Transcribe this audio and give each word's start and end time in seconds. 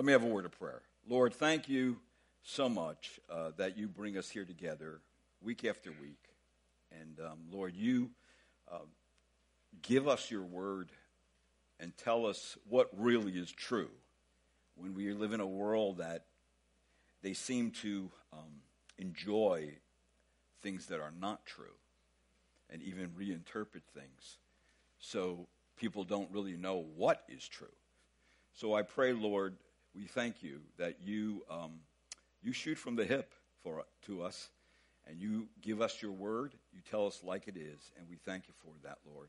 Let 0.00 0.06
me 0.06 0.12
have 0.14 0.24
a 0.24 0.28
word 0.28 0.46
of 0.46 0.58
prayer. 0.58 0.80
Lord, 1.06 1.34
thank 1.34 1.68
you 1.68 1.98
so 2.42 2.70
much 2.70 3.20
uh, 3.28 3.50
that 3.58 3.76
you 3.76 3.86
bring 3.86 4.16
us 4.16 4.30
here 4.30 4.46
together 4.46 5.02
week 5.42 5.62
after 5.62 5.90
week. 5.90 6.30
And 6.90 7.20
um, 7.20 7.40
Lord, 7.52 7.76
you 7.76 8.08
uh, 8.72 8.86
give 9.82 10.08
us 10.08 10.30
your 10.30 10.40
word 10.40 10.90
and 11.78 11.94
tell 11.98 12.24
us 12.24 12.56
what 12.66 12.88
really 12.96 13.32
is 13.32 13.52
true 13.52 13.90
when 14.74 14.94
we 14.94 15.12
live 15.12 15.34
in 15.34 15.40
a 15.40 15.46
world 15.46 15.98
that 15.98 16.24
they 17.20 17.34
seem 17.34 17.70
to 17.82 18.10
um, 18.32 18.62
enjoy 18.96 19.68
things 20.62 20.86
that 20.86 21.00
are 21.00 21.12
not 21.20 21.44
true 21.44 21.76
and 22.70 22.80
even 22.80 23.10
reinterpret 23.10 23.82
things. 23.94 24.38
So 24.98 25.46
people 25.76 26.04
don't 26.04 26.30
really 26.30 26.56
know 26.56 26.86
what 26.96 27.22
is 27.28 27.46
true. 27.46 27.68
So 28.54 28.72
I 28.74 28.80
pray, 28.80 29.12
Lord, 29.12 29.58
we 29.94 30.04
thank 30.04 30.42
you 30.42 30.60
that 30.78 30.96
you 31.02 31.44
um, 31.50 31.80
you 32.42 32.52
shoot 32.52 32.78
from 32.78 32.96
the 32.96 33.04
hip 33.04 33.32
for 33.62 33.84
to 34.06 34.22
us, 34.22 34.48
and 35.06 35.20
you 35.20 35.48
give 35.60 35.80
us 35.80 36.00
your 36.00 36.12
word. 36.12 36.54
You 36.72 36.80
tell 36.90 37.06
us 37.06 37.20
like 37.24 37.48
it 37.48 37.56
is, 37.56 37.92
and 37.98 38.08
we 38.08 38.16
thank 38.16 38.48
you 38.48 38.54
for 38.62 38.72
that, 38.82 38.98
Lord. 39.12 39.28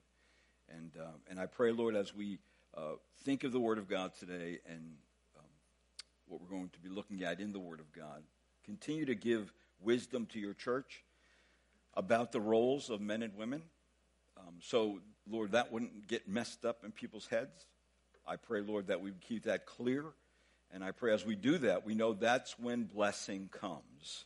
And 0.69 0.91
um, 0.99 1.19
and 1.29 1.39
I 1.39 1.45
pray, 1.45 1.71
Lord, 1.71 1.95
as 1.95 2.15
we 2.15 2.39
uh, 2.75 2.93
think 3.23 3.43
of 3.43 3.51
the 3.51 3.59
Word 3.59 3.77
of 3.77 3.89
God 3.89 4.13
today 4.17 4.59
and 4.67 4.95
um, 5.37 5.45
what 6.27 6.41
we're 6.41 6.55
going 6.55 6.69
to 6.69 6.79
be 6.79 6.89
looking 6.89 7.23
at 7.23 7.39
in 7.39 7.51
the 7.51 7.59
Word 7.59 7.79
of 7.79 7.91
God, 7.91 8.23
continue 8.63 9.05
to 9.05 9.15
give 9.15 9.53
wisdom 9.81 10.25
to 10.27 10.39
your 10.39 10.53
church 10.53 11.03
about 11.95 12.31
the 12.31 12.39
roles 12.39 12.89
of 12.89 13.01
men 13.01 13.23
and 13.23 13.35
women. 13.35 13.61
Um, 14.37 14.55
so, 14.61 14.99
Lord, 15.29 15.51
that 15.51 15.71
wouldn't 15.71 16.07
get 16.07 16.27
messed 16.27 16.65
up 16.65 16.83
in 16.85 16.91
people's 16.91 17.27
heads. 17.27 17.65
I 18.25 18.37
pray, 18.37 18.61
Lord, 18.61 18.87
that 18.87 19.01
we 19.01 19.11
keep 19.27 19.43
that 19.43 19.65
clear. 19.65 20.05
And 20.73 20.83
I 20.83 20.91
pray 20.91 21.13
as 21.13 21.25
we 21.25 21.35
do 21.35 21.57
that, 21.59 21.85
we 21.85 21.95
know 21.95 22.13
that's 22.13 22.57
when 22.57 22.83
blessing 22.83 23.49
comes, 23.51 24.25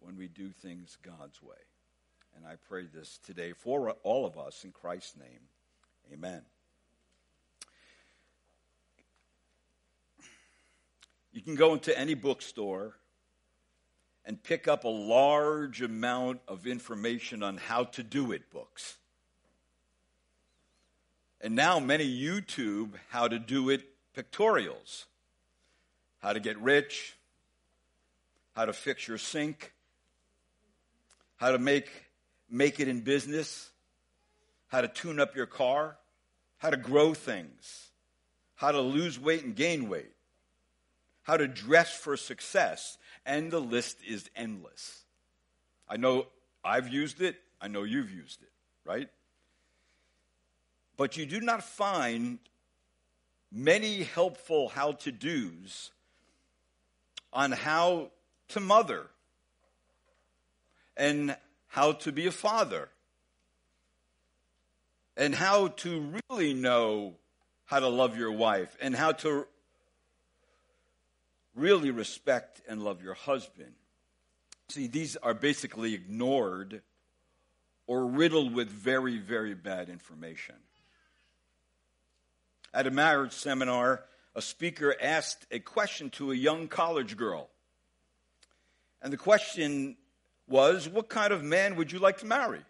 when 0.00 0.16
we 0.16 0.26
do 0.26 0.50
things 0.50 0.96
God's 1.02 1.42
way. 1.42 1.56
And 2.36 2.46
I 2.46 2.54
pray 2.68 2.86
this 2.86 3.18
today 3.24 3.52
for 3.52 3.90
all 4.02 4.24
of 4.24 4.38
us 4.38 4.64
in 4.64 4.72
Christ's 4.72 5.16
name. 5.18 5.40
Amen. 6.12 6.42
You 11.32 11.40
can 11.40 11.54
go 11.54 11.74
into 11.74 11.96
any 11.98 12.14
bookstore 12.14 12.94
and 14.24 14.42
pick 14.42 14.68
up 14.68 14.84
a 14.84 14.88
large 14.88 15.82
amount 15.82 16.40
of 16.46 16.66
information 16.66 17.42
on 17.42 17.56
how 17.56 17.84
to 17.84 18.02
do 18.02 18.32
it 18.32 18.50
books. 18.50 18.98
And 21.40 21.56
now 21.56 21.80
many 21.80 22.06
YouTube 22.06 22.92
how 23.10 23.28
to 23.28 23.38
do 23.38 23.68
it 23.68 23.82
pictorials. 24.16 25.06
How 26.22 26.32
to 26.32 26.40
get 26.40 26.58
rich, 26.60 27.16
how 28.54 28.64
to 28.64 28.72
fix 28.72 29.06
your 29.08 29.18
sink, 29.18 29.72
how 31.36 31.50
to 31.50 31.58
make 31.58 31.90
make 32.48 32.80
it 32.80 32.88
in 32.88 33.00
business, 33.00 33.70
how 34.68 34.80
to 34.80 34.88
tune 34.88 35.18
up 35.18 35.34
your 35.34 35.46
car, 35.46 35.96
how 36.58 36.70
to 36.70 36.76
grow 36.76 37.12
things, 37.14 37.90
how 38.54 38.72
to 38.72 38.80
lose 38.80 39.18
weight 39.18 39.44
and 39.44 39.56
gain 39.56 39.88
weight 39.88 40.12
how 41.22 41.36
to 41.36 41.48
dress 41.48 41.94
for 41.94 42.16
success, 42.16 42.98
and 43.24 43.50
the 43.50 43.60
list 43.60 43.98
is 44.06 44.28
endless. 44.34 45.04
I 45.88 45.96
know 45.96 46.26
I've 46.64 46.88
used 46.88 47.20
it, 47.20 47.36
I 47.60 47.68
know 47.68 47.84
you've 47.84 48.10
used 48.10 48.42
it, 48.42 48.50
right? 48.84 49.08
But 50.96 51.16
you 51.16 51.26
do 51.26 51.40
not 51.40 51.62
find 51.62 52.38
many 53.50 54.02
helpful 54.02 54.68
how 54.68 54.92
to 54.92 55.12
dos 55.12 55.90
on 57.32 57.52
how 57.52 58.10
to 58.48 58.60
mother 58.60 59.06
and 60.96 61.36
how 61.68 61.92
to 61.92 62.12
be 62.12 62.26
a 62.26 62.32
father 62.32 62.88
and 65.16 65.34
how 65.34 65.68
to 65.68 66.20
really 66.30 66.54
know 66.54 67.14
how 67.64 67.80
to 67.80 67.88
love 67.88 68.16
your 68.16 68.32
wife 68.32 68.76
and 68.80 68.94
how 68.94 69.12
to 69.12 69.46
really 71.54 71.90
respect 71.90 72.60
and 72.68 72.82
love 72.82 73.02
your 73.02 73.14
husband. 73.14 73.72
See, 74.68 74.86
these 74.86 75.16
are 75.16 75.34
basically 75.34 75.94
ignored 75.94 76.82
or 77.86 78.06
riddled 78.06 78.54
with 78.54 78.68
very, 78.68 79.18
very 79.18 79.54
bad 79.54 79.88
information. 79.88 80.54
At 82.72 82.86
a 82.86 82.90
marriage 82.90 83.32
seminar, 83.32 84.04
a 84.34 84.42
speaker 84.42 84.94
asked 85.00 85.46
a 85.50 85.58
question 85.58 86.10
to 86.10 86.32
a 86.32 86.34
young 86.34 86.68
college 86.68 87.16
girl. 87.16 87.48
And 89.02 89.12
the 89.12 89.18
question 89.18 89.96
was, 90.48 90.88
What 90.88 91.08
kind 91.08 91.32
of 91.32 91.42
man 91.42 91.76
would 91.76 91.92
you 91.92 91.98
like 91.98 92.18
to 92.18 92.26
marry? 92.26 92.60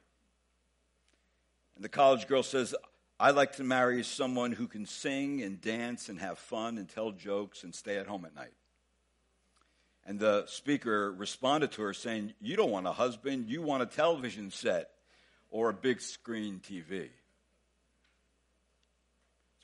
And 1.76 1.84
the 1.84 1.88
college 1.88 2.26
girl 2.26 2.42
says, 2.42 2.74
I'd 3.18 3.36
like 3.36 3.52
to 3.56 3.64
marry 3.64 4.02
someone 4.02 4.52
who 4.52 4.66
can 4.66 4.84
sing 4.84 5.42
and 5.42 5.60
dance 5.60 6.08
and 6.08 6.18
have 6.18 6.38
fun 6.38 6.78
and 6.78 6.88
tell 6.88 7.12
jokes 7.12 7.62
and 7.62 7.74
stay 7.74 7.96
at 7.98 8.06
home 8.06 8.24
at 8.24 8.34
night. 8.34 8.54
And 10.04 10.18
the 10.18 10.44
speaker 10.46 11.12
responded 11.12 11.70
to 11.72 11.82
her 11.82 11.94
saying, 11.94 12.34
You 12.40 12.56
don't 12.56 12.70
want 12.70 12.86
a 12.86 12.92
husband, 12.92 13.48
you 13.48 13.62
want 13.62 13.82
a 13.82 13.86
television 13.86 14.50
set 14.50 14.90
or 15.50 15.68
a 15.68 15.74
big 15.74 16.00
screen 16.00 16.60
TV. 16.60 17.10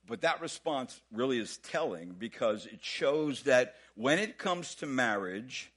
But 0.08 0.22
that 0.22 0.41
response 0.41 1.00
really 1.12 1.38
is 1.38 1.58
telling 1.58 2.16
because 2.19 2.64
it 2.64 2.82
shows 2.82 3.42
that 3.42 3.74
when 3.94 4.19
it 4.19 4.38
comes 4.38 4.74
to 4.76 4.86
marriage 4.86 5.70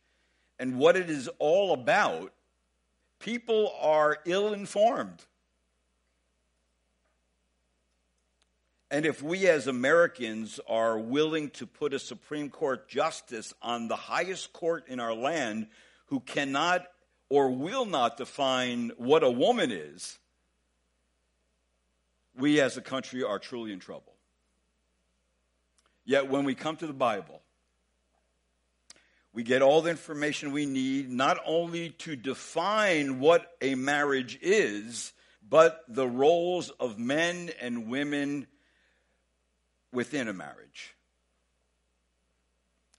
and 0.58 0.80
what 0.80 0.96
it 0.96 1.09
is 1.09 1.30
all 1.38 1.74
about, 1.74 2.31
people 3.19 3.74
are 3.81 4.19
ill 4.25 4.53
informed. 4.53 5.25
And 8.90 9.06
if 9.06 9.22
we 9.22 9.47
as 9.47 9.68
Americans 9.68 10.59
are 10.68 10.98
willing 10.98 11.50
to 11.52 11.66
put 11.66 11.94
a 11.94 12.00
Supreme 12.00 12.50
Court 12.50 12.88
justice 12.88 13.53
on 13.62 13.88
the 13.88 13.96
highest 13.96 14.53
court 14.53 14.88
in 14.88 15.00
our 15.00 15.13
land 15.13 15.68
who 16.08 16.19
cannot 16.22 16.88
or 17.30 17.50
will 17.50 17.86
not 17.86 18.18
define 18.18 18.92
what 18.98 19.24
a 19.24 19.31
woman 19.31 19.72
is, 19.72 20.19
we 22.38 22.59
as 22.59 22.75
a 22.75 22.81
country 22.81 23.24
are 23.24 23.40
truly 23.40 23.72
in 23.72 23.80
trouble. 23.80 24.11
Yet 26.06 26.29
when 26.29 26.45
we 26.45 26.56
come 26.56 26.75
to 26.78 26.88
the 26.88 26.94
Bible, 26.94 27.41
we 29.34 29.44
get 29.44 29.62
all 29.62 29.81
the 29.81 29.91
information 29.91 30.51
we 30.51 30.66
need 30.66 31.09
not 31.09 31.38
only 31.45 31.91
to 32.00 32.16
define 32.16 33.19
what 33.19 33.56
a 33.62 33.75
marriage 33.75 34.38
is, 34.41 35.13
but 35.47 35.84
the 35.88 36.07
roles 36.07 36.69
of 36.69 37.00
men 37.00 37.51
and 37.62 37.88
women 37.88 38.47
within 39.94 40.28
a 40.28 40.34
marriage. 40.34 40.95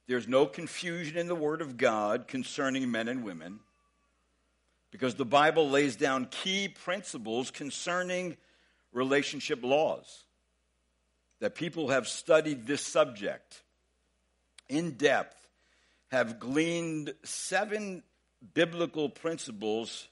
There's 0.06 0.28
no 0.28 0.46
confusion 0.46 1.16
in 1.16 1.26
the 1.26 1.34
Word 1.34 1.60
of 1.60 1.76
God 1.76 2.28
concerning 2.28 2.90
men 2.90 3.08
and 3.08 3.24
women 3.24 3.60
because 4.90 5.14
the 5.14 5.24
Bible 5.24 5.70
lays 5.70 5.96
down 5.96 6.26
key 6.30 6.68
principles 6.68 7.50
concerning 7.50 8.36
relationship 8.92 9.62
laws. 9.62 10.24
That 11.42 11.54
people 11.54 11.88
have 11.88 12.06
studied 12.06 12.66
this 12.66 12.80
subject 12.80 13.62
in 14.68 14.92
depth, 14.92 15.36
have 16.10 16.38
gleaned 16.38 17.12
seven 17.24 18.04
biblical 18.54 19.08
principles 19.08 20.08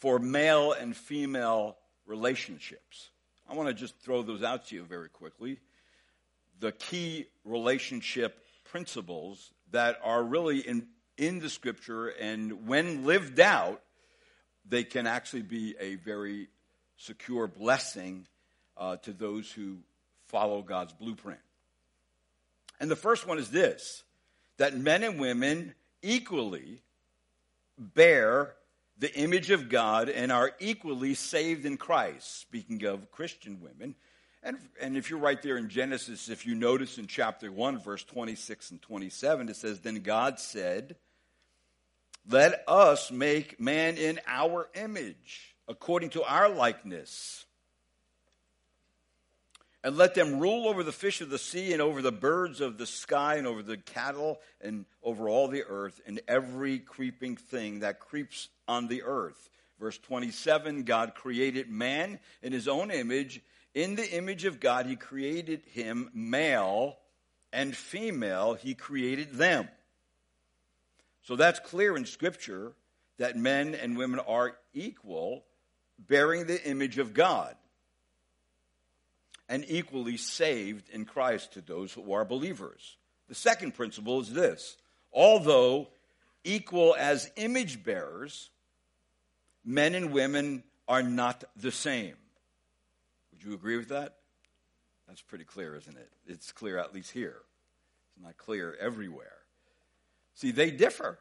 for 0.00 0.18
male 0.18 0.72
and 0.72 0.96
female 0.96 1.76
relationships. 2.04 3.10
I 3.48 3.54
want 3.54 3.68
to 3.68 3.74
just 3.74 3.96
throw 4.00 4.22
those 4.22 4.42
out 4.42 4.66
to 4.66 4.74
you 4.74 4.82
very 4.82 5.08
quickly 5.08 5.58
the 6.62 6.72
key 6.72 7.26
relationship 7.44 8.38
principles 8.64 9.50
that 9.72 9.98
are 10.02 10.22
really 10.22 10.60
in, 10.60 10.86
in 11.18 11.40
the 11.40 11.50
scripture, 11.50 12.08
and 12.08 12.68
when 12.68 13.04
lived 13.04 13.40
out, 13.40 13.82
they 14.64 14.84
can 14.84 15.08
actually 15.08 15.42
be 15.42 15.74
a 15.80 15.96
very 15.96 16.48
secure 16.96 17.48
blessing 17.48 18.26
uh, 18.76 18.96
to 18.98 19.12
those 19.12 19.50
who 19.50 19.78
follow 20.32 20.62
God's 20.62 20.92
blueprint. 20.92 21.38
And 22.80 22.90
the 22.90 22.96
first 22.96 23.28
one 23.28 23.38
is 23.38 23.50
this 23.50 24.02
that 24.56 24.76
men 24.76 25.04
and 25.04 25.20
women 25.20 25.74
equally 26.02 26.82
bear 27.78 28.54
the 28.98 29.14
image 29.14 29.50
of 29.50 29.68
God 29.68 30.08
and 30.08 30.32
are 30.32 30.52
equally 30.58 31.14
saved 31.14 31.64
in 31.64 31.76
Christ. 31.76 32.40
Speaking 32.40 32.84
of 32.84 33.10
Christian 33.10 33.60
women, 33.60 33.94
and, 34.42 34.58
and 34.80 34.96
if 34.96 35.08
you're 35.08 35.20
right 35.20 35.40
there 35.40 35.56
in 35.56 35.68
Genesis, 35.68 36.28
if 36.28 36.46
you 36.46 36.54
notice 36.54 36.98
in 36.98 37.06
chapter 37.06 37.50
1, 37.50 37.78
verse 37.78 38.02
26 38.04 38.72
and 38.72 38.82
27, 38.82 39.48
it 39.48 39.56
says, 39.56 39.80
Then 39.80 40.00
God 40.00 40.40
said, 40.40 40.96
Let 42.28 42.64
us 42.66 43.12
make 43.12 43.60
man 43.60 43.96
in 43.96 44.20
our 44.26 44.68
image, 44.74 45.54
according 45.68 46.10
to 46.10 46.24
our 46.24 46.48
likeness. 46.48 47.46
And 49.84 49.96
let 49.96 50.14
them 50.14 50.38
rule 50.38 50.68
over 50.68 50.82
the 50.82 50.92
fish 50.92 51.20
of 51.20 51.30
the 51.30 51.38
sea 51.38 51.72
and 51.72 51.82
over 51.82 52.02
the 52.02 52.12
birds 52.12 52.60
of 52.60 52.78
the 52.78 52.86
sky 52.86 53.36
and 53.36 53.46
over 53.46 53.62
the 53.62 53.76
cattle 53.76 54.40
and 54.60 54.84
over 55.02 55.28
all 55.28 55.48
the 55.48 55.64
earth 55.64 56.00
and 56.06 56.20
every 56.28 56.78
creeping 56.78 57.36
thing 57.36 57.80
that 57.80 57.98
creeps 57.98 58.48
on 58.68 58.86
the 58.86 59.02
earth. 59.02 59.50
Verse 59.80 59.98
27 59.98 60.84
God 60.84 61.14
created 61.14 61.68
man 61.68 62.20
in 62.42 62.52
his 62.52 62.68
own 62.68 62.90
image. 62.90 63.42
In 63.74 63.96
the 63.96 64.08
image 64.10 64.44
of 64.44 64.60
God, 64.60 64.86
he 64.86 64.96
created 64.96 65.62
him 65.72 66.10
male 66.14 66.98
and 67.52 67.76
female, 67.76 68.54
he 68.54 68.74
created 68.74 69.32
them. 69.32 69.68
So 71.24 71.36
that's 71.36 71.60
clear 71.60 71.96
in 71.96 72.06
Scripture 72.06 72.72
that 73.18 73.36
men 73.36 73.74
and 73.74 73.96
women 73.96 74.20
are 74.20 74.56
equal, 74.72 75.44
bearing 75.98 76.46
the 76.46 76.62
image 76.64 76.98
of 76.98 77.14
God 77.14 77.56
and 79.52 79.66
equally 79.68 80.16
saved 80.16 80.88
in 80.88 81.04
Christ 81.04 81.52
to 81.52 81.60
those 81.60 81.92
who 81.92 82.14
are 82.14 82.24
believers. 82.24 82.96
The 83.28 83.34
second 83.34 83.74
principle 83.74 84.18
is 84.22 84.32
this 84.32 84.78
although 85.12 85.88
equal 86.42 86.96
as 86.98 87.30
image 87.36 87.84
bearers, 87.84 88.48
men 89.62 89.94
and 89.94 90.10
women 90.10 90.64
are 90.88 91.02
not 91.02 91.44
the 91.54 91.70
same. 91.70 92.14
Would 93.30 93.44
you 93.44 93.52
agree 93.52 93.76
with 93.76 93.90
that? 93.90 94.14
That's 95.06 95.20
pretty 95.20 95.44
clear, 95.44 95.76
isn't 95.76 95.98
it? 95.98 96.08
It's 96.26 96.50
clear 96.50 96.78
at 96.78 96.94
least 96.94 97.10
here. 97.10 97.42
It's 98.16 98.24
not 98.24 98.38
clear 98.38 98.74
everywhere. 98.80 99.36
See, 100.34 100.50
they 100.50 100.70
differ, 100.70 101.18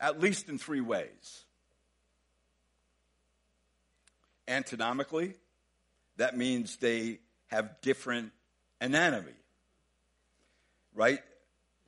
at 0.00 0.20
least 0.20 0.48
in 0.48 0.56
three 0.56 0.80
ways. 0.80 1.44
Anatomically, 4.48 5.34
that 6.18 6.36
means 6.36 6.76
they 6.76 7.20
have 7.46 7.80
different 7.80 8.32
anatomy, 8.80 9.32
right? 10.94 11.20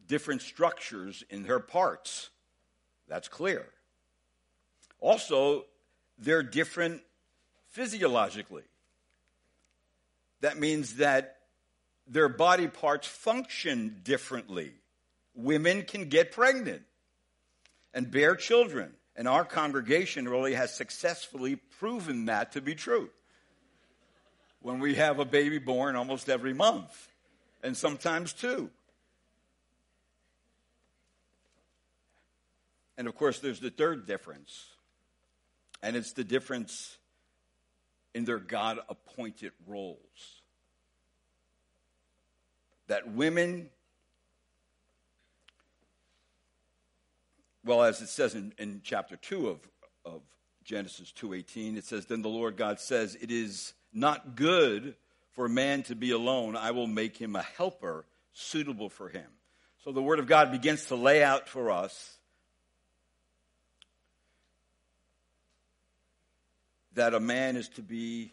Different 0.06 0.40
structures 0.42 1.22
in 1.30 1.42
their 1.42 1.60
parts. 1.60 2.30
That's 3.08 3.28
clear. 3.28 3.66
Also, 5.00 5.66
they're 6.18 6.44
different 6.44 7.02
physiologically. 7.70 8.62
That 10.40 10.58
means 10.58 10.96
that 10.96 11.38
their 12.06 12.28
body 12.28 12.68
parts 12.68 13.06
function 13.06 14.00
differently. 14.04 14.72
Women 15.34 15.82
can 15.82 16.08
get 16.08 16.32
pregnant 16.32 16.82
and 17.92 18.10
bear 18.10 18.36
children. 18.36 18.92
And 19.16 19.26
our 19.26 19.44
congregation 19.44 20.28
really 20.28 20.54
has 20.54 20.74
successfully 20.74 21.56
proven 21.56 22.26
that 22.26 22.52
to 22.52 22.60
be 22.60 22.74
true 22.74 23.10
when 24.62 24.78
we 24.78 24.94
have 24.96 25.18
a 25.18 25.24
baby 25.24 25.58
born 25.58 25.96
almost 25.96 26.28
every 26.28 26.52
month, 26.52 27.08
and 27.62 27.76
sometimes 27.76 28.32
two. 28.32 28.70
And 32.96 33.08
of 33.08 33.14
course, 33.14 33.38
there's 33.38 33.60
the 33.60 33.70
third 33.70 34.06
difference, 34.06 34.66
and 35.82 35.96
it's 35.96 36.12
the 36.12 36.24
difference 36.24 36.98
in 38.14 38.24
their 38.24 38.38
God 38.38 38.78
appointed 38.88 39.52
roles. 39.66 40.42
That 42.88 43.12
women, 43.12 43.70
well, 47.64 47.82
as 47.82 48.02
it 48.02 48.08
says 48.08 48.34
in, 48.34 48.52
in 48.58 48.80
chapter 48.82 49.16
2 49.16 49.48
of, 49.48 49.60
of 50.04 50.22
Genesis 50.64 51.12
2.18, 51.18 51.76
it 51.76 51.84
says, 51.84 52.06
Then 52.06 52.20
the 52.20 52.28
Lord 52.28 52.56
God 52.56 52.80
says, 52.80 53.16
It 53.20 53.30
is 53.30 53.74
not 53.92 54.36
good 54.36 54.94
for 55.32 55.48
man 55.48 55.82
to 55.84 55.94
be 55.94 56.10
alone. 56.10 56.56
I 56.56 56.70
will 56.72 56.86
make 56.86 57.16
him 57.16 57.36
a 57.36 57.42
helper 57.42 58.04
suitable 58.32 58.88
for 58.88 59.08
him. 59.08 59.26
So 59.84 59.92
the 59.92 60.02
Word 60.02 60.18
of 60.18 60.26
God 60.26 60.52
begins 60.52 60.86
to 60.86 60.96
lay 60.96 61.22
out 61.22 61.48
for 61.48 61.70
us 61.70 62.18
that 66.94 67.14
a 67.14 67.20
man 67.20 67.56
is 67.56 67.68
to 67.70 67.82
be 67.82 68.32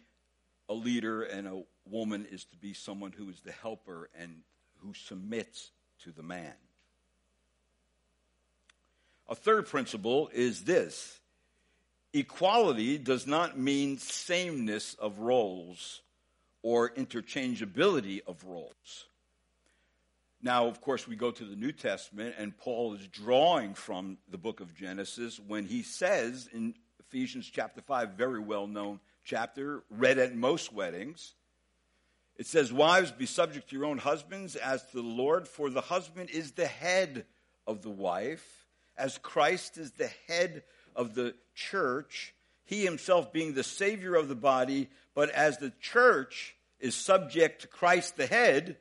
a 0.67 0.73
leader 0.73 1.23
and 1.23 1.47
a 1.47 1.63
woman 1.89 2.27
is 2.29 2.43
to 2.45 2.57
be 2.57 2.73
someone 2.73 3.11
who 3.11 3.29
is 3.29 3.39
the 3.41 3.51
helper 3.51 4.09
and 4.19 4.41
who 4.79 4.93
submits 4.93 5.71
to 6.03 6.11
the 6.11 6.23
man. 6.23 6.53
A 9.29 9.35
third 9.35 9.67
principle 9.67 10.29
is 10.33 10.63
this 10.63 11.19
Equality 12.13 12.97
does 12.97 13.27
not 13.27 13.59
mean 13.59 13.97
sameness 13.97 14.93
of 14.95 15.19
roles 15.19 16.01
or 16.61 16.89
interchangeability 16.91 18.21
of 18.27 18.43
roles. 18.43 19.05
Now, 20.41 20.67
of 20.67 20.81
course, 20.81 21.07
we 21.07 21.15
go 21.15 21.31
to 21.31 21.45
the 21.45 21.55
New 21.55 21.71
Testament, 21.71 22.35
and 22.37 22.57
Paul 22.57 22.93
is 22.93 23.07
drawing 23.07 23.73
from 23.73 24.17
the 24.29 24.37
book 24.37 24.59
of 24.59 24.75
Genesis 24.75 25.39
when 25.39 25.65
he 25.65 25.81
says 25.81 26.49
in 26.53 26.75
Ephesians 26.99 27.49
chapter 27.51 27.81
5, 27.81 28.11
very 28.11 28.39
well 28.39 28.67
known 28.67 28.99
chapter, 29.23 29.83
read 29.89 30.17
at 30.17 30.35
most 30.35 30.71
weddings, 30.71 31.33
it 32.37 32.45
says, 32.45 32.71
Wives, 32.71 33.11
be 33.11 33.25
subject 33.25 33.69
to 33.69 33.75
your 33.75 33.85
own 33.85 33.97
husbands 33.97 34.55
as 34.55 34.83
to 34.87 34.97
the 34.97 35.01
Lord, 35.01 35.47
for 35.47 35.69
the 35.69 35.81
husband 35.81 36.29
is 36.29 36.51
the 36.51 36.67
head 36.67 37.25
of 37.65 37.81
the 37.81 37.89
wife, 37.89 38.67
as 38.97 39.17
Christ 39.17 39.77
is 39.77 39.91
the 39.91 40.09
head 40.27 40.63
of 40.97 41.13
the 41.13 41.35
church, 41.55 42.33
he 42.65 42.83
himself 42.83 43.31
being 43.31 43.53
the 43.53 43.63
Savior 43.63 44.15
of 44.15 44.27
the 44.27 44.35
body, 44.35 44.89
but 45.15 45.29
as 45.29 45.57
the 45.57 45.71
church 45.79 46.55
is 46.79 46.95
subject 46.95 47.61
to 47.61 47.67
Christ 47.67 48.17
the 48.17 48.27
head, 48.27 48.77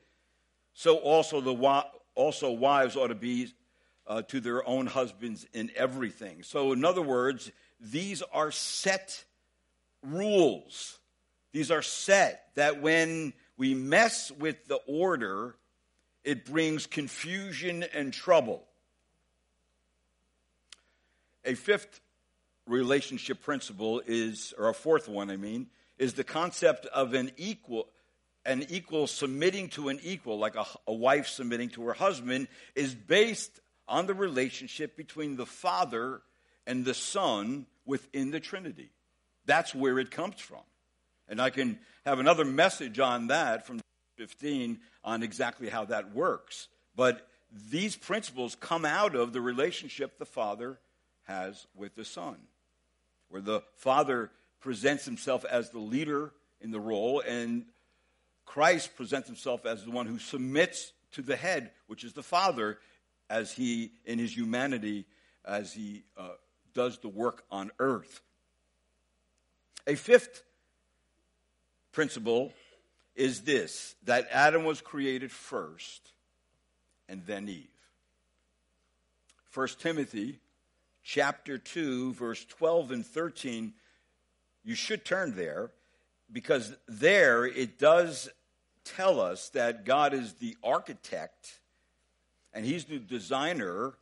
so 0.73 0.97
also 0.97 1.41
the 1.41 1.85
also 2.17 2.51
wives 2.51 2.97
ought 2.97 3.09
to 3.09 3.15
be 3.15 3.53
uh, 4.07 4.23
to 4.23 4.41
their 4.41 4.67
own 4.69 4.87
husbands 4.87 5.47
in 5.53 5.71
everything. 5.77 6.43
So, 6.43 6.73
in 6.73 6.85
other 6.85 7.03
words, 7.03 7.51
these 7.81 8.23
are 8.33 8.51
set 8.51 9.25
rules. 10.03 10.99
These 11.53 11.71
are 11.71 11.83
set 11.83 12.49
that 12.55 12.83
when 12.83 13.33
we 13.57 13.75
mess 13.75 14.31
with 14.31 14.67
the 14.67 14.81
order, 14.87 15.57
it 16.25 16.45
brings 16.45 16.87
confusion 16.87 17.85
and 17.95 18.13
trouble. 18.13 18.65
A 21.45 21.55
fifth 21.55 22.01
relationship 22.67 23.43
principle 23.43 24.03
is, 24.07 24.53
or 24.59 24.69
a 24.69 24.75
fourth 24.75 25.09
one, 25.09 25.31
I 25.31 25.37
mean, 25.37 25.69
is 25.99 26.15
the 26.15 26.25
concept 26.25 26.87
of 26.87 27.15
an 27.15 27.31
equal, 27.37 27.89
an 28.45 28.67
equal 28.69 29.07
submitting 29.07 29.69
to 29.71 29.89
an 29.89 30.01
equal, 30.03 30.39
like 30.39 30.57
a, 30.57 30.67
a 30.87 30.93
wife 30.93 31.29
submitting 31.29 31.71
to 31.71 31.87
her 31.87 31.95
husband, 31.95 32.49
is 32.75 32.95
based 32.95 33.61
on 33.89 34.07
the 34.07 34.15
relationship 34.15 34.97
between 34.97 35.37
the 35.37 35.47
Father 35.47 36.21
and 36.67 36.85
the 36.85 36.95
Son 36.95 37.67
within 37.85 38.31
the 38.31 38.41
Trinity. 38.41 38.91
That's 39.47 39.75
where 39.75 39.99
it 39.99 40.11
comes 40.11 40.41
from. 40.41 40.63
And 41.29 41.41
I 41.41 41.51
can 41.51 41.79
have 42.05 42.19
another 42.19 42.45
message 42.45 42.99
on 42.99 43.29
that 43.29 43.67
from 43.67 43.81
15 44.17 44.79
on 45.05 45.23
exactly 45.23 45.69
how 45.69 45.85
that 45.87 46.15
works. 46.15 46.69
But 46.97 47.29
these 47.71 47.97
principles 47.97 48.57
come 48.59 48.85
out 48.85 49.15
of 49.15 49.33
the 49.33 49.41
relationship 49.41 50.19
the 50.19 50.27
Father 50.27 50.79
has 51.25 51.67
with 51.75 51.95
the 51.95 52.05
Son 52.05 52.37
where 53.29 53.43
the 53.43 53.63
father 53.77 54.31
presents 54.61 55.05
himself 55.05 55.45
as 55.45 55.71
the 55.71 55.79
leader 55.79 56.33
in 56.61 56.71
the 56.71 56.81
role, 56.81 57.21
and 57.21 57.67
Christ 58.45 58.97
presents 58.97 59.27
himself 59.27 59.67
as 59.67 59.85
the 59.85 59.91
one 59.91 60.07
who 60.07 60.19
submits 60.19 60.93
to 61.13 61.23
the 61.23 61.37
head, 61.37 61.71
which 61.87 62.05
is 62.05 62.13
the 62.13 62.23
father, 62.23 62.79
as 63.29 63.53
he, 63.53 63.93
in 64.05 64.19
his 64.19 64.37
humanity, 64.37 65.05
as 65.45 65.73
he 65.73 66.05
uh, 66.17 66.31
does 66.75 66.99
the 66.99 67.09
work 67.09 67.45
on 67.51 67.71
earth. 67.79 68.21
A 69.87 69.95
fifth 69.95 70.43
principle 71.93 72.53
is 73.15 73.43
this 73.43 73.95
that 74.05 74.29
Adam 74.31 74.65
was 74.65 74.81
created 74.81 75.33
first 75.33 76.13
and 77.09 77.25
then 77.27 77.49
Eve. 77.49 77.69
1 79.55 79.69
Timothy 79.79 80.39
chapter 81.07 81.57
2, 81.57 82.15
verse 82.15 82.45
12 82.47 82.91
and 82.91 83.07
13, 83.07 83.73
you 84.65 84.75
should 84.75 85.05
turn 85.05 85.37
there 85.37 85.71
because 86.33 86.75
there 86.89 87.47
it 87.47 87.79
does 87.79 88.29
tell 88.85 89.21
us 89.21 89.51
that 89.51 89.85
God 89.85 90.13
is 90.13 90.35
the 90.35 90.57
architect 90.65 91.61
and 92.53 92.65
He's 92.65 92.87
the 92.87 92.99
designer, 92.99 93.95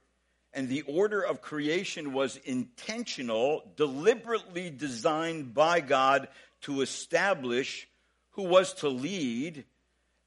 and 0.54 0.68
the 0.68 0.82
order 0.82 1.20
of 1.20 1.42
creation 1.42 2.12
was 2.12 2.36
intentional, 2.44 3.64
deliberately 3.76 4.70
designed 4.70 5.52
by 5.52 5.80
God 5.80 6.28
to 6.62 6.80
establish 6.80 7.88
who 8.30 8.44
was 8.44 8.72
to 8.74 8.88
lead 8.88 9.64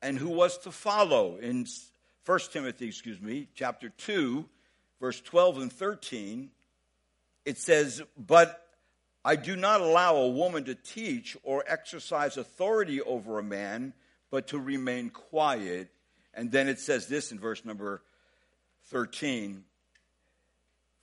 and 0.02 0.18
who 0.18 0.30
was 0.30 0.58
to 0.60 0.72
follow. 0.72 1.38
In 1.38 1.66
1 2.26 2.40
Timothy, 2.52 2.88
excuse 2.88 3.22
me, 3.22 3.48
chapter 3.56 3.90
2, 3.90 4.46
verse 5.00 5.22
12 5.22 5.60
and 5.60 5.72
13, 5.72 6.52
it 7.48 7.58
says, 7.58 8.02
But 8.18 8.62
I 9.24 9.38
do 9.38 9.56
not 9.56 9.80
allow 9.80 10.18
a 10.18 10.28
woman 10.28 10.66
to 10.66 10.76
teach 10.76 11.38
or 11.44 11.64
exercise 11.66 12.36
authority 12.36 13.02
over 13.02 13.40
a 13.40 13.44
man, 13.44 13.94
but 14.30 14.48
to 14.50 14.60
remain 14.60 15.10
quiet. 15.10 15.88
And 16.34 16.52
then 16.52 16.68
it 16.68 16.78
says 16.78 17.08
this 17.08 17.32
in 17.32 17.40
verse 17.40 17.64
number 17.64 18.04
13 18.88 19.64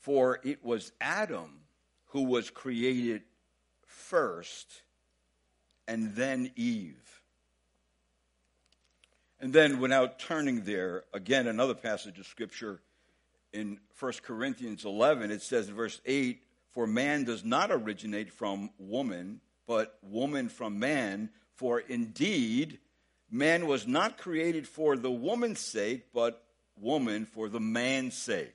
For 0.01 0.39
it 0.45 0.63
was 0.63 0.93
Adam 1.01 1.61
who 2.09 2.25
was 2.25 2.51
created 2.51 3.23
first, 3.87 4.83
and 5.89 6.15
then 6.15 6.53
Eve. 6.57 7.23
And 9.41 9.53
then, 9.53 9.81
without 9.81 10.19
turning 10.19 10.65
there, 10.65 11.05
again, 11.15 11.47
another 11.47 11.75
passage 11.75 12.19
of 12.19 12.27
Scripture 12.27 12.81
in 13.55 13.79
1 13.99 14.13
Corinthians 14.23 14.85
11, 14.85 15.31
it 15.31 15.41
says 15.41 15.69
in 15.69 15.75
verse 15.75 16.01
8, 16.05 16.43
For 16.73 16.87
man 16.87 17.25
does 17.25 17.45
not 17.45 17.71
originate 17.71 18.33
from 18.33 18.71
woman, 18.79 19.41
but 19.67 19.97
woman 20.03 20.49
from 20.49 20.79
man. 20.79 21.31
For 21.55 21.79
indeed, 21.79 22.81
man 23.31 23.67
was 23.67 23.87
not 23.87 24.19
created 24.19 24.67
for 24.67 24.97
the 24.97 25.11
woman's 25.11 25.61
sake, 25.61 26.13
but 26.13 26.45
woman 26.77 27.25
for 27.25 27.49
the 27.49 27.61
man's 27.61 28.17
sake. 28.17 28.55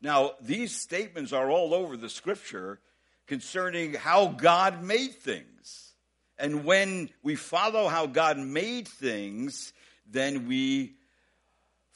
Now, 0.00 0.32
these 0.40 0.74
statements 0.74 1.32
are 1.32 1.50
all 1.50 1.74
over 1.74 1.96
the 1.96 2.08
Scripture 2.08 2.78
concerning 3.26 3.94
how 3.94 4.28
God 4.28 4.82
made 4.82 5.14
things. 5.14 5.94
And 6.38 6.64
when 6.64 7.10
we 7.22 7.34
follow 7.34 7.88
how 7.88 8.06
God 8.06 8.38
made 8.38 8.88
things, 8.88 9.72
then 10.06 10.46
we 10.46 10.94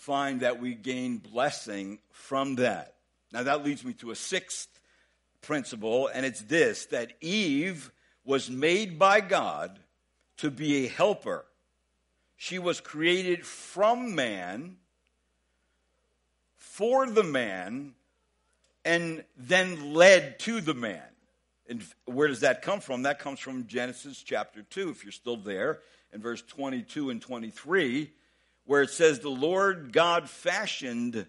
find 0.04 0.40
that 0.40 0.60
we 0.60 0.74
gain 0.74 1.16
blessing 1.16 1.98
from 2.10 2.56
that. 2.56 2.94
Now, 3.32 3.44
that 3.44 3.64
leads 3.64 3.82
me 3.84 3.94
to 3.94 4.10
a 4.10 4.14
sixth 4.14 4.68
principle, 5.40 6.08
and 6.08 6.26
it's 6.26 6.42
this 6.42 6.86
that 6.86 7.12
Eve 7.22 7.90
was 8.22 8.50
made 8.50 8.98
by 8.98 9.22
God 9.22 9.78
to 10.36 10.50
be 10.50 10.84
a 10.84 10.88
helper. 10.88 11.46
She 12.36 12.58
was 12.58 12.82
created 12.82 13.46
from 13.46 14.14
man, 14.14 14.76
for 16.56 17.06
the 17.06 17.24
man, 17.24 17.94
and 18.84 19.24
then 19.38 19.94
led 19.94 20.38
to 20.40 20.60
the 20.60 20.74
man. 20.74 21.00
And 21.66 21.82
where 22.04 22.28
does 22.28 22.40
that 22.40 22.60
come 22.60 22.80
from? 22.80 23.04
That 23.04 23.20
comes 23.20 23.40
from 23.40 23.66
Genesis 23.66 24.22
chapter 24.22 24.64
2, 24.64 24.90
if 24.90 25.02
you're 25.02 25.12
still 25.12 25.38
there 25.38 25.80
in 26.12 26.20
verse 26.20 26.42
22 26.42 27.08
and 27.08 27.22
23, 27.22 28.12
where 28.66 28.82
it 28.82 28.90
says, 28.90 29.20
The 29.20 29.28
Lord 29.28 29.92
God 29.92 30.28
fashioned 30.28 31.26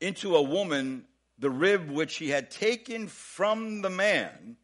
into 0.00 0.36
a 0.36 0.42
woman 0.42 1.04
the 1.38 1.50
rib 1.50 1.90
which 1.90 2.16
he 2.16 2.30
had 2.30 2.50
taken 2.50 3.06
from 3.06 3.82
the 3.82 3.90
man 3.90 4.56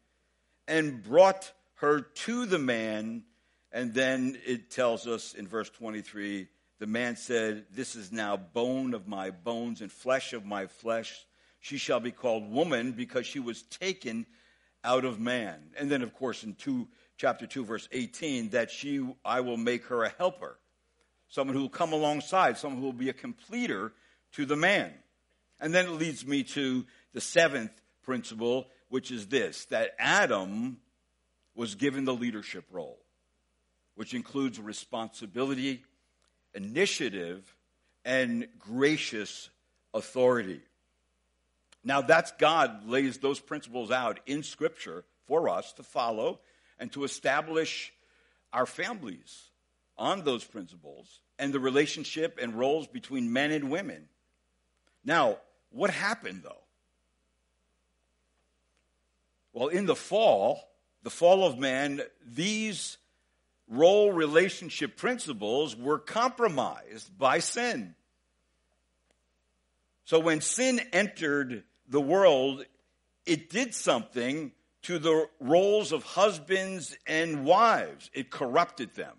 and 0.67 1.03
brought 1.03 1.53
her 1.77 2.01
to 2.01 2.47
the 2.47 2.59
man. 2.59 3.25
And 3.71 3.95
then 3.95 4.39
it 4.47 4.71
tells 4.71 5.07
us 5.07 5.35
in 5.35 5.47
verse 5.47 5.71
23 5.71 6.49
the 6.79 6.87
man 6.87 7.17
said, 7.17 7.67
This 7.71 7.95
is 7.97 8.13
now 8.13 8.37
bone 8.37 8.95
of 8.95 9.07
my 9.07 9.31
bones 9.31 9.81
and 9.81 9.91
flesh 9.91 10.33
of 10.33 10.45
my 10.45 10.67
flesh. 10.67 11.27
She 11.61 11.79
shall 11.79 12.01
be 12.01 12.11
called 12.11 12.51
woman 12.51 12.93
because 12.93 13.27
she 13.27 13.41
was 13.41 13.63
taken 13.63 14.27
out 14.83 15.05
of 15.05 15.19
man. 15.19 15.71
And 15.79 15.91
then, 15.91 16.03
of 16.03 16.13
course, 16.13 16.45
in 16.45 16.55
2 16.55 16.87
chapter 17.17 17.47
2, 17.47 17.65
verse 17.65 17.89
18, 17.91 18.51
that 18.51 18.71
she, 18.71 19.07
I 19.25 19.41
will 19.41 19.57
make 19.57 19.87
her 19.87 20.05
a 20.05 20.11
helper, 20.11 20.59
someone 21.35 21.57
who 21.57 21.63
will 21.63 21.69
come 21.69 21.93
alongside, 21.93 22.57
someone 22.57 22.81
who 22.81 22.87
will 22.87 22.93
be 22.93 23.09
a 23.09 23.13
completer 23.13 23.93
to 24.31 24.47
the 24.47 24.55
man. 24.55 24.93
And 25.61 25.75
then 25.75 25.87
it 25.87 25.91
leads 25.91 26.25
me 26.25 26.45
to 26.45 26.87
the 27.13 27.21
seventh 27.21 27.73
principle, 28.05 28.69
which 28.89 29.11
is 29.11 29.27
this 29.27 29.65
that 29.67 29.97
Adam 29.99 30.77
was 31.57 31.75
given 31.75 32.05
the 32.05 32.15
leadership 32.15 32.65
role, 32.71 33.01
which 33.97 34.15
includes 34.15 34.61
responsibility, 34.61 35.83
initiative, 36.55 37.57
and 38.05 38.47
gracious 38.61 39.51
authority. 39.93 40.61
Now, 41.83 42.01
that's 42.01 42.31
God 42.39 42.87
lays 42.87 43.19
those 43.19 43.41
principles 43.41 43.91
out 43.91 44.21
in 44.27 44.45
Scripture 44.45 45.05
for 45.27 45.49
us 45.49 45.73
to 45.75 45.83
follow 45.83 46.39
and 46.79 46.93
to 46.93 47.03
establish 47.03 47.93
our 48.53 48.67
families 48.67 49.51
on 49.99 50.23
those 50.23 50.45
principles 50.45 51.21
and 51.39 51.53
the 51.53 51.61
relationship 51.61 52.39
and 52.41 52.55
roles 52.55 52.87
between 52.87 53.33
men 53.33 53.51
and 53.51 53.71
women. 53.71 54.09
Now, 55.05 55.39
what 55.71 55.91
happened 55.91 56.43
though? 56.43 56.63
Well, 59.53 59.69
in 59.69 59.87
the 59.87 59.97
fall, 59.97 60.69
the 61.03 61.11
fall 61.11 61.47
of 61.47 61.59
man, 61.59 62.01
these 62.27 62.99
role 63.69 64.13
relationship 64.13 64.97
principles 64.97 65.77
were 65.77 65.99
compromised 65.99 67.17
by 67.17 67.39
sin. 67.39 67.95
So 70.05 70.19
when 70.19 70.41
sin 70.41 70.81
entered 70.93 71.65
the 71.89 72.01
world, 72.01 72.65
it 73.27 73.49
did 73.49 73.75
something 73.75 74.53
to 74.83 74.99
the 74.99 75.29
roles 75.41 75.93
of 75.93 76.03
husbands 76.03 76.97
and 77.07 77.45
wives. 77.45 78.11
It 78.13 78.31
corrupted 78.31 78.95
them. 78.95 79.17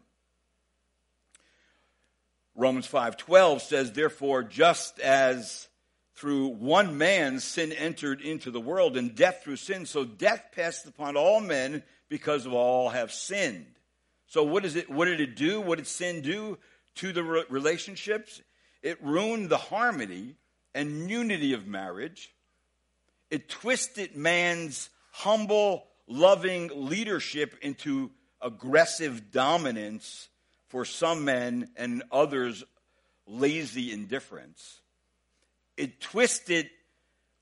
Romans 2.55 2.88
5:12 2.88 3.62
says 3.62 3.91
therefore 3.91 4.43
just 4.43 5.00
as 5.00 5.67
through 6.15 6.47
one 6.47 6.97
man 6.97 7.39
sin 7.41 7.74
entered 7.74 8.21
into 8.21 8.50
the 8.50 8.62
world 8.62 8.95
and 8.95 9.13
death 9.13 9.43
through 9.43 9.57
sin 9.57 9.85
so 9.85 10.05
death 10.05 10.47
passed 10.53 10.85
upon 10.85 11.17
all 11.17 11.41
men 11.41 11.83
because 12.07 12.45
of 12.45 12.53
all 12.53 12.89
have 12.89 13.12
sinned. 13.12 13.75
So 14.27 14.43
what 14.43 14.63
is 14.63 14.75
it 14.75 14.89
what 14.89 15.05
did 15.05 15.19
it 15.19 15.35
do? 15.35 15.59
What 15.59 15.77
did 15.77 15.88
sin 15.88 16.21
do 16.21 16.57
to 16.95 17.12
the 17.12 17.24
relationships? 17.24 18.41
It 18.81 19.03
ruined 19.03 19.50
the 19.50 19.57
harmony 19.57 20.35
and 20.74 21.09
unity 21.09 21.53
of 21.53 21.67
marriage. 21.67 22.33
It 23.29 23.50
twisted 23.50 24.15
man's 24.15 24.89
humble, 25.12 25.88
loving 26.07 26.69
leadership 26.74 27.55
into 27.62 28.12
aggressive 28.41 29.31
dominance 29.31 30.29
for 30.75 30.84
some 30.84 31.24
men 31.24 31.70
and 31.77 32.03
others 32.12 32.62
lazy 33.25 33.94
indifference. 33.94 34.82
It 35.77 36.01
twisted 36.01 36.70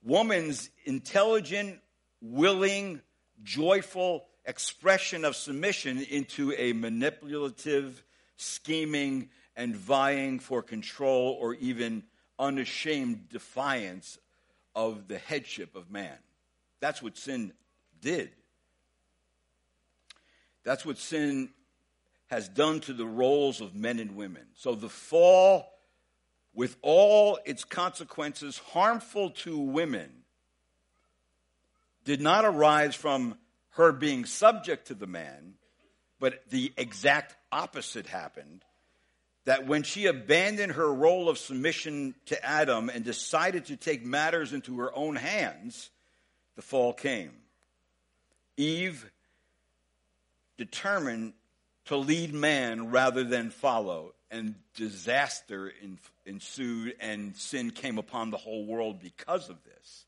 woman's 0.04 0.70
intelligent, 0.86 1.80
willing, 2.22 3.02
joyful 3.42 4.26
expression 4.46 5.26
of 5.26 5.36
submission 5.36 6.04
into 6.12 6.54
a 6.56 6.74
manipulative, 6.74 8.04
scheming, 8.38 9.30
and 9.56 9.76
vying 9.76 10.38
for 10.38 10.62
control 10.62 11.36
or 11.42 11.56
even 11.56 12.04
unashamed 12.38 13.30
defiance 13.30 14.20
of 14.76 15.08
the 15.08 15.18
headship 15.18 15.76
of 15.76 15.90
man. 15.90 16.20
That's 16.82 17.02
what 17.02 17.18
sin 17.18 17.52
did. 18.00 18.30
That's 20.64 20.86
what 20.86 21.00
sin 21.00 21.50
has 22.34 22.50
done 22.50 22.80
to 22.80 22.94
the 22.94 23.06
roles 23.06 23.62
of 23.62 23.76
men 23.76 24.00
and 24.00 24.16
women. 24.16 24.42
So 24.56 24.74
the 24.74 24.90
fall, 24.90 25.72
with 26.52 26.76
all 26.82 27.38
its 27.46 27.64
consequences 27.64 28.58
harmful 28.58 29.30
to 29.30 29.56
women, 29.56 30.10
did 32.06 32.22
not 32.22 32.44
arise 32.44 32.96
from 32.96 33.38
her 33.74 33.92
being 33.92 34.26
subject 34.26 34.88
to 34.88 34.96
the 34.96 35.06
man, 35.06 35.54
but 36.20 36.42
the 36.50 36.74
exact 36.76 37.36
opposite 37.52 38.08
happened. 38.08 38.64
That 39.46 39.68
when 39.68 39.84
she 39.84 40.08
abandoned 40.08 40.72
her 40.74 40.92
role 40.92 41.30
of 41.30 41.38
submission 41.38 42.16
to 42.26 42.44
Adam 42.44 42.90
and 42.90 43.06
decided 43.06 43.66
to 43.66 43.76
take 43.76 44.04
matters 44.04 44.54
into 44.54 44.80
her 44.80 44.92
own 44.98 45.18
hands, 45.18 45.92
the 46.56 46.64
fall 46.64 46.94
came. 46.94 47.34
Eve 48.58 49.12
determined 50.58 51.34
to 51.86 51.98
lead 51.98 52.34
man 52.34 52.92
rather 52.92 53.24
than 53.24 53.50
follow, 53.50 54.14
and 54.32 54.56
disaster 54.76 55.72
ensued, 56.26 56.96
and 57.00 57.36
sin 57.36 57.72
came 57.72 57.98
upon 57.98 58.30
the 58.30 58.38
whole 58.38 58.66
world 58.66 59.02
because 59.02 59.50
of 59.50 59.64
this. 59.64 60.06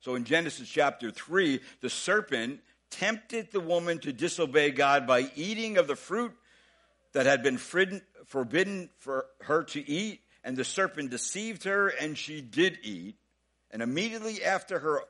So 0.00 0.16
in 0.16 0.24
Genesis 0.24 0.68
chapter 0.68 1.10
3, 1.10 1.60
the 1.80 1.90
serpent 1.90 2.60
tempted 2.90 3.52
the 3.52 3.60
woman 3.60 3.98
to 4.00 4.12
disobey 4.12 4.72
God 4.72 5.06
by 5.06 5.30
eating 5.36 5.78
of 5.78 5.86
the 5.86 5.96
fruit 5.96 6.32
that 7.12 7.26
had 7.26 7.42
been 7.42 7.56
forbidden 7.56 8.90
for 8.98 9.26
her 9.42 9.62
to 9.64 9.88
eat, 9.88 10.20
and 10.42 10.56
the 10.56 10.64
serpent 10.64 11.10
deceived 11.10 11.64
her, 11.64 11.88
and 11.88 12.18
she 12.18 12.40
did 12.40 12.78
eat. 12.82 13.16
And 13.70 13.80
immediately 13.80 14.42
after 14.44 14.80
her 14.80 15.02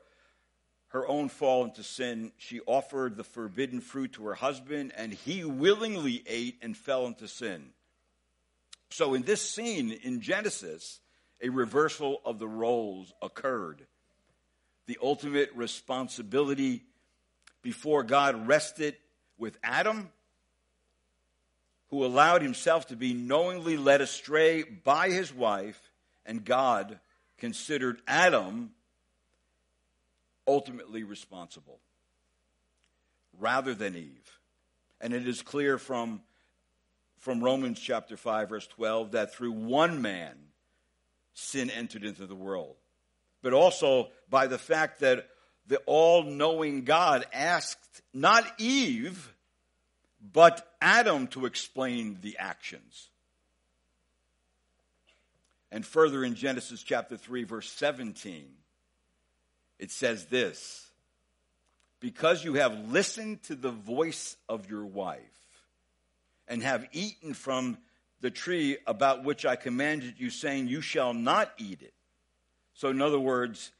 her 0.93 1.07
own 1.07 1.27
fall 1.27 1.65
into 1.65 1.81
sin, 1.81 2.31
she 2.37 2.61
offered 2.67 3.17
the 3.17 3.23
forbidden 3.23 3.81
fruit 3.81 4.13
to 4.13 4.27
her 4.27 4.35
husband, 4.35 4.93
and 4.95 5.11
he 5.11 5.43
willingly 5.43 6.23
ate 6.27 6.59
and 6.61 6.77
fell 6.77 7.07
into 7.07 7.27
sin. 7.27 7.71
So, 8.91 9.15
in 9.15 9.23
this 9.23 9.41
scene 9.41 9.91
in 9.91 10.21
Genesis, 10.21 10.99
a 11.41 11.49
reversal 11.49 12.21
of 12.23 12.37
the 12.37 12.47
roles 12.47 13.11
occurred. 13.23 13.87
The 14.85 14.99
ultimate 15.01 15.49
responsibility 15.55 16.83
before 17.63 18.03
God 18.03 18.47
rested 18.47 18.95
with 19.39 19.57
Adam, 19.63 20.09
who 21.89 22.05
allowed 22.05 22.43
himself 22.43 22.85
to 22.87 22.95
be 22.95 23.15
knowingly 23.15 23.77
led 23.77 24.01
astray 24.01 24.61
by 24.61 25.09
his 25.09 25.33
wife, 25.33 25.91
and 26.23 26.45
God 26.45 26.99
considered 27.39 27.99
Adam 28.07 28.73
ultimately 30.47 31.03
responsible 31.03 31.79
rather 33.39 33.73
than 33.73 33.95
Eve. 33.95 34.39
And 35.01 35.13
it 35.13 35.27
is 35.27 35.41
clear 35.41 35.77
from, 35.77 36.21
from 37.19 37.43
Romans 37.43 37.79
chapter 37.79 38.15
5, 38.15 38.49
verse 38.49 38.67
12, 38.67 39.11
that 39.11 39.33
through 39.33 39.51
one 39.51 40.01
man 40.01 40.35
sin 41.33 41.69
entered 41.69 42.03
into 42.03 42.25
the 42.25 42.35
world. 42.35 42.75
But 43.41 43.53
also 43.53 44.09
by 44.29 44.47
the 44.47 44.57
fact 44.57 45.01
that 45.01 45.27
the 45.67 45.77
all 45.85 46.23
knowing 46.23 46.83
God 46.83 47.25
asked 47.33 48.01
not 48.13 48.45
Eve, 48.57 49.33
but 50.31 50.65
Adam 50.81 51.27
to 51.27 51.45
explain 51.45 52.17
the 52.21 52.37
actions. 52.37 53.09
And 55.71 55.85
further 55.85 56.23
in 56.23 56.35
Genesis 56.35 56.83
chapter 56.83 57.17
3, 57.17 57.43
verse 57.43 57.69
17, 57.71 58.45
it 59.79 59.91
says 59.91 60.25
this 60.25 60.89
Because 61.99 62.43
you 62.43 62.55
have 62.55 62.91
listened 62.91 63.43
to 63.43 63.55
the 63.55 63.71
voice 63.71 64.37
of 64.47 64.69
your 64.69 64.85
wife 64.85 65.21
and 66.47 66.61
have 66.63 66.87
eaten 66.91 67.33
from 67.33 67.77
the 68.21 68.31
tree 68.31 68.77
about 68.87 69.23
which 69.23 69.45
I 69.45 69.55
commanded 69.55 70.15
you, 70.17 70.29
saying, 70.29 70.67
You 70.67 70.81
shall 70.81 71.13
not 71.13 71.51
eat 71.57 71.81
it. 71.81 71.93
So, 72.73 72.89
in 72.89 73.01
other 73.01 73.19
words, 73.19 73.71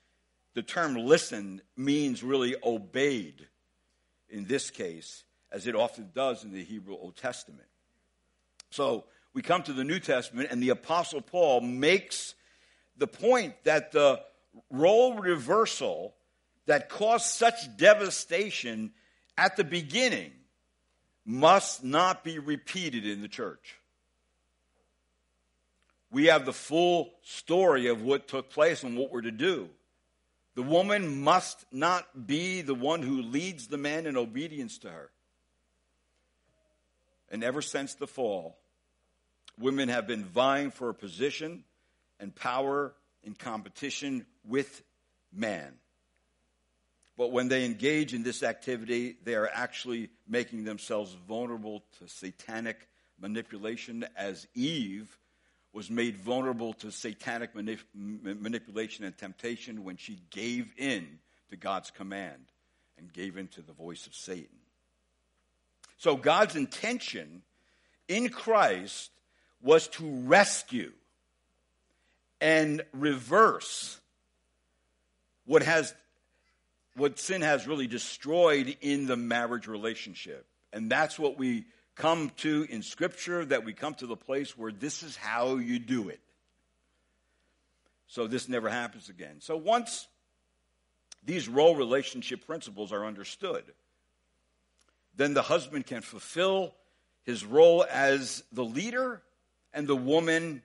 the 0.54 0.62
term 0.62 0.96
listen 0.96 1.62
means 1.76 2.24
really 2.24 2.56
obeyed 2.64 3.48
in 4.30 4.46
this 4.46 4.70
case, 4.70 5.24
as 5.52 5.68
it 5.68 5.76
often 5.76 6.10
does 6.14 6.44
in 6.44 6.52
the 6.52 6.64
Hebrew 6.64 6.96
Old 6.96 7.16
Testament. 7.16 7.68
So, 8.70 9.06
we 9.34 9.42
come 9.42 9.64
to 9.64 9.74
the 9.74 9.84
New 9.84 10.00
Testament, 10.00 10.50
and 10.52 10.62
the 10.62 10.70
Apostle 10.70 11.22
Paul 11.22 11.62
makes 11.62 12.36
the 12.98 13.08
point 13.08 13.56
that 13.64 13.92
the 13.92 14.22
role 14.70 15.16
reversal 15.16 16.16
that 16.66 16.90
caused 16.90 17.26
such 17.26 17.78
devastation 17.78 18.92
at 19.38 19.56
the 19.56 19.64
beginning 19.64 20.32
must 21.26 21.84
not 21.84 22.24
be 22.24 22.40
repeated 22.40 23.06
in 23.06 23.22
the 23.22 23.28
church. 23.28 23.80
We 26.12 26.26
have 26.26 26.46
the 26.46 26.54
full 26.54 27.12
story 27.24 27.88
of 27.88 28.02
what 28.02 28.28
took 28.28 28.50
place 28.50 28.84
and 28.84 28.98
what 28.98 29.12
we're 29.12 29.22
to 29.22 29.32
do. 29.32 29.70
The 30.56 30.62
woman 30.62 31.24
must 31.24 31.66
not 31.72 32.28
be 32.28 32.62
the 32.62 32.76
one 32.76 33.02
who 33.02 33.24
leads 33.24 33.68
the 33.68 33.78
man 33.78 34.06
in 34.06 34.16
obedience 34.16 34.78
to 34.80 34.90
her. 34.90 35.10
And 37.32 37.44
ever 37.44 37.64
since 37.64 37.96
the 37.96 38.06
fall, 38.06 38.58
Women 39.58 39.90
have 39.90 40.08
been 40.08 40.26
vying 40.26 40.72
for 40.72 40.90
a 40.90 40.94
position 40.94 41.64
and 42.20 42.34
power 42.34 42.94
in 43.24 43.34
competition 43.36 44.26
with 44.46 44.84
man. 45.32 45.74
But 47.18 47.32
when 47.32 47.48
they 47.48 47.66
engage 47.66 48.14
in 48.14 48.24
this 48.24 48.42
activity, 48.42 49.18
they 49.24 49.36
are 49.36 49.50
actually 49.54 50.10
making 50.28 50.64
themselves 50.64 51.16
vulnerable 51.28 51.84
to 52.00 52.08
satanic 52.08 52.88
manipulation, 53.20 54.06
as 54.18 54.48
Eve 54.56 55.18
was 55.74 55.90
made 55.90 56.18
vulnerable 56.18 56.74
to 56.74 56.92
satanic 56.92 57.54
manip- 57.56 57.84
manipulation 57.94 59.06
and 59.06 59.18
temptation 59.18 59.84
when 59.84 59.98
she 59.98 60.20
gave 60.30 60.72
in 60.78 61.20
to 61.50 61.56
God's 61.56 61.92
command 61.92 62.46
and 62.98 63.12
gave 63.12 63.38
in 63.38 63.48
to 63.50 63.62
the 63.62 63.74
voice 63.74 64.08
of 64.08 64.14
Satan. 64.14 64.58
So 65.98 66.16
God's 66.16 66.56
intention 66.56 67.44
in 68.08 68.30
Christ 68.30 69.12
was 69.62 69.88
to 69.90 70.06
rescue 70.26 70.92
and 72.44 72.84
reverse 72.92 74.02
what 75.46 75.64
has 75.64 75.96
what 76.96 77.18
sin 77.18 77.42
has 77.42 77.66
really 77.66 77.88
destroyed 77.88 78.78
in 78.82 79.08
the 79.08 79.16
marriage 79.16 79.66
relationship. 79.66 80.46
And 80.72 80.92
that's 80.92 81.18
what 81.18 81.40
we 81.40 81.66
come 81.96 82.32
to 82.38 82.68
in 82.70 82.84
scripture 82.84 83.46
that 83.46 83.64
we 83.64 83.74
come 83.74 83.96
to 83.96 84.06
the 84.06 84.18
place 84.18 84.56
where 84.56 84.72
this 84.72 85.02
is 85.02 85.16
how 85.16 85.56
you 85.56 85.80
do 85.80 86.10
it. 86.10 86.20
So 88.08 88.28
this 88.28 88.48
never 88.48 88.70
happens 88.70 89.10
again. 89.10 89.38
So 89.40 89.58
once 89.58 90.08
these 91.26 91.48
role 91.48 91.76
relationship 91.76 92.46
principles 92.46 92.92
are 92.92 93.06
understood, 93.06 93.64
then 95.16 95.34
the 95.34 95.42
husband 95.42 95.88
can 95.88 96.02
fulfill 96.02 96.76
his 97.24 97.44
role 97.46 97.86
as 97.90 98.44
the 98.52 98.66
leader 98.66 99.24
and 99.74 99.88
the 99.88 99.96
woman, 99.96 100.62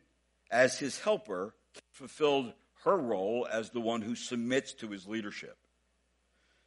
as 0.51 0.79
his 0.79 0.99
helper, 0.99 1.55
fulfilled 1.99 2.53
her 2.85 2.97
role 2.97 3.47
as 3.51 3.71
the 3.71 3.81
one 3.81 4.01
who 4.01 4.15
submits 4.15 4.73
to 4.73 4.89
his 4.89 5.07
leadership. 5.07 5.57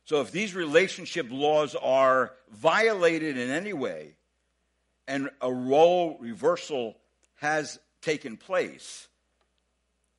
So 0.04 0.20
if 0.20 0.32
these 0.32 0.54
relationship 0.54 1.28
laws 1.30 1.74
are 1.76 2.34
violated 2.52 3.38
in 3.38 3.50
any 3.50 3.72
way 3.72 4.16
and 5.08 5.30
a 5.42 5.52
role 5.52 6.18
reversal 6.20 6.98
has 7.36 7.80
taken 8.02 8.36
place, 8.36 9.08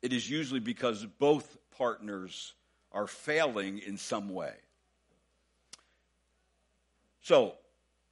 it 0.01 0.13
is 0.13 0.27
usually 0.27 0.59
because 0.59 1.05
both 1.19 1.57
partners 1.77 2.53
are 2.91 3.07
failing 3.07 3.79
in 3.79 3.97
some 3.97 4.29
way. 4.29 4.53
So 7.21 7.53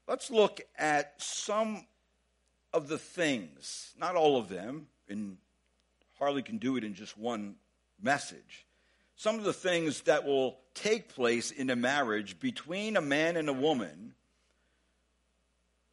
let's 0.08 0.30
look 0.30 0.62
at 0.78 1.16
some 1.18 1.88
of 2.74 2.88
the 2.88 3.00
things, 3.00 3.92
not 4.00 4.16
all 4.16 4.38
of 4.38 4.50
them, 4.50 4.88
and 5.10 5.38
hardly 6.22 6.44
can 6.44 6.60
do 6.60 6.78
it 6.78 6.84
in 6.84 6.94
just 6.94 7.18
one 7.18 7.56
message. 8.00 8.68
Some 9.16 9.40
of 9.40 9.44
the 9.44 9.54
things 9.54 10.02
that 10.02 10.24
will 10.24 10.60
take 10.76 11.10
place 11.10 11.50
in 11.50 11.72
a 11.72 11.76
marriage 11.76 12.40
between 12.40 12.96
a 12.96 13.02
man 13.02 13.38
and 13.38 13.50
a 13.50 13.54
woman 13.54 14.14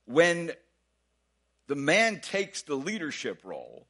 when 0.04 0.52
the 1.66 1.74
man 1.74 2.20
takes 2.20 2.60
the 2.60 2.74
leadership 2.74 3.40
role 3.42 3.86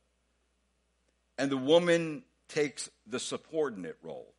and 1.36 1.50
the 1.50 1.56
woman 1.56 2.22
takes 2.48 2.88
the 3.04 3.18
subordinate 3.18 3.98
role. 4.04 4.32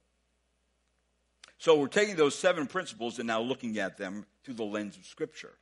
So 1.57 1.77
we're 1.77 1.87
taking 1.87 2.15
those 2.15 2.35
seven 2.35 2.65
principles 2.65 3.19
and 3.19 3.27
now 3.27 3.41
looking 3.41 3.77
at 3.77 3.97
them 3.97 4.25
through 4.45 4.53
the 4.53 4.63
lens 4.63 4.95
of 4.95 5.05
Scripture. 5.05 5.58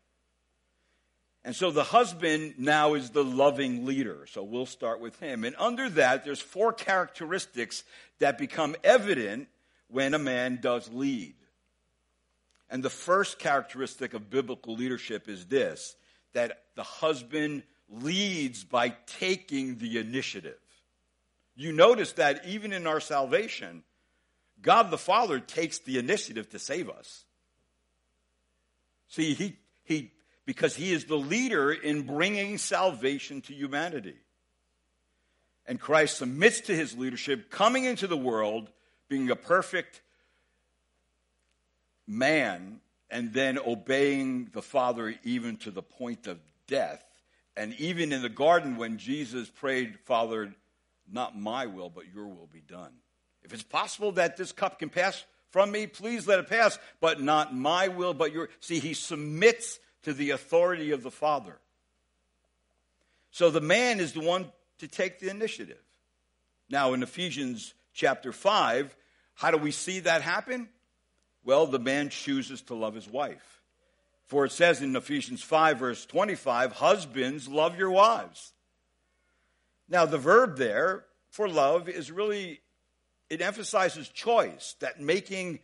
And 1.48 1.56
so 1.56 1.72
the 1.72 1.82
husband 1.82 2.56
now 2.58 2.96
is 2.96 3.12
the 3.12 3.24
loving 3.24 3.86
leader. 3.86 4.28
So 4.30 4.44
we'll 4.44 4.66
start 4.66 5.00
with 5.00 5.18
him. 5.22 5.46
And 5.46 5.56
under 5.58 5.90
that, 5.92 6.26
there's 6.26 6.42
four 6.42 6.74
characteristics 6.74 7.86
that 8.20 8.38
become 8.38 8.76
evident 8.84 9.48
when 9.88 10.14
a 10.14 10.20
man 10.20 10.60
does 10.62 10.92
lead. 10.92 11.36
And 12.70 12.84
the 12.84 12.90
first 12.90 13.40
characteristic 13.40 14.14
of 14.14 14.30
biblical 14.30 14.76
leadership 14.76 15.30
is 15.30 15.46
this 15.46 15.96
that 16.34 16.64
the 16.76 16.84
husband 16.84 17.64
leads 17.90 18.66
by 18.66 18.90
taking 19.06 19.78
the 19.78 20.00
initiative. 20.00 20.60
You 21.56 21.72
notice 21.72 22.12
that 22.14 22.46
even 22.46 22.74
in 22.74 22.86
our 22.86 23.00
salvation, 23.00 23.84
God 24.62 24.92
the 24.92 24.98
Father 24.98 25.40
takes 25.40 25.80
the 25.80 25.98
initiative 25.98 26.50
to 26.50 26.60
save 26.60 26.90
us. 26.90 27.24
See, 29.08 29.34
he, 29.34 29.56
he 29.86 30.12
because 30.48 30.78
he 30.78 30.94
is 30.94 31.04
the 31.04 31.18
leader 31.18 31.74
in 31.74 32.04
bringing 32.04 32.58
salvation 32.58 33.42
to 33.42 33.54
humanity. 33.54 34.16
And 35.68 35.78
Christ 35.78 36.18
submits 36.18 36.62
to 36.62 36.74
his 36.74 36.98
leadership, 36.98 37.52
coming 37.52 37.84
into 37.84 38.08
the 38.08 38.16
world, 38.16 38.72
being 39.10 39.30
a 39.30 39.36
perfect 39.36 40.02
man, 42.08 42.80
and 43.10 43.34
then 43.34 43.60
obeying 43.60 44.50
the 44.54 44.62
Father 44.62 45.14
even 45.26 45.58
to 45.58 45.72
the 45.72 45.82
point 45.82 46.28
of 46.28 46.40
death. 46.66 47.04
And 47.58 47.74
even 47.74 48.14
in 48.14 48.22
the 48.22 48.30
garden, 48.30 48.78
when 48.78 48.98
Jesus 48.98 49.50
prayed, 49.50 50.00
Father, 50.06 50.56
not 51.12 51.38
my 51.38 51.66
will, 51.66 51.90
but 51.90 52.06
your 52.16 52.28
will 52.28 52.48
be 52.54 52.62
done. 52.62 52.94
If 53.44 53.54
it's 53.54 53.64
possible 53.64 54.14
that 54.14 54.38
this 54.38 54.54
cup 54.54 54.80
can 54.80 54.88
pass 54.88 55.26
from 55.50 55.72
me, 55.72 55.88
please 55.88 56.26
let 56.26 56.40
it 56.40 56.48
pass, 56.48 56.80
but 57.02 57.22
not 57.22 57.54
my 57.54 57.90
will, 57.90 58.14
but 58.14 58.32
your. 58.32 58.48
See, 58.62 58.80
he 58.80 58.94
submits 58.94 59.80
to 60.08 60.14
the 60.14 60.30
authority 60.30 60.92
of 60.92 61.04
the 61.04 61.12
Father. 61.12 61.58
So 63.30 63.50
the 63.50 63.60
man 63.60 64.00
is 64.00 64.14
the 64.14 64.22
one 64.22 64.50
to 64.78 64.88
take 64.88 65.20
the 65.20 65.30
initiative. 65.30 65.84
Now, 66.70 66.94
in 66.94 67.04
Ephesians 67.04 67.74
chapter 67.94 68.32
5, 68.32 68.96
how 69.34 69.52
do 69.52 69.58
we 69.58 69.72
see 69.72 70.00
that 70.00 70.22
happen? 70.22 70.70
Well, 71.44 71.66
the 71.66 71.78
man 71.78 72.08
chooses 72.08 72.62
to 72.62 72.74
love 72.74 72.96
his 72.96 73.10
wife. 73.10 73.62
For 74.28 74.46
it 74.46 74.54
says 74.54 74.82
in 74.82 74.96
Ephesians 74.96 75.44
5, 75.44 75.80
verse 75.80 76.06
25, 76.06 76.72
Husbands, 76.72 77.50
love 77.50 77.78
your 77.78 77.92
wives. 77.92 78.54
Now, 79.90 80.06
the 80.06 80.18
verb 80.18 80.56
there 80.56 81.04
for 81.32 81.50
love 81.50 81.90
is 81.90 82.14
really, 82.14 82.62
it 83.30 83.42
emphasizes 83.42 84.08
choice, 84.08 84.78
that 84.80 85.02
making 85.02 85.60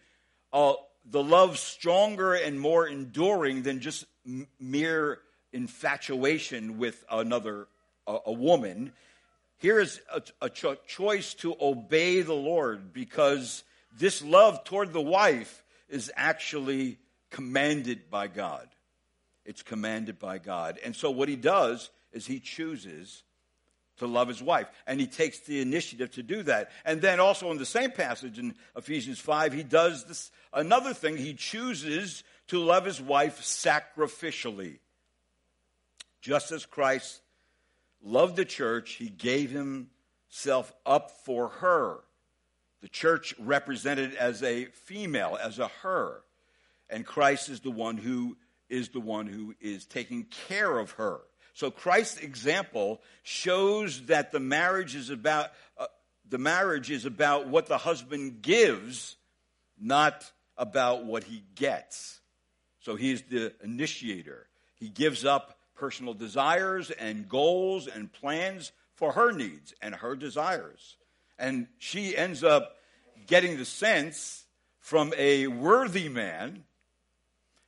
a 0.51 0.73
the 1.05 1.23
love 1.23 1.57
stronger 1.57 2.33
and 2.33 2.59
more 2.59 2.87
enduring 2.87 3.63
than 3.63 3.79
just 3.79 4.05
m- 4.25 4.47
mere 4.59 5.19
infatuation 5.51 6.77
with 6.77 7.03
another 7.09 7.67
a, 8.07 8.17
a 8.27 8.31
woman. 8.31 8.93
Here 9.57 9.79
is 9.79 10.01
a, 10.13 10.21
a 10.41 10.49
cho- 10.49 10.77
choice 10.87 11.33
to 11.35 11.55
obey 11.59 12.21
the 12.21 12.33
Lord 12.33 12.93
because 12.93 13.63
this 13.97 14.23
love 14.23 14.63
toward 14.63 14.93
the 14.93 15.01
wife 15.01 15.63
is 15.89 16.11
actually 16.15 16.97
commanded 17.29 18.09
by 18.09 18.27
God. 18.27 18.67
It's 19.45 19.61
commanded 19.61 20.19
by 20.19 20.37
God. 20.37 20.79
And 20.83 20.95
so 20.95 21.11
what 21.11 21.29
he 21.29 21.35
does 21.35 21.89
is 22.11 22.25
he 22.25 22.39
chooses 22.39 23.23
to 23.97 24.07
love 24.07 24.27
his 24.27 24.41
wife. 24.41 24.69
And 24.87 24.99
he 24.99 25.07
takes 25.07 25.39
the 25.39 25.61
initiative 25.61 26.11
to 26.11 26.23
do 26.23 26.43
that. 26.43 26.71
And 26.85 27.01
then 27.01 27.19
also 27.19 27.51
in 27.51 27.57
the 27.57 27.65
same 27.65 27.91
passage 27.91 28.39
in 28.39 28.55
Ephesians 28.75 29.19
5, 29.19 29.53
he 29.53 29.63
does 29.63 30.05
this 30.05 30.31
another 30.51 30.93
thing. 30.93 31.17
He 31.17 31.33
chooses 31.33 32.23
to 32.47 32.59
love 32.59 32.85
his 32.85 33.01
wife 33.01 33.41
sacrificially. 33.41 34.79
Just 36.21 36.51
as 36.51 36.65
Christ 36.65 37.21
loved 38.01 38.35
the 38.35 38.45
church, 38.45 38.93
he 38.93 39.09
gave 39.09 39.51
himself 39.51 40.73
up 40.85 41.11
for 41.25 41.49
her. 41.49 41.99
The 42.81 42.89
church 42.89 43.33
represented 43.39 44.15
as 44.15 44.43
a 44.43 44.65
female, 44.65 45.37
as 45.41 45.59
a 45.59 45.69
her. 45.81 46.21
And 46.89 47.05
Christ 47.05 47.49
is 47.49 47.61
the 47.61 47.71
one 47.71 47.97
who 47.97 48.37
is 48.69 48.89
the 48.89 48.99
one 48.99 49.27
who 49.27 49.55
is 49.61 49.85
taking 49.85 50.23
care 50.47 50.79
of 50.79 50.91
her. 50.91 51.21
So 51.53 51.69
Christ's 51.69 52.17
example 52.17 53.01
shows 53.21 54.05
that 54.07 54.31
the 54.31 54.39
marriage 54.39 54.95
is 54.95 55.09
about 55.09 55.51
uh, 55.77 55.85
the 56.27 56.39
marriage 56.39 56.89
is 56.89 57.05
about 57.05 57.47
what 57.47 57.67
the 57.67 57.77
husband 57.77 58.41
gives, 58.41 59.15
not 59.79 60.31
about 60.57 61.05
what 61.05 61.23
he 61.23 61.43
gets. 61.55 62.19
So 62.79 62.95
he's 62.95 63.21
the 63.23 63.53
initiator. 63.63 64.47
He 64.75 64.89
gives 64.89 65.25
up 65.25 65.57
personal 65.75 66.13
desires 66.13 66.91
and 66.91 67.29
goals 67.29 67.87
and 67.87 68.11
plans 68.11 68.71
for 68.95 69.11
her 69.13 69.31
needs 69.31 69.73
and 69.81 69.93
her 69.95 70.15
desires. 70.15 70.97
And 71.37 71.67
she 71.77 72.17
ends 72.17 72.43
up 72.43 72.77
getting 73.27 73.57
the 73.57 73.65
sense 73.65 74.45
from 74.79 75.13
a 75.17 75.47
worthy 75.47 76.09
man 76.09 76.63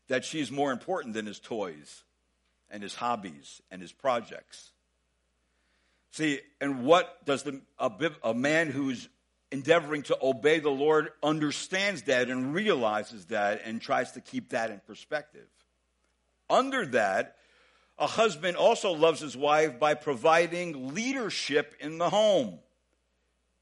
that 0.08 0.26
she's 0.26 0.52
more 0.52 0.72
important 0.72 1.14
than 1.14 1.26
his 1.26 1.40
toys 1.40 2.04
and 2.70 2.84
his 2.84 2.96
hobbies 2.96 3.62
and 3.72 3.82
his 3.82 3.92
projects. 3.92 4.72
See, 6.12 6.40
and 6.62 6.86
what 6.86 7.26
does 7.26 7.44
the, 7.44 7.62
a, 7.78 7.92
a 8.24 8.34
man 8.34 8.70
who's 8.70 9.10
endeavoring 9.52 10.04
to 10.04 10.18
obey 10.22 10.60
the 10.60 10.70
Lord 10.70 11.10
understands 11.22 12.04
that 12.04 12.30
and 12.30 12.54
realizes 12.54 13.26
that 13.26 13.62
and 13.66 13.82
tries 13.82 14.14
to 14.14 14.22
keep 14.22 14.50
that 14.50 14.72
in 14.72 14.80
perspective? 14.88 15.48
Under 16.50 16.86
that, 16.88 17.36
a 17.98 18.08
husband 18.08 18.58
also 18.58 18.92
loves 18.92 19.20
his 19.22 19.38
wife 19.38 19.80
by 19.80 19.94
providing 19.94 20.94
leadership 20.94 21.76
in 21.80 21.98
the 21.98 22.10
home. 22.10 22.60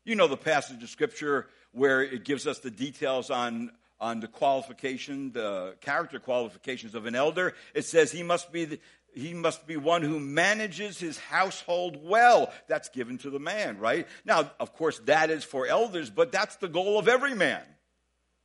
You 0.05 0.15
know 0.15 0.27
the 0.27 0.37
passage 0.37 0.81
of 0.83 0.89
scripture 0.89 1.47
where 1.71 2.01
it 2.03 2.23
gives 2.23 2.45
us 2.45 2.59
the 2.59 2.71
details 2.71 3.29
on 3.29 3.71
on 4.03 4.19
the 4.19 4.27
qualification, 4.27 5.31
the 5.31 5.75
character 5.79 6.19
qualifications 6.19 6.93
of 6.93 7.05
an 7.05 7.15
elder. 7.15 7.53
It 7.73 7.85
says 7.85 8.11
he 8.11 8.21
must 8.21 8.51
be 8.51 8.65
the, 8.65 8.79
he 9.15 9.33
must 9.33 9.65
be 9.65 9.77
one 9.77 10.01
who 10.01 10.19
manages 10.19 10.99
his 10.99 11.17
household 11.17 11.97
well. 12.03 12.51
That's 12.67 12.89
given 12.89 13.17
to 13.19 13.29
the 13.29 13.39
man, 13.39 13.79
right? 13.79 14.05
Now, 14.25 14.51
of 14.59 14.73
course, 14.73 14.99
that 15.05 15.29
is 15.29 15.45
for 15.45 15.67
elders, 15.67 16.09
but 16.09 16.33
that's 16.33 16.57
the 16.57 16.67
goal 16.67 16.99
of 16.99 17.07
every 17.07 17.33
man 17.33 17.63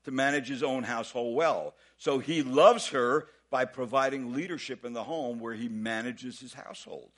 to 0.04 0.12
manage 0.12 0.46
his 0.46 0.62
own 0.62 0.84
household 0.84 1.34
well. 1.34 1.74
So 1.96 2.20
he 2.20 2.44
loves 2.44 2.88
her 2.88 3.26
by 3.50 3.64
providing 3.64 4.34
leadership 4.34 4.84
in 4.84 4.92
the 4.92 5.02
home 5.02 5.40
where 5.40 5.54
he 5.54 5.68
manages 5.68 6.38
his 6.38 6.54
household. 6.54 7.10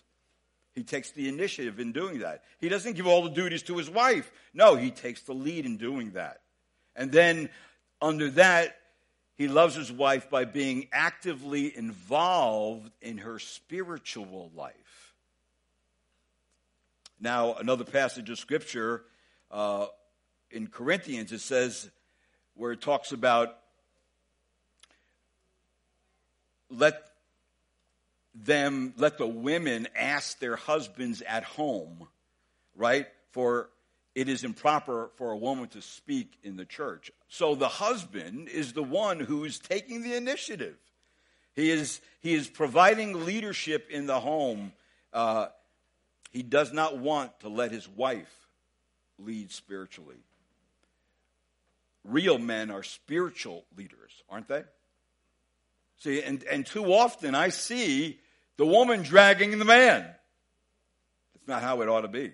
He 0.72 0.82
takes 0.82 1.10
the 1.10 1.28
initiative 1.28 1.78
in 1.78 1.92
doing 1.92 2.20
that. 2.20 2.44
He 2.58 2.70
doesn't 2.70 2.96
give 2.96 3.06
all 3.06 3.22
the 3.22 3.28
duties 3.28 3.64
to 3.64 3.76
his 3.76 3.90
wife. 3.90 4.32
No, 4.54 4.76
he 4.76 4.90
takes 4.90 5.20
the 5.22 5.34
lead 5.34 5.66
in 5.66 5.76
doing 5.76 6.12
that. 6.12 6.40
And 6.96 7.12
then 7.12 7.50
under 8.00 8.30
that, 8.30 8.76
he 9.36 9.48
loves 9.48 9.74
his 9.74 9.90
wife 9.90 10.28
by 10.28 10.44
being 10.44 10.88
actively 10.92 11.74
involved 11.76 12.90
in 13.00 13.18
her 13.18 13.38
spiritual 13.38 14.50
life. 14.54 15.14
Now, 17.20 17.54
another 17.54 17.84
passage 17.84 18.30
of 18.30 18.38
scripture 18.38 19.02
uh, 19.50 19.86
in 20.50 20.66
Corinthians, 20.66 21.32
it 21.32 21.40
says, 21.40 21.90
where 22.54 22.72
it 22.72 22.80
talks 22.80 23.12
about 23.12 23.56
let 26.70 27.02
them, 28.34 28.94
let 28.96 29.18
the 29.18 29.26
women 29.26 29.88
ask 29.96 30.38
their 30.38 30.56
husbands 30.56 31.22
at 31.22 31.44
home, 31.44 32.06
right? 32.76 33.06
For 33.32 33.70
it 34.14 34.28
is 34.28 34.44
improper 34.44 35.10
for 35.16 35.32
a 35.32 35.36
woman 35.36 35.68
to 35.68 35.82
speak 35.82 36.32
in 36.42 36.56
the 36.56 36.64
church. 36.64 37.10
So 37.32 37.54
the 37.54 37.68
husband 37.68 38.48
is 38.48 38.72
the 38.72 38.82
one 38.82 39.20
who 39.20 39.44
is 39.44 39.60
taking 39.60 40.02
the 40.02 40.16
initiative. 40.16 40.76
He 41.54 41.70
is, 41.70 42.00
he 42.20 42.34
is 42.34 42.48
providing 42.48 43.24
leadership 43.24 43.88
in 43.88 44.06
the 44.06 44.18
home. 44.18 44.72
Uh, 45.12 45.46
he 46.32 46.42
does 46.42 46.72
not 46.72 46.98
want 46.98 47.38
to 47.40 47.48
let 47.48 47.70
his 47.70 47.88
wife 47.88 48.48
lead 49.16 49.52
spiritually. 49.52 50.16
Real 52.04 52.38
men 52.38 52.68
are 52.68 52.82
spiritual 52.82 53.64
leaders, 53.76 54.10
aren't 54.28 54.48
they? 54.48 54.64
See, 55.98 56.22
and, 56.22 56.42
and 56.44 56.66
too 56.66 56.92
often 56.92 57.36
I 57.36 57.50
see 57.50 58.18
the 58.56 58.66
woman 58.66 59.02
dragging 59.02 59.56
the 59.56 59.64
man. 59.64 60.04
It's 61.36 61.46
not 61.46 61.62
how 61.62 61.80
it 61.82 61.88
ought 61.88 62.00
to 62.00 62.08
be. 62.08 62.32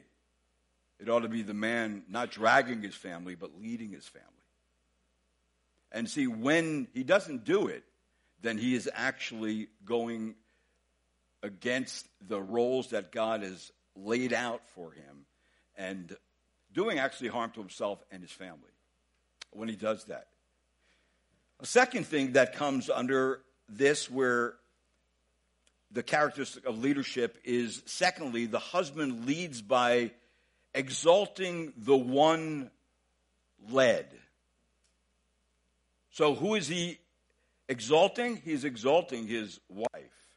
It 0.99 1.11
ought 1.11 1.21
to 1.21 1.29
be 1.29 1.43
the 1.43 1.53
man 1.53 2.05
not 2.09 2.31
dragging 2.31 2.81
his 2.81 2.95
family, 2.95 3.35
but 3.35 3.61
leading 3.61 3.93
his 3.93 4.07
family. 4.07 4.31
And 5.97 6.11
see, 6.11 6.27
when 6.27 6.89
he 6.93 7.05
doesn't 7.05 7.47
do 7.47 7.69
it, 7.69 7.83
then 8.43 8.59
he 8.59 8.75
is 8.75 8.87
actually 8.93 9.69
going 9.87 10.35
against 11.43 12.07
the 12.21 12.39
roles 12.39 12.91
that 12.91 13.11
God 13.11 13.43
has 13.43 13.73
laid 13.97 14.35
out 14.35 14.61
for 14.75 14.93
him 14.93 15.25
and 15.75 16.15
doing 16.75 16.99
actually 16.99 17.31
harm 17.31 17.51
to 17.53 17.61
himself 17.61 18.05
and 18.11 18.21
his 18.21 18.31
family 18.31 18.75
when 19.53 19.71
he 19.71 19.75
does 19.75 20.05
that. 20.05 20.27
A 21.61 21.67
second 21.67 22.07
thing 22.07 22.33
that 22.33 22.57
comes 22.57 22.91
under 22.91 23.41
this, 23.67 24.11
where 24.11 24.57
the 25.93 26.03
characteristic 26.03 26.67
of 26.67 26.79
leadership 26.79 27.39
is 27.43 27.83
secondly, 27.87 28.45
the 28.45 28.59
husband 28.59 29.25
leads 29.27 29.63
by 29.63 30.11
exalting 30.75 31.73
the 31.75 31.97
one 31.97 32.71
led. 33.71 34.07
So, 36.17 36.35
who 36.35 36.55
is 36.55 36.67
he 36.67 36.97
exalting? 37.69 38.37
He's 38.43 38.65
exalting 38.65 39.27
his 39.27 39.61
wife. 39.69 40.33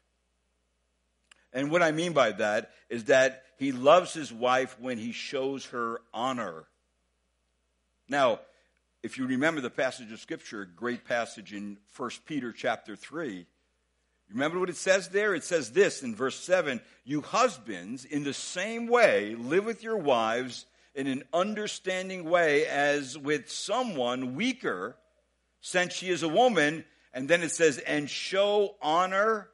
And 1.54 1.70
what 1.70 1.80
I 1.80 1.90
mean 1.90 2.12
by 2.12 2.32
that 2.32 2.72
is 2.90 3.04
that 3.04 3.44
he 3.56 3.72
loves 3.72 4.12
his 4.12 4.30
wife 4.30 4.76
when 4.78 4.98
he 4.98 5.12
shows 5.12 5.64
her 5.66 6.02
honor. 6.12 6.64
Now, 8.10 8.40
if 9.02 9.16
you 9.16 9.26
remember 9.26 9.62
the 9.62 9.70
passage 9.70 10.12
of 10.12 10.20
scripture, 10.20 10.66
great 10.66 11.06
passage 11.06 11.54
in 11.54 11.78
1 11.96 12.10
Peter 12.26 12.52
chapter 12.52 12.94
3, 12.94 13.46
Remember 14.30 14.60
what 14.60 14.68
it 14.68 14.76
says 14.76 15.08
there? 15.08 15.34
It 15.34 15.44
says 15.44 15.72
this 15.72 16.02
in 16.02 16.14
verse 16.14 16.36
7 16.36 16.82
You 17.04 17.22
husbands, 17.22 18.04
in 18.04 18.22
the 18.22 18.34
same 18.34 18.86
way, 18.86 19.34
live 19.34 19.64
with 19.64 19.82
your 19.82 19.96
wives 19.96 20.66
in 20.94 21.06
an 21.06 21.24
understanding 21.32 22.28
way 22.28 22.66
as 22.66 23.16
with 23.16 23.50
someone 23.50 24.36
weaker, 24.36 24.96
since 25.60 25.92
she 25.92 26.08
is 26.08 26.22
a 26.22 26.28
woman. 26.28 26.84
And 27.12 27.28
then 27.28 27.42
it 27.42 27.50
says, 27.50 27.78
And 27.78 28.08
show 28.08 28.76
honor 28.80 29.48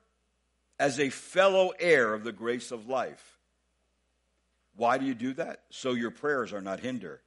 as 0.78 1.00
a 1.00 1.10
fellow 1.10 1.72
heir 1.78 2.12
of 2.14 2.24
the 2.24 2.32
grace 2.32 2.70
of 2.70 2.88
life. 2.88 3.38
Why 4.76 4.98
do 4.98 5.06
you 5.06 5.14
do 5.14 5.32
that? 5.34 5.62
So 5.70 5.92
your 5.92 6.10
prayers 6.10 6.52
are 6.52 6.60
not 6.60 6.80
hindered. 6.80 7.20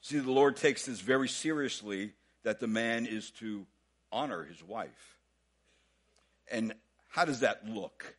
See, 0.00 0.18
the 0.18 0.32
Lord 0.32 0.56
takes 0.56 0.86
this 0.86 1.00
very 1.00 1.28
seriously 1.28 2.12
that 2.42 2.60
the 2.60 2.66
man 2.66 3.06
is 3.06 3.30
to 3.32 3.66
honor 4.12 4.44
his 4.44 4.62
wife. 4.62 5.18
And 6.50 6.74
how 7.08 7.24
does 7.24 7.40
that 7.40 7.68
look? 7.68 8.16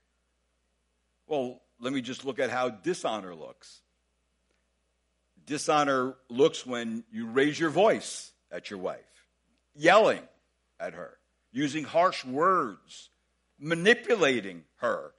Well, 1.27 1.61
let 1.79 1.93
me 1.93 2.01
just 2.01 2.25
look 2.25 2.39
at 2.39 2.49
how 2.49 2.69
dishonor 2.69 3.35
looks. 3.35 3.81
Dishonor 5.45 6.15
looks 6.29 6.65
when 6.65 7.03
you 7.11 7.27
raise 7.27 7.59
your 7.59 7.69
voice 7.69 8.31
at 8.51 8.69
your 8.69 8.79
wife, 8.79 9.27
yelling 9.75 10.21
at 10.79 10.93
her, 10.93 11.17
using 11.51 11.83
harsh 11.83 12.23
words, 12.25 13.09
manipulating 13.59 14.63
her, 14.77 15.13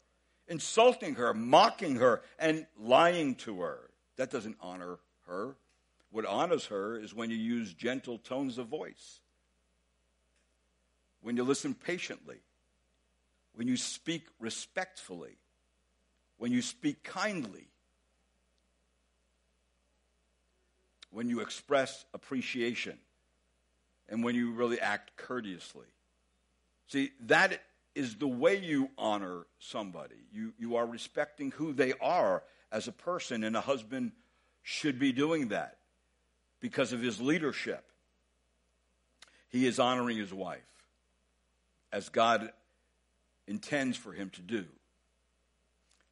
insulting 0.48 1.14
her, 1.16 1.34
mocking 1.34 1.96
her, 1.96 2.22
and 2.38 2.66
lying 2.78 3.34
to 3.34 3.60
her. 3.60 3.90
That 4.16 4.30
doesn't 4.30 4.56
honor 4.60 4.98
her. 5.26 5.56
What 6.10 6.24
honors 6.24 6.66
her 6.66 6.98
is 6.98 7.14
when 7.14 7.30
you 7.30 7.36
use 7.36 7.74
gentle 7.74 8.18
tones 8.18 8.58
of 8.58 8.68
voice, 8.68 9.20
when 11.20 11.36
you 11.36 11.44
listen 11.44 11.74
patiently, 11.74 12.38
when 13.54 13.68
you 13.68 13.76
speak 13.76 14.26
respectfully, 14.38 15.36
when 16.38 16.52
you 16.52 16.62
speak 16.62 17.02
kindly, 17.02 17.68
when 21.10 21.28
you 21.28 21.40
express 21.40 22.04
appreciation, 22.14 22.98
and 24.08 24.24
when 24.24 24.34
you 24.34 24.52
really 24.52 24.80
act 24.80 25.16
courteously. 25.16 25.86
See, 26.88 27.10
that 27.26 27.60
is 27.94 28.16
the 28.16 28.28
way 28.28 28.56
you 28.58 28.90
honor 28.96 29.46
somebody. 29.58 30.16
You, 30.32 30.52
you 30.58 30.76
are 30.76 30.86
respecting 30.86 31.50
who 31.50 31.72
they 31.72 31.92
are 32.00 32.42
as 32.70 32.88
a 32.88 32.92
person, 32.92 33.44
and 33.44 33.56
a 33.56 33.60
husband 33.60 34.12
should 34.62 34.98
be 34.98 35.12
doing 35.12 35.48
that 35.48 35.78
because 36.60 36.92
of 36.92 37.00
his 37.00 37.20
leadership. 37.20 37.84
He 39.48 39.66
is 39.66 39.78
honoring 39.78 40.18
his 40.18 40.32
wife 40.32 40.60
as 41.92 42.08
God 42.08 42.52
intends 43.46 43.96
for 43.96 44.12
him 44.12 44.30
to 44.30 44.42
do. 44.42 44.66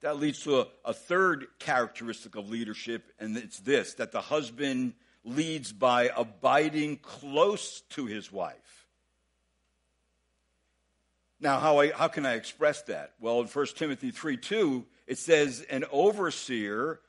That 0.00 0.18
leads 0.18 0.42
to 0.44 0.60
a, 0.60 0.66
a, 0.84 0.94
third 0.94 1.46
characteristic 1.58 2.36
of 2.36 2.48
leadership, 2.48 3.12
and 3.18 3.36
it's 3.36 3.58
this 3.58 3.94
that 3.94 4.12
the 4.12 4.20
husband 4.20 4.94
leads 5.26 5.72
by 5.72 6.10
abiding 6.16 6.98
close 6.98 7.82
to 7.90 8.06
his 8.06 8.32
wife. 8.32 8.86
Now, 11.40 11.58
how, 11.58 11.80
I, 11.80 11.90
how 11.90 12.08
can 12.08 12.24
I 12.24 12.34
express 12.34 12.82
that? 12.82 13.12
Well, 13.20 13.40
in 13.40 13.46
1 13.46 13.66
Timothy 13.76 14.10
3 14.10 14.38
2, 14.38 14.86
it 15.06 15.18
says, 15.18 15.66
An 15.68 15.84
overseer 15.92 17.00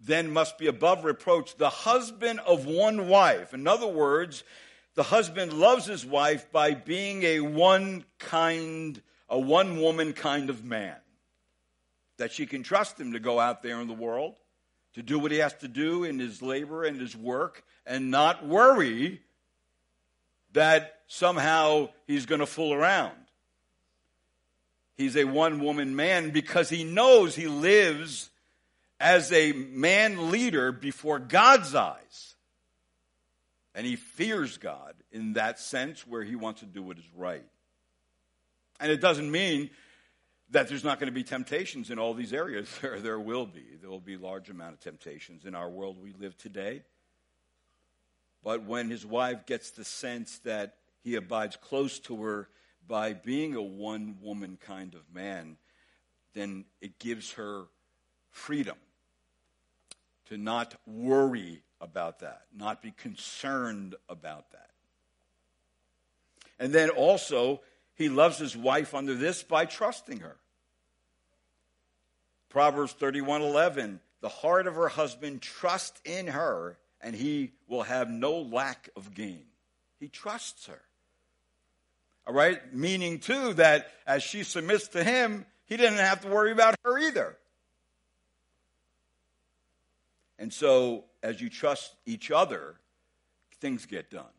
then 0.00 0.30
must 0.30 0.58
be 0.58 0.68
above 0.68 1.04
reproach, 1.04 1.56
the 1.56 1.70
husband 1.70 2.38
of 2.40 2.66
one 2.66 3.08
wife. 3.08 3.52
In 3.52 3.66
other 3.66 3.88
words, 3.88 4.44
the 4.94 5.02
husband 5.02 5.52
loves 5.52 5.86
his 5.86 6.06
wife 6.06 6.52
by 6.52 6.74
being 6.74 7.24
a 7.24 7.40
one 7.40 8.04
kind, 8.18 9.02
a 9.28 9.38
one 9.38 9.80
woman 9.80 10.12
kind 10.12 10.50
of 10.50 10.64
man. 10.64 10.96
That 12.18 12.32
she 12.32 12.46
can 12.46 12.62
trust 12.62 13.00
him 13.00 13.12
to 13.12 13.20
go 13.20 13.40
out 13.40 13.62
there 13.62 13.80
in 13.80 13.88
the 13.88 13.94
world, 13.94 14.36
to 14.98 15.04
do 15.04 15.16
what 15.16 15.30
he 15.30 15.38
has 15.38 15.54
to 15.54 15.68
do 15.68 16.02
in 16.02 16.18
his 16.18 16.42
labor 16.42 16.82
and 16.82 17.00
his 17.00 17.16
work, 17.16 17.62
and 17.86 18.10
not 18.10 18.44
worry 18.44 19.20
that 20.54 21.02
somehow 21.06 21.88
he's 22.08 22.26
going 22.26 22.40
to 22.40 22.46
fool 22.46 22.74
around. 22.74 23.14
He's 24.96 25.16
a 25.16 25.22
one 25.22 25.60
woman 25.60 25.94
man 25.94 26.30
because 26.30 26.68
he 26.68 26.82
knows 26.82 27.36
he 27.36 27.46
lives 27.46 28.30
as 28.98 29.30
a 29.30 29.52
man 29.52 30.32
leader 30.32 30.72
before 30.72 31.20
God's 31.20 31.76
eyes. 31.76 32.34
And 33.76 33.86
he 33.86 33.94
fears 33.94 34.58
God 34.58 34.94
in 35.12 35.34
that 35.34 35.60
sense 35.60 36.04
where 36.08 36.24
he 36.24 36.34
wants 36.34 36.58
to 36.58 36.66
do 36.66 36.82
what 36.82 36.98
is 36.98 37.08
right. 37.16 37.46
And 38.80 38.90
it 38.90 39.00
doesn't 39.00 39.30
mean 39.30 39.70
that 40.50 40.68
there's 40.68 40.84
not 40.84 40.98
going 40.98 41.08
to 41.08 41.14
be 41.14 41.24
temptations 41.24 41.90
in 41.90 41.98
all 41.98 42.14
these 42.14 42.32
areas. 42.32 42.68
There, 42.80 43.00
there 43.00 43.20
will 43.20 43.46
be. 43.46 43.64
There 43.80 43.90
will 43.90 44.00
be 44.00 44.16
large 44.16 44.50
amount 44.50 44.74
of 44.74 44.80
temptations 44.80 45.44
in 45.44 45.54
our 45.54 45.68
world 45.68 45.96
we 46.02 46.12
live 46.12 46.36
today. 46.36 46.82
But 48.42 48.62
when 48.64 48.88
his 48.88 49.04
wife 49.04 49.46
gets 49.46 49.70
the 49.70 49.84
sense 49.84 50.38
that 50.40 50.76
he 51.02 51.16
abides 51.16 51.56
close 51.56 51.98
to 52.00 52.22
her 52.22 52.48
by 52.86 53.12
being 53.12 53.54
a 53.54 53.62
one 53.62 54.16
woman 54.22 54.58
kind 54.60 54.94
of 54.94 55.02
man, 55.12 55.56
then 56.34 56.64
it 56.80 56.98
gives 56.98 57.32
her 57.32 57.64
freedom 58.30 58.76
to 60.26 60.36
not 60.36 60.74
worry 60.86 61.62
about 61.80 62.20
that, 62.20 62.42
not 62.56 62.82
be 62.82 62.90
concerned 62.92 63.94
about 64.08 64.50
that. 64.52 64.70
And 66.58 66.72
then 66.72 66.90
also, 66.90 67.60
he 67.98 68.08
loves 68.08 68.38
his 68.38 68.56
wife 68.56 68.94
under 68.94 69.14
this 69.14 69.42
by 69.42 69.64
trusting 69.64 70.20
her. 70.20 70.36
Proverbs 72.48 72.94
31:11 72.94 73.98
The 74.20 74.28
heart 74.28 74.68
of 74.68 74.76
her 74.76 74.88
husband 74.88 75.42
trusts 75.42 76.00
in 76.04 76.28
her 76.28 76.78
and 77.00 77.14
he 77.14 77.52
will 77.66 77.82
have 77.82 78.08
no 78.08 78.38
lack 78.38 78.88
of 78.96 79.14
gain. 79.14 79.44
He 79.98 80.08
trusts 80.08 80.66
her. 80.66 80.80
All 82.26 82.34
right? 82.34 82.72
Meaning 82.72 83.18
too 83.18 83.54
that 83.54 83.90
as 84.06 84.22
she 84.22 84.44
submits 84.44 84.88
to 84.88 85.02
him, 85.02 85.44
he 85.66 85.76
didn't 85.76 85.98
have 85.98 86.20
to 86.22 86.28
worry 86.28 86.52
about 86.52 86.76
her 86.84 86.98
either. 86.98 87.36
And 90.38 90.52
so, 90.52 91.04
as 91.22 91.40
you 91.40 91.50
trust 91.50 91.94
each 92.06 92.30
other, 92.30 92.76
things 93.60 93.86
get 93.86 94.08
done. 94.08 94.37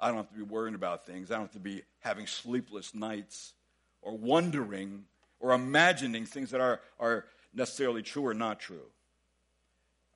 I 0.00 0.08
don't 0.08 0.16
have 0.16 0.30
to 0.30 0.36
be 0.36 0.42
worrying 0.42 0.74
about 0.74 1.06
things. 1.06 1.30
I 1.30 1.34
don't 1.34 1.44
have 1.44 1.52
to 1.52 1.58
be 1.58 1.82
having 2.00 2.26
sleepless 2.26 2.94
nights 2.94 3.54
or 4.02 4.16
wondering 4.16 5.04
or 5.40 5.52
imagining 5.52 6.24
things 6.24 6.50
that 6.50 6.60
are, 6.60 6.80
are 6.98 7.24
necessarily 7.54 8.02
true 8.02 8.26
or 8.26 8.34
not 8.34 8.60
true. 8.60 8.86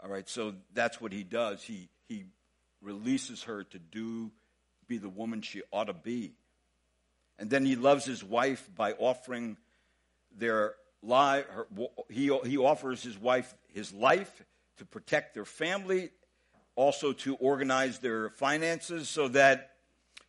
All 0.03 0.11
right, 0.11 0.29
so 0.29 0.55
that's 0.75 1.01
what 1.01 1.13
he 1.13 1.23
does. 1.23 1.63
He, 1.63 1.89
he 2.09 2.25
releases 2.81 3.45
her 3.45 3.65
to 3.65 3.79
do, 3.79 4.31
be 4.89 4.99
the 4.99 5.09
woman 5.09 5.43
she 5.43 5.63
ought 5.73 5.85
to 5.85 5.93
be. 5.93 6.33
And 7.39 7.51
then 7.51 7.65
he 7.65 7.77
loves 7.77 8.05
his 8.05 8.23
wife 8.23 8.69
by 8.77 8.93
offering 8.93 9.57
their 10.37 10.75
life. 11.03 11.47
He, 12.09 12.37
he 12.45 12.59
offers 12.59 13.03
his 13.03 13.19
wife 13.19 13.55
his 13.73 13.93
life, 13.93 14.45
to 14.79 14.85
protect 14.85 15.35
their 15.35 15.45
family, 15.45 16.11
also 16.75 17.13
to 17.13 17.35
organize 17.37 17.99
their 17.99 18.31
finances 18.31 19.09
so 19.09 19.29
that 19.29 19.72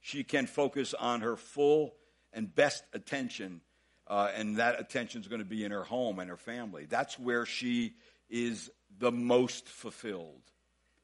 she 0.03 0.25
can 0.25 0.47
focus 0.47 0.93
on 0.93 1.21
her 1.21 1.37
full 1.37 1.93
and 2.33 2.53
best 2.53 2.83
attention. 2.93 3.61
Uh, 4.05 4.29
and 4.35 4.57
that 4.57 4.77
attention 4.77 5.21
is 5.21 5.29
going 5.29 5.39
to 5.39 5.45
be 5.45 5.63
in 5.63 5.71
her 5.71 5.85
home 5.85 6.19
and 6.19 6.29
her 6.29 6.37
family. 6.37 6.85
That's 6.85 7.17
where 7.17 7.45
she 7.45 7.93
is 8.29 8.69
the 8.99 9.13
most 9.13 9.69
fulfilled, 9.69 10.41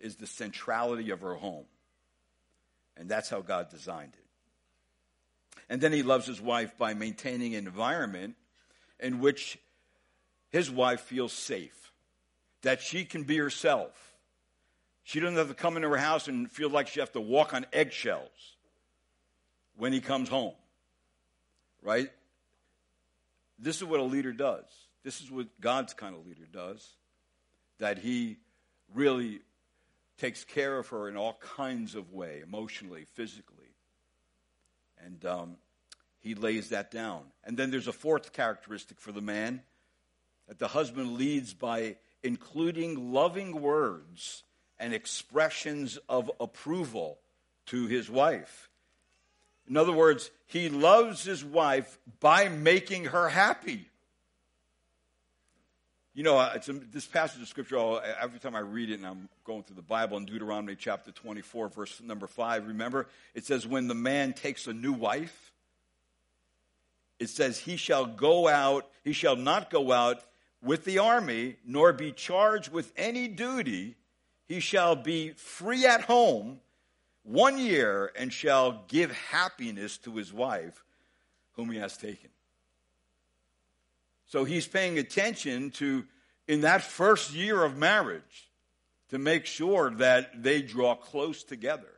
is 0.02 0.18
the 0.18 0.28
centrality 0.28 1.12
of 1.12 1.22
her 1.22 1.36
home. 1.36 1.66
And 2.98 3.08
that's 3.08 3.30
how 3.30 3.40
God 3.40 3.70
designed 3.70 4.16
it. 4.18 5.62
And 5.70 5.80
then 5.80 5.94
he 5.94 6.04
loves 6.04 6.28
his 6.28 6.42
wife 6.42 6.78
by 6.78 6.94
maintaining 6.94 7.56
an 7.56 7.68
environment 7.68 8.36
in 9.00 9.22
which 9.22 9.58
his 10.50 10.70
wife 10.70 11.02
feels 11.02 11.32
safe 11.32 11.94
that 12.64 12.82
she 12.82 13.06
can 13.06 13.24
be 13.24 13.38
herself. 13.38 13.94
She 15.04 15.22
doesn't 15.22 15.38
have 15.38 15.48
to 15.48 15.54
come 15.54 15.78
into 15.78 15.88
her 15.88 15.96
house 15.96 16.28
and 16.28 16.52
feel 16.52 16.70
like 16.70 16.90
she 16.90 17.00
has 17.00 17.10
to 17.12 17.22
walk 17.22 17.54
on 17.54 17.66
eggshells 17.72 18.58
when 19.80 19.94
he 19.94 20.02
comes 20.02 20.30
home. 20.30 20.54
Right? 21.82 22.12
This 23.58 23.78
is 23.78 23.86
what 23.86 24.00
a 24.00 24.04
leader 24.04 24.34
does. 24.34 24.66
This 25.04 25.22
is 25.22 25.32
what 25.32 25.48
God's 25.60 25.94
kind 25.94 26.16
of 26.16 26.28
leader 26.28 26.48
does. 26.52 26.88
That 27.80 27.98
he 27.98 28.38
really 28.94 29.40
takes 30.18 30.44
care 30.44 30.78
of 30.78 30.90
her 30.90 31.08
in 31.08 31.16
all 31.16 31.40
kinds 31.56 31.96
of 31.96 32.12
way, 32.12 32.42
emotionally, 32.44 33.08
physically. 33.14 33.74
And 35.04 35.26
um, 35.26 35.56
he 36.20 36.36
lays 36.36 36.70
that 36.70 36.92
down. 36.92 37.24
And 37.46 37.58
then 37.58 37.72
there's 37.72 37.88
a 37.88 37.94
fourth 37.94 38.34
characteristic 38.34 39.00
for 39.00 39.14
the 39.14 39.22
man 39.22 39.62
that 40.50 40.60
the 40.60 40.68
husband 40.68 41.18
leads 41.18 41.54
by 41.54 41.96
including 42.22 43.14
loving 43.14 43.62
words 43.62 44.44
and 44.78 44.94
expressions 44.94 45.98
of 46.10 46.30
approval 46.42 47.20
to 47.68 47.88
his 47.88 48.10
wife. 48.10 48.69
In 49.70 49.78
other 49.78 49.92
words, 49.92 50.32
he 50.48 50.68
loves 50.68 51.24
his 51.24 51.46
wife 51.46 52.00
by 52.20 52.50
making 52.50 53.06
her 53.06 53.30
happy. 53.30 53.88
You 56.16 56.24
know, 56.24 56.38
a, 56.40 56.60
this 56.92 57.06
passage 57.06 57.42
of 57.42 57.48
scripture, 57.48 57.78
oh, 57.78 58.02
every 58.20 58.40
time 58.40 58.56
I 58.56 58.60
read 58.60 58.90
it 58.90 58.96
and 58.96 59.06
I'm 59.06 59.30
going 59.46 59.64
through 59.64 59.76
the 59.76 59.84
Bible 59.84 60.18
in 60.18 60.26
Deuteronomy 60.26 60.76
chapter 60.76 61.12
24, 61.12 61.70
verse 61.70 62.02
number 62.02 62.26
5, 62.26 62.68
remember, 62.68 63.08
it 63.36 63.46
says, 63.46 63.68
When 63.68 63.88
the 63.88 63.96
man 63.96 64.34
takes 64.34 64.66
a 64.66 64.74
new 64.74 64.92
wife, 64.92 65.54
it 67.20 67.30
says, 67.30 67.60
He 67.60 67.78
shall 67.78 68.08
go 68.08 68.48
out, 68.48 68.90
he 69.04 69.14
shall 69.14 69.36
not 69.36 69.70
go 69.70 69.92
out 69.92 70.24
with 70.64 70.84
the 70.84 70.98
army, 70.98 71.58
nor 71.64 71.94
be 71.94 72.12
charged 72.12 72.72
with 72.72 72.92
any 72.98 73.28
duty. 73.28 73.96
He 74.48 74.60
shall 74.60 74.96
be 74.96 75.34
free 75.34 75.86
at 75.86 76.02
home 76.02 76.60
one 77.30 77.60
year 77.60 78.12
and 78.16 78.34
shall 78.34 78.84
give 78.88 79.12
happiness 79.12 80.00
to 80.00 80.16
his 80.16 80.34
wife, 80.34 80.84
whom 81.54 81.70
he 81.70 81.78
has 81.78 81.96
taken. 81.96 82.32
So 84.26 84.46
he's 84.46 84.68
paying 84.68 84.98
attention 84.98 85.70
to, 85.72 86.06
in 86.48 86.62
that 86.62 86.82
first 86.82 87.34
year 87.34 87.64
of 87.64 87.78
marriage, 87.78 88.50
to 89.10 89.20
make 89.20 89.46
sure 89.46 89.92
that 89.92 90.42
they 90.42 90.62
draw 90.62 90.96
close 90.96 91.44
together 91.44 91.90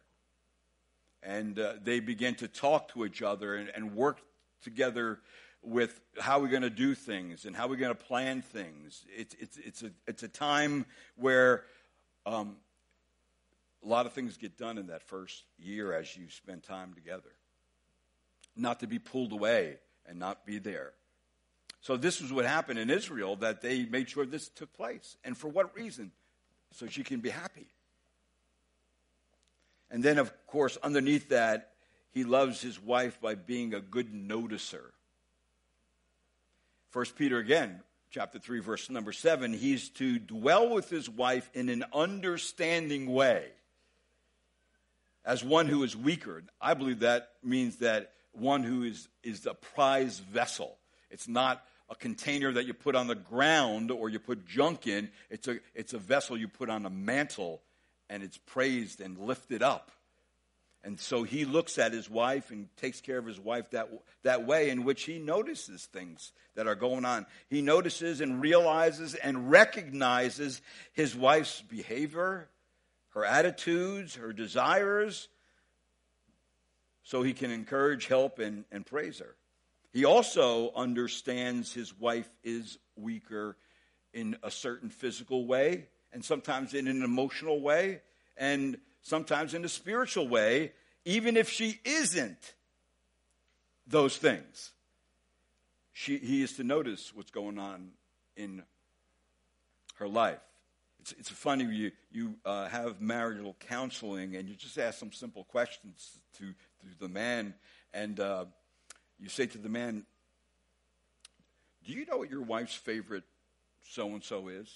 and 1.23 1.57
uh, 1.59 1.73
they 1.81 1.99
begin 2.01 2.35
to 2.35 2.47
talk 2.47 2.91
to 2.93 3.05
each 3.05 3.21
other 3.21 3.55
and, 3.55 3.69
and 3.73 3.95
work 3.95 4.19
together 4.63 5.19
with 5.61 6.01
how 6.19 6.39
we're 6.39 6.47
going 6.47 6.61
to 6.61 6.69
do 6.69 6.93
things 6.95 7.45
and 7.45 7.55
how 7.55 7.67
we're 7.67 7.75
going 7.75 7.95
to 7.95 8.03
plan 8.03 8.41
things. 8.41 9.05
It's, 9.15 9.35
it's, 9.39 9.57
it's, 9.57 9.83
a, 9.83 9.91
it's 10.07 10.23
a 10.23 10.27
time 10.27 10.85
where 11.15 11.63
um, 12.25 12.55
a 13.83 13.87
lot 13.87 14.05
of 14.05 14.13
things 14.13 14.37
get 14.37 14.57
done 14.57 14.77
in 14.77 14.87
that 14.87 15.03
first 15.03 15.43
year 15.57 15.93
as 15.93 16.15
you 16.15 16.29
spend 16.29 16.63
time 16.63 16.93
together. 16.93 17.31
not 18.55 18.81
to 18.81 18.87
be 18.87 18.99
pulled 18.99 19.31
away 19.31 19.77
and 20.05 20.19
not 20.19 20.45
be 20.45 20.59
there. 20.59 20.93
So 21.81 21.97
this 21.97 22.21
was 22.21 22.31
what 22.31 22.45
happened 22.45 22.79
in 22.79 22.89
Israel 22.89 23.35
that 23.37 23.61
they 23.61 23.85
made 23.85 24.09
sure 24.09 24.25
this 24.25 24.49
took 24.49 24.71
place. 24.73 25.17
And 25.23 25.37
for 25.37 25.47
what 25.47 25.75
reason? 25.75 26.11
So 26.73 26.87
she 26.87 27.03
can 27.03 27.19
be 27.21 27.29
happy. 27.29 27.67
And 29.89 30.03
then, 30.03 30.17
of 30.17 30.31
course, 30.47 30.77
underneath 30.83 31.29
that, 31.29 31.71
he 32.11 32.23
loves 32.23 32.61
his 32.61 32.79
wife 32.79 33.19
by 33.19 33.35
being 33.35 33.73
a 33.73 33.81
good 33.81 34.13
noticer. 34.13 34.91
First 36.89 37.15
Peter 37.15 37.37
again, 37.39 37.81
chapter 38.11 38.37
3, 38.37 38.59
verse 38.59 38.89
number 38.89 39.13
7, 39.13 39.53
he's 39.53 39.89
to 39.91 40.19
dwell 40.19 40.69
with 40.69 40.89
his 40.89 41.09
wife 41.09 41.49
in 41.53 41.69
an 41.69 41.85
understanding 41.93 43.07
way 43.07 43.47
as 45.25 45.43
one 45.43 45.67
who 45.67 45.83
is 45.83 45.95
weaker. 45.95 46.43
I 46.59 46.73
believe 46.73 46.99
that 46.99 47.29
means 47.43 47.77
that 47.77 48.13
one 48.33 48.63
who 48.63 48.83
is, 48.83 49.07
is 49.23 49.45
a 49.45 49.53
prize 49.53 50.19
vessel. 50.19 50.77
It's 51.09 51.27
not 51.27 51.63
a 51.89 51.95
container 51.95 52.53
that 52.53 52.65
you 52.65 52.73
put 52.73 52.95
on 52.95 53.07
the 53.07 53.15
ground 53.15 53.91
or 53.91 54.09
you 54.09 54.19
put 54.19 54.47
junk 54.47 54.87
in. 54.87 55.09
It's 55.29 55.47
a, 55.47 55.59
it's 55.75 55.93
a 55.93 55.97
vessel 55.97 56.37
you 56.37 56.47
put 56.47 56.69
on 56.69 56.85
a 56.85 56.89
mantel 56.89 57.61
and 58.09 58.23
it's 58.23 58.37
praised 58.37 59.01
and 59.01 59.17
lifted 59.17 59.61
up. 59.61 59.91
And 60.83 60.99
so 60.99 61.23
he 61.23 61.45
looks 61.45 61.77
at 61.77 61.91
his 61.91 62.09
wife 62.09 62.49
and 62.49 62.67
takes 62.77 63.01
care 63.01 63.19
of 63.19 63.25
his 63.25 63.39
wife 63.39 63.69
that, 63.71 63.89
that 64.23 64.47
way 64.47 64.69
in 64.69 64.83
which 64.83 65.03
he 65.03 65.19
notices 65.19 65.85
things 65.85 66.31
that 66.55 66.65
are 66.65 66.75
going 66.75 67.05
on. 67.05 67.27
He 67.49 67.61
notices 67.61 68.19
and 68.19 68.41
realizes 68.41 69.13
and 69.13 69.51
recognizes 69.51 70.61
his 70.93 71.15
wife's 71.15 71.61
behavior, 71.61 72.49
her 73.11 73.25
attitudes, 73.25 74.15
her 74.15 74.33
desires, 74.33 75.27
so 77.03 77.23
he 77.23 77.33
can 77.33 77.51
encourage, 77.51 78.07
help, 78.07 78.39
and, 78.39 78.65
and 78.71 78.85
praise 78.85 79.19
her. 79.19 79.35
He 79.91 80.05
also 80.05 80.71
understands 80.75 81.73
his 81.73 81.97
wife 81.97 82.29
is 82.43 82.77
weaker 82.95 83.57
in 84.13 84.37
a 84.43 84.51
certain 84.51 84.89
physical 84.89 85.45
way, 85.45 85.87
and 86.13 86.23
sometimes 86.23 86.73
in 86.73 86.87
an 86.87 87.03
emotional 87.03 87.61
way, 87.61 88.01
and 88.37 88.77
sometimes 89.01 89.53
in 89.53 89.65
a 89.65 89.69
spiritual 89.69 90.27
way, 90.27 90.71
even 91.05 91.35
if 91.35 91.49
she 91.49 91.79
isn't 91.83 92.53
those 93.87 94.15
things. 94.15 94.71
She, 95.93 96.17
he 96.17 96.41
is 96.41 96.53
to 96.53 96.63
notice 96.63 97.13
what's 97.13 97.31
going 97.31 97.59
on 97.59 97.91
in 98.37 98.63
her 99.95 100.07
life. 100.07 100.39
It's, 101.01 101.13
it's 101.17 101.29
funny, 101.29 101.65
you, 101.65 101.91
you 102.11 102.35
uh, 102.45 102.67
have 102.67 103.01
marital 103.01 103.55
counseling 103.59 104.35
and 104.35 104.47
you 104.47 104.55
just 104.55 104.77
ask 104.77 104.99
some 104.99 105.11
simple 105.11 105.43
questions 105.45 106.11
to, 106.37 106.45
to 106.45 106.99
the 106.99 107.09
man, 107.09 107.55
and 107.91 108.19
uh, 108.19 108.45
you 109.19 109.27
say 109.27 109.47
to 109.47 109.57
the 109.57 109.67
man, 109.67 110.05
Do 111.83 111.93
you 111.93 112.05
know 112.05 112.17
what 112.17 112.29
your 112.29 112.43
wife's 112.43 112.75
favorite 112.75 113.23
so 113.83 114.09
and 114.09 114.23
so 114.23 114.47
is? 114.47 114.71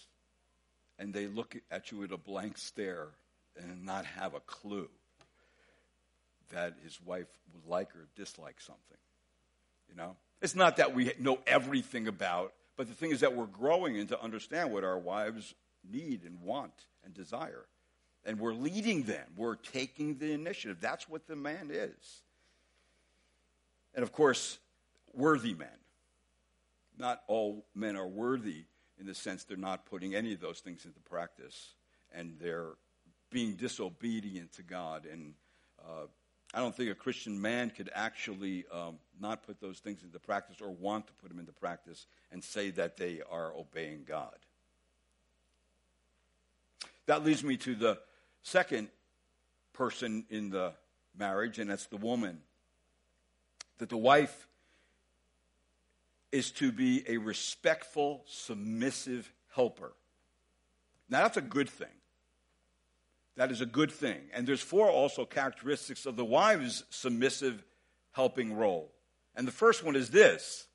And 0.97 1.13
they 1.13 1.27
look 1.27 1.57
at 1.69 1.91
you 1.91 1.99
with 1.99 2.11
a 2.11 2.17
blank 2.17 2.57
stare 2.57 3.09
and 3.55 3.85
not 3.85 4.05
have 4.05 4.33
a 4.33 4.39
clue 4.39 4.89
that 6.49 6.73
his 6.83 6.99
wife 7.05 7.27
would 7.53 7.69
like 7.69 7.95
or 7.95 8.07
dislike 8.15 8.61
something. 8.61 8.97
You 9.89 9.95
know? 9.95 10.15
It's 10.41 10.55
not 10.55 10.77
that 10.77 10.95
we 10.95 11.11
know 11.19 11.39
everything 11.45 12.07
about, 12.07 12.53
but 12.77 12.87
the 12.87 12.93
thing 12.95 13.11
is 13.11 13.19
that 13.19 13.35
we're 13.35 13.45
growing 13.45 13.95
into 13.95 14.19
understand 14.19 14.71
what 14.71 14.83
our 14.83 14.97
wives 14.97 15.53
need 15.91 16.23
and 16.23 16.41
want 16.41 16.73
and 17.03 17.13
desire. 17.13 17.65
And 18.25 18.39
we're 18.39 18.53
leading 18.53 19.03
them. 19.03 19.27
We're 19.35 19.55
taking 19.55 20.17
the 20.17 20.31
initiative. 20.31 20.77
That's 20.81 21.07
what 21.07 21.27
the 21.27 21.35
man 21.35 21.69
is. 21.71 22.23
And 23.93 24.03
of 24.03 24.11
course, 24.11 24.57
worthy 25.13 25.53
men. 25.53 25.67
Not 26.97 27.21
all 27.27 27.65
men 27.75 27.95
are 27.95 28.07
worthy 28.07 28.65
in 28.99 29.05
the 29.05 29.15
sense 29.15 29.43
they're 29.43 29.57
not 29.57 29.85
putting 29.85 30.15
any 30.15 30.33
of 30.33 30.39
those 30.39 30.59
things 30.59 30.85
into 30.85 30.99
practice 31.01 31.73
and 32.13 32.37
they're 32.39 32.73
being 33.29 33.55
disobedient 33.55 34.53
to 34.53 34.63
God. 34.63 35.05
And 35.11 35.33
uh, 35.83 36.07
I 36.53 36.59
don't 36.59 36.75
think 36.75 36.89
a 36.89 36.95
Christian 36.95 37.41
man 37.41 37.69
could 37.69 37.89
actually 37.93 38.65
um, 38.71 38.97
not 39.19 39.43
put 39.43 39.59
those 39.59 39.79
things 39.79 40.03
into 40.03 40.19
practice 40.19 40.61
or 40.61 40.69
want 40.69 41.07
to 41.07 41.13
put 41.13 41.29
them 41.29 41.39
into 41.39 41.51
practice 41.51 42.07
and 42.31 42.43
say 42.43 42.69
that 42.71 42.97
they 42.97 43.21
are 43.29 43.53
obeying 43.53 44.05
God. 44.07 44.37
That 47.07 47.23
leads 47.23 47.43
me 47.43 47.57
to 47.57 47.75
the 47.75 47.99
second 48.43 48.89
person 49.73 50.25
in 50.29 50.49
the 50.49 50.73
marriage, 51.17 51.59
and 51.59 51.69
that's 51.69 51.87
the 51.87 51.97
woman. 51.97 52.39
That 53.77 53.89
the 53.89 53.97
wife 53.97 54.47
is 56.31 56.51
to 56.51 56.71
be 56.71 57.03
a 57.07 57.17
respectful, 57.17 58.23
submissive 58.27 59.31
helper. 59.53 59.93
Now, 61.09 61.23
that's 61.23 61.37
a 61.37 61.41
good 61.41 61.69
thing. 61.69 61.87
That 63.35 63.51
is 63.51 63.61
a 63.61 63.65
good 63.65 63.91
thing. 63.91 64.21
And 64.33 64.47
there's 64.47 64.61
four 64.61 64.89
also 64.89 65.25
characteristics 65.25 66.05
of 66.05 66.15
the 66.15 66.25
wife's 66.25 66.83
submissive 66.89 67.63
helping 68.11 68.55
role. 68.55 68.91
And 69.35 69.47
the 69.47 69.51
first 69.51 69.83
one 69.83 69.95
is 69.95 70.09
this 70.09 70.67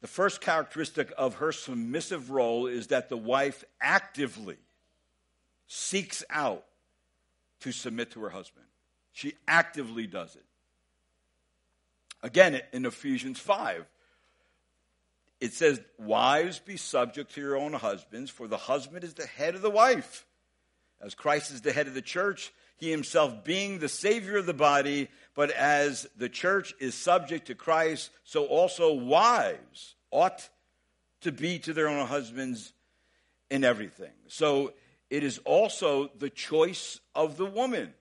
the 0.00 0.08
first 0.08 0.40
characteristic 0.40 1.12
of 1.18 1.36
her 1.36 1.52
submissive 1.52 2.30
role 2.30 2.66
is 2.66 2.88
that 2.88 3.08
the 3.08 3.16
wife 3.16 3.64
actively 3.80 4.56
seeks 5.66 6.24
out 6.30 6.64
to 7.60 7.72
submit 7.72 8.10
to 8.12 8.22
her 8.22 8.30
husband. 8.30 8.66
She 9.12 9.34
actively 9.46 10.06
does 10.06 10.36
it. 10.36 10.44
Again, 12.22 12.60
in 12.72 12.86
Ephesians 12.86 13.38
5, 13.38 13.86
it 15.40 15.52
says, 15.52 15.80
Wives, 15.98 16.58
be 16.58 16.76
subject 16.76 17.34
to 17.34 17.40
your 17.40 17.56
own 17.56 17.72
husbands, 17.72 18.30
for 18.30 18.46
the 18.46 18.56
husband 18.56 19.04
is 19.04 19.14
the 19.14 19.26
head 19.26 19.54
of 19.54 19.62
the 19.62 19.70
wife. 19.70 20.26
As 21.00 21.14
Christ 21.14 21.50
is 21.50 21.62
the 21.62 21.72
head 21.72 21.86
of 21.86 21.94
the 21.94 22.02
church, 22.02 22.52
he 22.80 22.90
himself 22.90 23.44
being 23.44 23.78
the 23.78 23.88
Savior 23.88 24.38
of 24.38 24.46
the 24.46 24.54
body, 24.54 25.08
but 25.34 25.50
as 25.50 26.08
the 26.16 26.28
church 26.28 26.74
is 26.80 26.94
subject 26.94 27.46
to 27.46 27.54
Christ, 27.54 28.10
so 28.24 28.46
also 28.46 28.94
wives 28.94 29.94
ought 30.10 30.48
to 31.20 31.30
be 31.30 31.58
to 31.60 31.72
their 31.72 31.88
own 31.88 32.06
husbands 32.06 32.72
in 33.50 33.64
everything. 33.64 34.12
So 34.28 34.72
it 35.10 35.22
is 35.22 35.38
also 35.44 36.10
the 36.18 36.30
choice 36.30 37.00
of 37.14 37.36
the 37.36 37.46
woman 37.46 37.92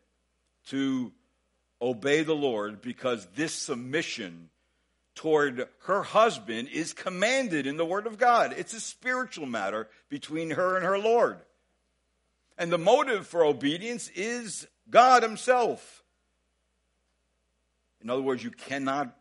to 0.67 1.11
obey 1.81 2.23
the 2.23 2.35
Lord 2.35 2.81
because 2.81 3.27
this 3.35 3.53
submission 3.53 4.49
toward 5.15 5.67
her 5.83 6.03
husband 6.03 6.69
is 6.69 6.93
commanded 6.93 7.67
in 7.67 7.75
the 7.75 7.85
Word 7.85 8.07
of 8.07 8.17
God. 8.17 8.53
It's 8.57 8.73
a 8.73 8.79
spiritual 8.79 9.45
matter 9.45 9.89
between 10.07 10.51
her 10.51 10.77
and 10.77 10.85
her 10.85 10.97
Lord. 10.97 11.39
And 12.59 12.71
the 12.71 12.77
motive 12.77 13.25
for 13.25 13.43
obedience 13.45 14.09
is 14.09 14.67
God 14.89 15.23
Himself. 15.23 16.03
In 18.01 18.09
other 18.09 18.21
words, 18.21 18.43
you 18.43 18.51
cannot 18.51 19.15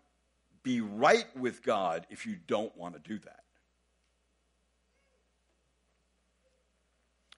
be 0.64 0.81
right 0.81 1.24
with 1.37 1.62
God 1.62 2.07
if 2.11 2.27
you 2.27 2.37
don't 2.48 2.77
want 2.77 2.94
to 2.94 3.09
do 3.09 3.18
that. 3.20 3.40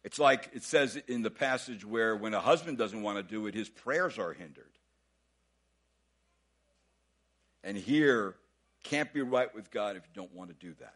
It's 0.03 0.19
like 0.19 0.51
it 0.55 0.63
says 0.63 0.97
in 1.07 1.21
the 1.21 1.31
passage 1.31 1.85
where 1.85 2.17
when 2.17 2.33
a 2.33 2.41
husband 2.41 2.79
doesn't 2.79 3.03
want 3.03 3.19
to 3.19 3.23
do 3.23 3.47
it, 3.47 3.55
his 3.55 3.69
prayers 3.69 4.19
are 4.19 4.33
hindered. 4.33 4.65
And 7.63 7.77
here, 7.77 8.37
can't 8.83 9.13
be 9.13 9.21
right 9.21 9.55
with 9.55 9.71
God 9.71 9.97
if 9.97 10.03
you 10.05 10.11
don't 10.15 10.35
want 10.35 10.49
to 10.49 10.67
do 10.67 10.75
that. 10.81 10.95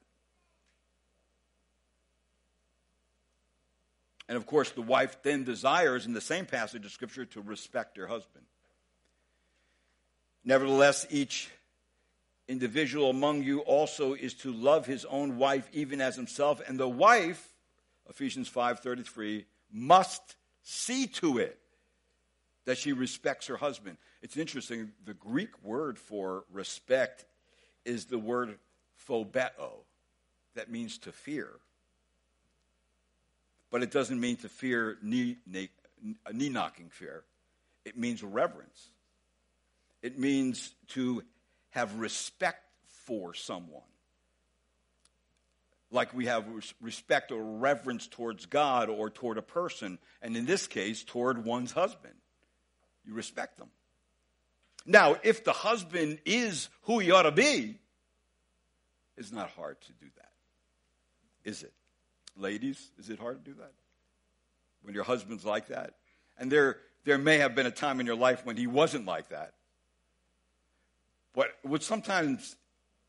And 4.28 4.36
of 4.36 4.46
course, 4.46 4.70
the 4.70 4.82
wife 4.82 5.22
then 5.22 5.44
desires, 5.44 6.06
in 6.06 6.12
the 6.12 6.20
same 6.20 6.46
passage 6.46 6.84
of 6.84 6.92
Scripture, 6.92 7.26
to 7.26 7.42
respect 7.42 7.96
her 7.96 8.06
husband. 8.06 8.46
Nevertheless, 10.44 11.06
each 11.10 11.50
individual 12.48 13.10
among 13.10 13.42
you 13.42 13.60
also 13.60 14.14
is 14.14 14.34
to 14.34 14.52
love 14.52 14.86
his 14.86 15.04
own 15.06 15.38
wife 15.38 15.68
even 15.72 16.00
as 16.00 16.16
himself, 16.16 16.60
and 16.66 16.78
the 16.78 16.88
wife, 16.88 17.54
Ephesians 18.08 18.48
5:33, 18.48 19.46
must 19.70 20.36
see 20.62 21.06
to 21.06 21.38
it 21.38 21.58
that 22.64 22.78
she 22.78 22.92
respects 22.92 23.46
her 23.46 23.56
husband. 23.56 23.98
It's 24.22 24.36
interesting, 24.36 24.92
the 25.04 25.14
Greek 25.14 25.62
word 25.62 25.98
for 25.98 26.44
respect 26.50 27.26
is 27.84 28.06
the 28.06 28.18
word 28.18 28.58
phobeo, 29.06 29.84
that 30.54 30.70
means 30.70 30.98
to 30.98 31.12
fear 31.12 31.60
but 33.74 33.82
it 33.82 33.90
doesn't 33.90 34.20
mean 34.20 34.36
to 34.36 34.48
fear 34.48 34.98
knee, 35.02 35.36
knee, 35.48 35.68
knee 36.32 36.48
knocking 36.48 36.90
fear. 36.90 37.24
It 37.84 37.98
means 37.98 38.22
reverence. 38.22 38.90
It 40.00 40.16
means 40.16 40.72
to 40.90 41.24
have 41.70 41.98
respect 41.98 42.62
for 42.86 43.34
someone. 43.34 43.82
Like 45.90 46.14
we 46.14 46.26
have 46.26 46.44
respect 46.80 47.32
or 47.32 47.42
reverence 47.42 48.06
towards 48.06 48.46
God 48.46 48.90
or 48.90 49.10
toward 49.10 49.38
a 49.38 49.42
person, 49.42 49.98
and 50.22 50.36
in 50.36 50.46
this 50.46 50.68
case, 50.68 51.02
toward 51.02 51.44
one's 51.44 51.72
husband. 51.72 52.14
You 53.04 53.14
respect 53.14 53.58
them. 53.58 53.70
Now, 54.86 55.16
if 55.24 55.42
the 55.42 55.52
husband 55.52 56.20
is 56.24 56.68
who 56.82 57.00
he 57.00 57.10
ought 57.10 57.22
to 57.22 57.32
be, 57.32 57.80
it's 59.16 59.32
not 59.32 59.50
hard 59.50 59.80
to 59.80 59.92
do 59.94 60.06
that, 60.14 60.30
is 61.42 61.64
it? 61.64 61.72
Ladies, 62.36 62.90
is 62.98 63.10
it 63.10 63.18
hard 63.18 63.44
to 63.44 63.50
do 63.50 63.56
that? 63.58 63.72
When 64.82 64.94
your 64.94 65.04
husband's 65.04 65.44
like 65.44 65.68
that? 65.68 65.94
And 66.38 66.50
there, 66.50 66.78
there 67.04 67.18
may 67.18 67.38
have 67.38 67.54
been 67.54 67.66
a 67.66 67.70
time 67.70 68.00
in 68.00 68.06
your 68.06 68.16
life 68.16 68.44
when 68.44 68.56
he 68.56 68.66
wasn't 68.66 69.06
like 69.06 69.28
that. 69.28 69.54
What, 71.34 71.48
what 71.62 71.82
sometimes 71.82 72.56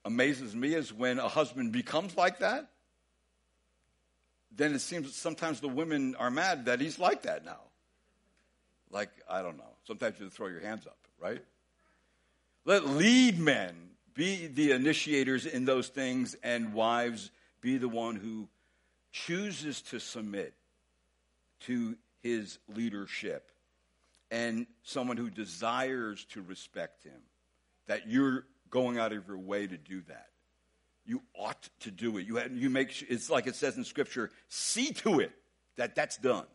amazes 0.03 0.55
me 0.55 0.73
is 0.73 0.93
when 0.93 1.19
a 1.19 1.27
husband 1.27 1.71
becomes 1.71 2.15
like 2.15 2.39
that, 2.39 2.69
then 4.55 4.73
it 4.73 4.79
seems 4.79 5.15
sometimes 5.15 5.59
the 5.59 5.67
women 5.67 6.15
are 6.15 6.31
mad 6.31 6.65
that 6.65 6.79
he's 6.79 6.97
like 6.97 7.23
that 7.23 7.43
now. 7.43 7.59
Like, 8.89 9.09
I 9.29 9.41
don't 9.41 9.57
know. 9.57 9.63
Sometimes 9.85 10.19
you 10.19 10.29
throw 10.29 10.47
your 10.47 10.61
hands 10.61 10.87
up, 10.87 10.97
right? 11.19 11.43
Let 12.63 12.87
lead 12.87 13.39
men 13.39 13.75
be 14.13 14.47
the 14.47 14.71
initiators 14.71 15.45
in 15.45 15.65
those 15.65 15.89
things, 15.89 16.35
and 16.41 16.73
wives 16.73 17.31
be 17.61 17.77
the 17.77 17.89
one 17.89 18.15
who 18.15 18.47
chooses 19.15 19.81
to 19.81 19.99
submit 19.99 20.53
to 21.61 21.95
his 22.21 22.59
leadership 22.67 23.49
and 24.29 24.67
someone 24.83 25.15
who 25.15 25.29
desires 25.29 26.25
to 26.25 26.41
respect 26.41 27.03
him. 27.03 27.21
That 27.87 28.09
you're 28.09 28.45
going 28.69 28.97
out 28.97 29.13
of 29.13 29.27
your 29.27 29.37
way 29.37 29.67
to 29.67 29.77
do 29.77 30.01
that. 30.09 30.27
You 31.05 31.21
ought 31.33 31.69
to 31.81 31.91
do 31.91 32.17
it. 32.17 32.25
You, 32.25 32.37
have, 32.37 32.51
you 32.51 32.69
make 32.69 33.05
it's 33.07 33.29
like 33.29 33.47
it 33.47 33.55
says 33.55 33.77
in 33.77 33.85
Scripture, 33.85 34.31
see 34.49 34.91
to 34.93 35.19
it 35.21 35.31
that 35.77 35.95
that's 35.95 36.17
done. 36.17 36.45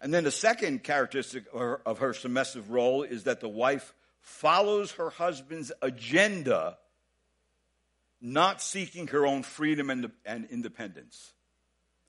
And 0.00 0.14
then 0.14 0.22
the 0.22 0.30
second 0.30 0.84
characteristic 0.84 1.46
of 1.52 1.58
her, 1.58 1.80
of 1.84 1.98
her 1.98 2.14
submissive 2.14 2.70
role 2.70 3.02
is 3.02 3.24
that 3.24 3.40
the 3.40 3.48
wife 3.48 3.92
follows 4.20 4.92
her 4.92 5.10
husband's 5.10 5.72
agenda, 5.82 6.78
not 8.20 8.60
seeking 8.60 9.08
her 9.08 9.26
own 9.26 9.42
freedom 9.42 9.90
and, 9.90 10.10
and 10.24 10.46
independence. 10.50 11.32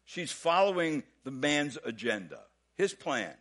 She's 0.05 0.32
following 0.32 1.03
the 1.24 1.32
man's 1.32 1.78
agenda, 1.84 2.39
his 2.76 2.93
plan. 2.93 3.36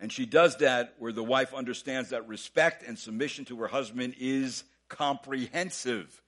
And 0.00 0.12
she 0.12 0.26
does 0.26 0.56
that 0.58 0.94
where 0.98 1.12
the 1.12 1.24
wife 1.24 1.52
understands 1.52 2.10
that 2.10 2.28
respect 2.28 2.82
and 2.86 2.98
submission 2.98 3.44
to 3.46 3.60
her 3.60 3.66
husband 3.66 4.14
is 4.18 4.64
comprehensive. 4.88 6.22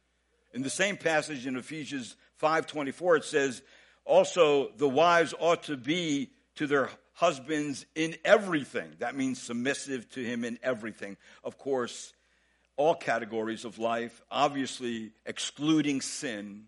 In 0.52 0.62
the 0.62 0.70
same 0.70 0.96
passage 0.96 1.46
in 1.46 1.56
Ephesians 1.56 2.16
5:24 2.36 3.16
it 3.16 3.24
says, 3.24 3.62
"Also 4.04 4.72
the 4.72 4.88
wives 4.88 5.34
ought 5.38 5.62
to 5.64 5.76
be 5.76 6.32
to 6.56 6.66
their 6.66 6.90
husbands 7.12 7.86
in 7.94 8.16
everything." 8.24 8.96
That 8.98 9.14
means 9.14 9.40
submissive 9.40 10.10
to 10.10 10.24
him 10.24 10.44
in 10.44 10.58
everything. 10.62 11.16
Of 11.44 11.56
course, 11.56 12.12
all 12.80 12.94
categories 12.94 13.66
of 13.66 13.78
life, 13.78 14.22
obviously 14.30 15.10
excluding 15.26 16.00
sin. 16.00 16.64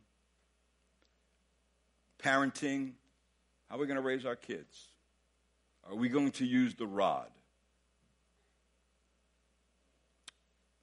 Parenting, 2.22 2.92
how 3.66 3.76
are 3.76 3.78
we 3.78 3.86
going 3.86 3.96
to 3.96 4.02
raise 4.02 4.26
our 4.26 4.36
kids? 4.36 4.88
Are 5.88 5.94
we 5.94 6.10
going 6.10 6.32
to 6.32 6.44
use 6.44 6.74
the 6.74 6.86
rod? 6.86 7.30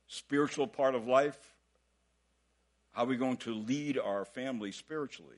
Spiritual 0.08 0.66
part 0.66 0.96
of 0.96 1.06
life, 1.06 1.38
how 2.94 3.04
are 3.04 3.06
we 3.06 3.16
going 3.16 3.38
to 3.38 3.54
lead 3.54 4.00
our 4.00 4.26
family 4.26 4.72
spiritually? 4.72 5.38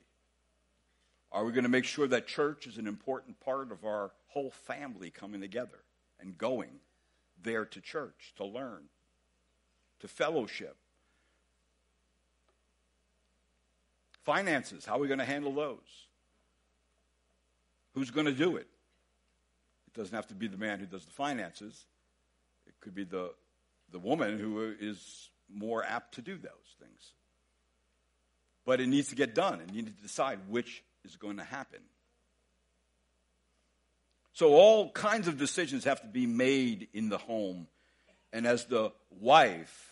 Are 1.30 1.44
we 1.44 1.52
going 1.52 1.64
to 1.64 1.70
make 1.70 1.84
sure 1.84 2.06
that 2.06 2.26
church 2.26 2.66
is 2.66 2.78
an 2.78 2.86
important 2.86 3.38
part 3.40 3.70
of 3.70 3.84
our 3.84 4.12
whole 4.28 4.52
family 4.52 5.10
coming 5.10 5.42
together 5.42 5.84
and 6.18 6.38
going 6.38 6.80
there 7.42 7.66
to 7.66 7.80
church 7.82 8.32
to 8.36 8.46
learn, 8.46 8.84
to 10.02 10.08
fellowship? 10.08 10.76
Finances, 14.24 14.84
how 14.84 14.96
are 14.96 15.00
we 15.00 15.08
going 15.08 15.18
to 15.18 15.24
handle 15.24 15.52
those? 15.52 15.78
Who's 17.94 18.10
going 18.10 18.26
to 18.26 18.32
do 18.32 18.56
it? 18.56 18.68
It 19.86 19.98
doesn't 19.98 20.14
have 20.14 20.28
to 20.28 20.34
be 20.34 20.46
the 20.46 20.56
man 20.56 20.78
who 20.78 20.86
does 20.86 21.04
the 21.04 21.12
finances. 21.12 21.84
It 22.66 22.74
could 22.80 22.94
be 22.94 23.04
the, 23.04 23.32
the 23.90 23.98
woman 23.98 24.38
who 24.38 24.74
is 24.80 25.30
more 25.52 25.84
apt 25.84 26.14
to 26.14 26.22
do 26.22 26.36
those 26.36 26.76
things. 26.80 27.12
But 28.64 28.80
it 28.80 28.86
needs 28.86 29.08
to 29.08 29.16
get 29.16 29.34
done, 29.34 29.60
and 29.60 29.70
you 29.70 29.82
need 29.82 29.96
to 29.96 30.02
decide 30.02 30.38
which 30.48 30.84
is 31.04 31.16
going 31.16 31.38
to 31.38 31.44
happen. 31.44 31.80
So, 34.34 34.54
all 34.54 34.90
kinds 34.90 35.28
of 35.28 35.36
decisions 35.36 35.84
have 35.84 36.00
to 36.00 36.06
be 36.06 36.26
made 36.26 36.88
in 36.94 37.08
the 37.08 37.18
home. 37.18 37.66
And 38.32 38.46
as 38.46 38.64
the 38.64 38.92
wife 39.10 39.91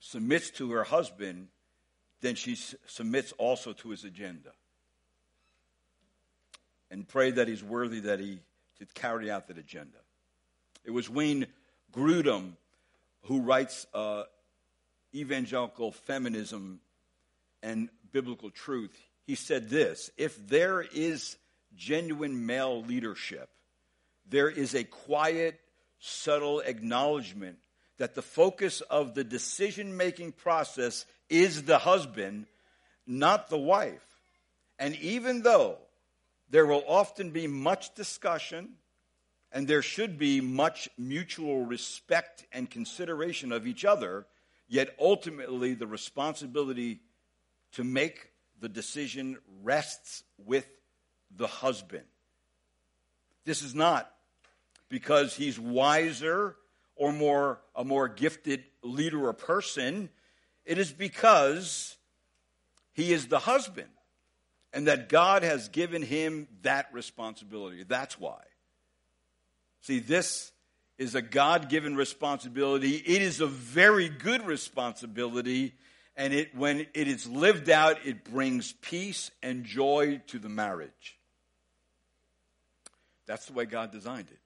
submits 0.00 0.50
to 0.50 0.70
her 0.72 0.84
husband, 0.84 1.48
then 2.20 2.34
she 2.34 2.56
submits 2.86 3.32
also 3.32 3.72
to 3.72 3.90
his 3.90 4.04
agenda. 4.04 4.50
And 6.90 7.06
pray 7.06 7.30
that 7.32 7.48
he's 7.48 7.62
worthy 7.62 8.00
that 8.00 8.18
he 8.18 8.40
to 8.78 8.86
carry 8.94 9.30
out 9.30 9.48
that 9.48 9.58
agenda. 9.58 9.98
It 10.84 10.90
was 10.90 11.10
Wayne 11.10 11.46
Grudem 11.92 12.52
who 13.22 13.40
writes 13.40 13.86
uh, 13.92 14.24
Evangelical 15.14 15.92
Feminism 15.92 16.80
and 17.62 17.88
Biblical 18.12 18.50
Truth. 18.50 18.96
He 19.26 19.34
said 19.34 19.68
this 19.68 20.10
If 20.16 20.48
there 20.48 20.80
is 20.80 21.36
genuine 21.76 22.46
male 22.46 22.82
leadership, 22.82 23.50
there 24.28 24.48
is 24.48 24.74
a 24.74 24.84
quiet, 24.84 25.60
subtle 25.98 26.60
acknowledgement 26.60 27.58
that 27.98 28.14
the 28.14 28.22
focus 28.22 28.80
of 28.80 29.14
the 29.14 29.24
decision 29.24 29.96
making 29.96 30.32
process 30.32 31.04
is 31.28 31.64
the 31.64 31.78
husband, 31.78 32.46
not 33.06 33.50
the 33.50 33.58
wife. 33.58 34.04
And 34.78 34.96
even 34.96 35.42
though 35.42 35.78
there 36.50 36.66
will 36.66 36.84
often 36.86 37.30
be 37.30 37.46
much 37.46 37.94
discussion, 37.94 38.70
and 39.52 39.66
there 39.66 39.82
should 39.82 40.18
be 40.18 40.40
much 40.40 40.88
mutual 40.96 41.64
respect 41.64 42.46
and 42.52 42.70
consideration 42.70 43.50
of 43.50 43.66
each 43.66 43.84
other, 43.84 44.26
yet 44.68 44.94
ultimately 45.00 45.74
the 45.74 45.86
responsibility 45.86 47.00
to 47.72 47.84
make 47.84 48.30
the 48.60 48.68
decision 48.68 49.38
rests 49.62 50.22
with 50.44 50.68
the 51.36 51.46
husband. 51.46 52.04
This 53.44 53.62
is 53.62 53.74
not 53.74 54.10
because 54.88 55.34
he's 55.34 55.58
wiser 55.58 56.56
or 56.98 57.12
more 57.12 57.60
a 57.74 57.84
more 57.84 58.08
gifted 58.08 58.64
leader 58.82 59.28
or 59.28 59.32
person. 59.32 60.10
It 60.66 60.76
is 60.76 60.92
because 60.92 61.96
he 62.92 63.12
is 63.12 63.28
the 63.28 63.38
husband 63.38 63.88
and 64.72 64.86
that 64.88 65.08
God 65.08 65.42
has 65.42 65.68
given 65.68 66.02
him 66.02 66.48
that 66.62 66.88
responsibility. 66.92 67.84
That's 67.84 68.18
why. 68.20 68.42
See, 69.80 70.00
this 70.00 70.52
is 70.98 71.14
a 71.14 71.22
God 71.22 71.68
given 71.68 71.96
responsibility. 71.96 72.96
It 72.96 73.22
is 73.22 73.40
a 73.40 73.46
very 73.46 74.08
good 74.08 74.44
responsibility. 74.44 75.74
And 76.16 76.34
it, 76.34 76.54
when 76.54 76.80
it 76.92 77.08
is 77.08 77.26
lived 77.28 77.70
out, 77.70 77.98
it 78.04 78.24
brings 78.24 78.72
peace 78.72 79.30
and 79.42 79.64
joy 79.64 80.20
to 80.26 80.38
the 80.38 80.48
marriage. 80.48 81.18
That's 83.26 83.46
the 83.46 83.52
way 83.52 83.66
God 83.66 83.92
designed 83.92 84.28
it. 84.30 84.40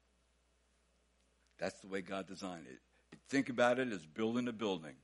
That's 1.62 1.78
the 1.80 1.86
way 1.86 2.00
God 2.00 2.26
designed 2.26 2.66
it. 2.68 2.80
Think 3.28 3.48
about 3.48 3.78
it 3.78 3.92
as 3.92 4.04
building 4.04 4.48
a 4.48 4.52
building. 4.52 4.96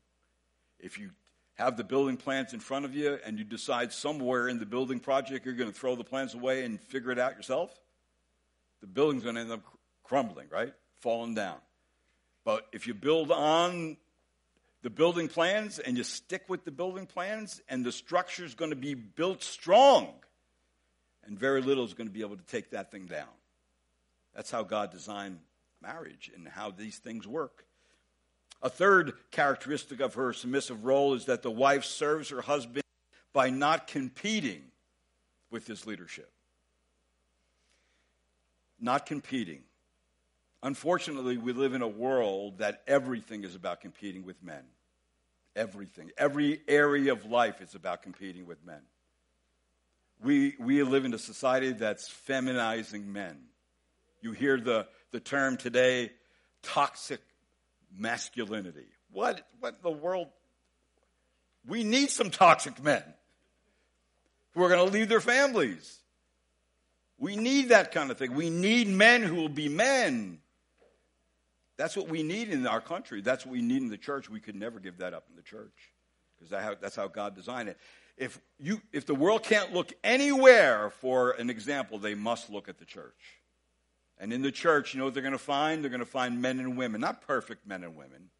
If 0.80 0.98
you 0.98 1.11
have 1.54 1.76
the 1.76 1.84
building 1.84 2.16
plans 2.16 2.52
in 2.52 2.59
front 2.59 2.84
of 2.84 2.96
you 2.96 3.16
and 3.24 3.38
you 3.38 3.44
decide 3.44 3.92
somewhere 3.92 4.48
in 4.48 4.59
the 4.59 4.66
building 4.66 4.98
project 4.98 5.46
you're 5.46 5.54
going 5.54 5.70
to 5.70 5.78
throw 5.78 5.94
the 5.94 6.02
plans 6.02 6.34
away 6.34 6.64
and 6.64 6.80
figure 6.80 7.12
it 7.12 7.18
out 7.18 7.36
yourself, 7.36 7.70
the 8.80 8.88
building's 8.88 9.22
going 9.22 9.36
to 9.36 9.40
end 9.40 9.52
up 9.52 9.62
crumbling, 10.02 10.48
right? 10.50 10.74
Falling 10.98 11.36
down. 11.36 11.59
But 12.44 12.66
if 12.72 12.88
you 12.88 12.94
build 12.94 13.30
on 13.30 13.96
the 14.82 14.90
building 14.90 15.28
plans 15.28 15.78
and 15.78 15.96
you 15.96 16.02
stick 16.02 16.42
with 16.48 16.64
the 16.64 16.72
building 16.72 17.06
plans, 17.06 17.62
and 17.68 17.84
the 17.84 17.92
structure 17.92 18.44
is 18.44 18.56
going 18.56 18.70
to 18.70 18.76
be 18.76 18.94
built 18.94 19.44
strong, 19.44 20.09
and 21.24 21.38
very 21.38 21.62
little 21.62 21.84
is 21.84 21.94
going 21.94 22.09
to 22.09 22.12
be 22.12 22.22
able 22.22 22.36
to 22.36 22.46
take 22.46 22.70
that 22.70 22.90
thing 22.90 23.06
down. 23.06 23.28
That's 24.34 24.50
how 24.50 24.64
God 24.64 24.90
designed 24.90 25.38
marriage 25.83 26.31
and 26.35 26.49
how 26.49 26.70
these 26.70 26.99
things 26.99 27.26
work. 27.26 27.64
A 28.62 28.68
third 28.68 29.12
characteristic 29.31 30.01
of 30.01 30.14
her 30.14 30.33
submissive 30.33 30.85
role 30.85 31.14
is 31.14 31.26
that 31.26 31.43
the 31.43 31.51
wife 31.51 31.85
serves 31.85 32.31
her 32.31 32.41
husband 32.41 32.83
by 33.33 33.51
not 33.51 33.87
competing 33.87 34.62
with 35.51 35.66
his 35.66 35.87
leadership. 35.87 36.31
Not 38.81 39.07
competing. 39.07 39.62
Unfortunately, 40.62 41.37
we 41.37 41.53
live 41.53 41.74
in 41.74 41.83
a 41.83 41.89
world 41.89 42.59
that 42.59 42.83
everything 42.87 43.45
is 43.45 43.55
about 43.55 43.81
competing 43.81 44.24
with 44.24 44.43
men. 44.43 44.62
Everything. 45.55 46.11
Every 46.18 46.61
area 46.66 47.12
of 47.12 47.24
life 47.24 47.61
is 47.61 47.74
about 47.74 48.03
competing 48.03 48.47
with 48.47 48.64
men. 48.64 48.81
We, 50.22 50.57
we 50.59 50.83
live 50.83 51.05
in 51.05 51.14
a 51.14 51.18
society 51.18 51.72
that's 51.72 52.09
feminizing 52.09 53.12
men. 53.12 53.39
You 54.20 54.33
hear 54.33 54.59
the, 54.59 54.89
the 55.11 55.20
term 55.20 55.56
today 55.56 56.11
toxic 56.62 57.20
masculinity. 57.96 58.86
What, 59.12 59.46
what 59.61 59.74
in 59.74 59.82
the 59.82 59.90
world? 59.90 60.28
We 61.66 61.84
need 61.84 62.11
some 62.11 62.30
toxic 62.30 62.82
men 62.82 63.02
who 64.54 64.62
are 64.62 64.68
going 64.68 64.86
to 64.86 64.92
leave 64.92 65.09
their 65.09 65.20
families. 65.20 65.98
We 67.18 67.36
need 67.36 67.70
that 67.70 67.92
kind 67.92 68.11
of 68.11 68.18
thing. 68.18 68.34
We 68.34 68.50
need 68.50 68.88
men 68.88 69.22
who 69.22 69.36
will 69.36 69.48
be 69.48 69.68
men. 69.68 70.38
That's 71.76 71.96
what 71.96 72.09
we 72.09 72.22
need 72.22 72.48
in 72.48 72.66
our 72.66 72.80
country. 72.80 73.20
That's 73.20 73.44
what 73.44 73.52
we 73.52 73.62
need 73.62 73.82
in 73.82 73.88
the 73.88 73.98
church. 73.98 74.28
We 74.28 74.40
could 74.40 74.56
never 74.56 74.80
give 74.80 74.98
that 74.98 75.14
up 75.14 75.24
in 75.30 75.36
the 75.36 75.42
church 75.42 75.92
because 76.38 76.76
that's 76.80 76.96
how 76.96 77.09
God 77.09 77.34
designed 77.34 77.68
it. 77.68 77.78
If, 78.16 78.40
you, 78.59 78.80
if 78.92 79.06
the 79.06 79.14
world 79.14 79.44
can't 79.44 79.72
look 79.72 79.92
anywhere 80.02 80.90
for 80.90 81.32
an 81.32 81.50
example, 81.50 81.98
they 81.98 82.14
must 82.14 82.50
look 82.50 82.68
at 82.68 82.78
the 82.78 82.84
church. 82.84 83.38
And 84.20 84.32
in 84.32 84.42
the 84.42 84.50
church, 84.50 84.92
you 84.92 84.98
know 84.98 85.04
what 85.04 85.14
they're 85.14 85.22
going 85.22 85.32
to 85.32 85.38
find? 85.38 85.82
They're 85.82 85.90
going 85.90 86.00
to 86.00 86.06
find 86.06 86.42
men 86.42 86.58
and 86.58 86.76
women, 86.76 87.00
not 87.00 87.22
perfect 87.22 87.66
men 87.66 87.84
and 87.84 87.96
women. 87.96 88.30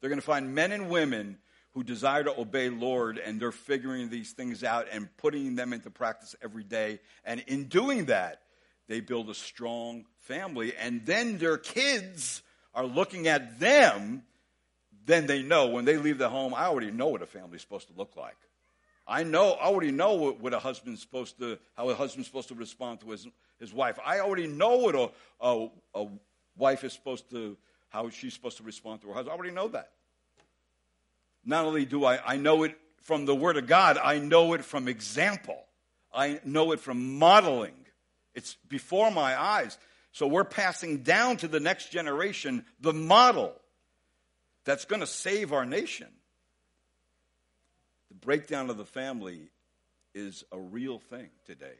They're 0.00 0.10
going 0.10 0.20
to 0.20 0.26
find 0.26 0.54
men 0.54 0.72
and 0.72 0.90
women 0.90 1.38
who 1.72 1.82
desire 1.82 2.24
to 2.24 2.40
obey 2.40 2.68
Lord 2.68 3.18
and 3.18 3.40
they're 3.40 3.52
figuring 3.52 4.08
these 4.08 4.32
things 4.32 4.62
out 4.62 4.86
and 4.92 5.08
putting 5.16 5.56
them 5.56 5.72
into 5.72 5.90
practice 5.90 6.34
every 6.42 6.64
day. 6.64 7.00
And 7.24 7.42
in 7.46 7.64
doing 7.64 8.06
that, 8.06 8.42
they 8.88 9.00
build 9.00 9.30
a 9.30 9.34
strong 9.34 10.04
family. 10.20 10.74
And 10.76 11.04
then 11.06 11.38
their 11.38 11.58
kids 11.58 12.42
are 12.74 12.84
looking 12.84 13.28
at 13.28 13.58
them. 13.58 14.22
Then 15.06 15.26
they 15.26 15.42
know 15.42 15.68
when 15.68 15.84
they 15.84 15.96
leave 15.96 16.18
the 16.18 16.28
home, 16.28 16.54
I 16.54 16.66
already 16.66 16.90
know 16.90 17.08
what 17.08 17.22
a 17.22 17.26
family's 17.26 17.60
supposed 17.60 17.88
to 17.88 17.94
look 17.96 18.16
like. 18.16 18.36
I 19.06 19.22
know, 19.22 19.52
I 19.52 19.66
already 19.66 19.90
know 19.90 20.14
what, 20.14 20.40
what 20.40 20.54
a 20.54 20.58
husband's 20.58 21.02
supposed 21.02 21.38
to, 21.38 21.58
how 21.76 21.90
a 21.90 21.94
husband's 21.94 22.26
supposed 22.26 22.48
to 22.48 22.54
respond 22.54 23.00
to 23.00 23.10
his, 23.10 23.26
his 23.60 23.72
wife. 23.72 23.98
I 24.04 24.20
already 24.20 24.46
know 24.46 24.76
what 24.76 24.94
a, 24.94 25.10
a, 25.40 25.68
a 25.94 26.06
wife 26.56 26.84
is 26.84 26.92
supposed 26.92 27.30
to, 27.30 27.56
how 27.88 28.10
she's 28.10 28.34
supposed 28.34 28.58
to 28.58 28.62
respond 28.62 29.02
to 29.02 29.08
her 29.08 29.14
husband. 29.14 29.32
I 29.32 29.36
already 29.36 29.54
know 29.54 29.68
that 29.68 29.90
not 31.44 31.64
only 31.64 31.84
do 31.84 32.04
I, 32.04 32.34
I 32.34 32.36
know 32.36 32.62
it 32.62 32.76
from 33.02 33.26
the 33.26 33.34
Word 33.34 33.56
of 33.56 33.66
God, 33.66 33.98
I 34.02 34.18
know 34.18 34.54
it 34.54 34.64
from 34.64 34.88
example. 34.88 35.62
I 36.12 36.40
know 36.44 36.72
it 36.72 36.80
from 36.80 37.18
modeling. 37.18 37.74
It's 38.34 38.56
before 38.68 39.10
my 39.10 39.40
eyes. 39.40 39.76
So 40.12 40.26
we're 40.26 40.44
passing 40.44 41.02
down 41.02 41.38
to 41.38 41.48
the 41.48 41.60
next 41.60 41.90
generation 41.90 42.64
the 42.80 42.92
model 42.92 43.52
that's 44.64 44.84
going 44.84 45.00
to 45.00 45.06
save 45.06 45.52
our 45.52 45.66
nation. 45.66 46.08
The 48.08 48.14
breakdown 48.14 48.70
of 48.70 48.76
the 48.76 48.84
family 48.84 49.50
is 50.14 50.44
a 50.52 50.58
real 50.58 50.98
thing 50.98 51.28
today. 51.46 51.74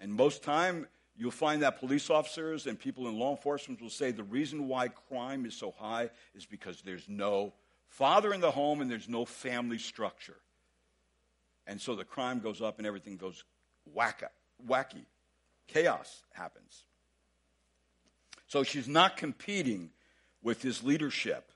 And 0.00 0.12
most 0.12 0.42
time, 0.42 0.86
you'll 1.16 1.30
find 1.30 1.62
that 1.62 1.78
police 1.78 2.08
officers 2.08 2.66
and 2.66 2.78
people 2.78 3.08
in 3.08 3.18
law 3.18 3.30
enforcement 3.30 3.82
will 3.82 3.90
say 3.90 4.10
the 4.10 4.24
reason 4.24 4.66
why 4.66 4.88
crime 4.88 5.44
is 5.44 5.54
so 5.54 5.74
high 5.76 6.10
is 6.34 6.46
because 6.46 6.80
there's 6.82 7.08
no 7.08 7.52
father 7.88 8.32
in 8.32 8.40
the 8.40 8.50
home 8.50 8.80
and 8.80 8.90
there's 8.90 9.08
no 9.08 9.24
family 9.24 9.78
structure. 9.78 10.36
And 11.66 11.80
so 11.80 11.94
the 11.94 12.04
crime 12.04 12.40
goes 12.40 12.62
up 12.62 12.78
and 12.78 12.86
everything 12.86 13.16
goes 13.16 13.44
wacka, 13.94 14.28
wacky. 14.66 15.04
Chaos 15.66 16.22
happens. 16.32 16.84
So 18.48 18.64
she's 18.64 18.88
not 18.88 19.16
competing 19.16 19.90
with 20.42 20.62
his 20.62 20.82
leadership. 20.82 21.52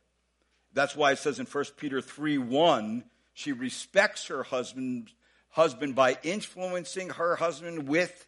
That's 0.72 0.94
why 0.94 1.12
it 1.12 1.18
says 1.18 1.38
in 1.38 1.46
1 1.46 1.64
Peter 1.76 2.00
3 2.00 2.38
1, 2.38 3.04
she 3.32 3.52
respects 3.52 4.26
her 4.28 4.42
husband, 4.44 5.10
husband 5.50 5.94
by 5.94 6.18
influencing 6.22 7.10
her 7.10 7.36
husband 7.36 7.88
with 7.88 8.26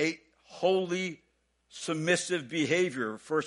a 0.00 0.18
holy, 0.44 1.20
submissive 1.68 2.48
behavior. 2.48 3.18
1 3.28 3.42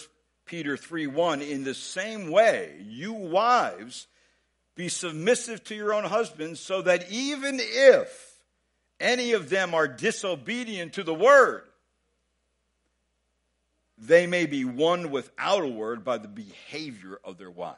Peter 0.45 0.78
3 0.78 1.08
1, 1.08 1.41
in 1.41 1.64
the 1.64 1.74
same 1.74 2.30
way, 2.30 2.76
you 2.86 3.14
wives, 3.14 4.08
be 4.76 4.88
submissive 4.88 5.64
to 5.66 5.76
your 5.76 5.93
own 5.93 6.04
husbands, 6.04 6.60
so 6.60 6.82
that 6.82 7.10
even 7.12 7.60
if 7.60 8.34
any 8.99 9.34
of 9.34 9.49
them 9.49 9.74
are 9.74 9.88
disobedient 9.88 10.93
to 10.93 11.04
the 11.04 11.14
word, 11.14 11.64
they 13.97 14.28
may 14.28 14.45
be 14.45 14.66
won 14.66 15.12
without 15.12 15.64
a 15.64 15.68
word 15.68 16.04
by 16.04 16.18
the 16.18 16.28
behavior 16.28 17.20
of 17.24 17.38
their 17.38 17.51
wives. 17.51 17.78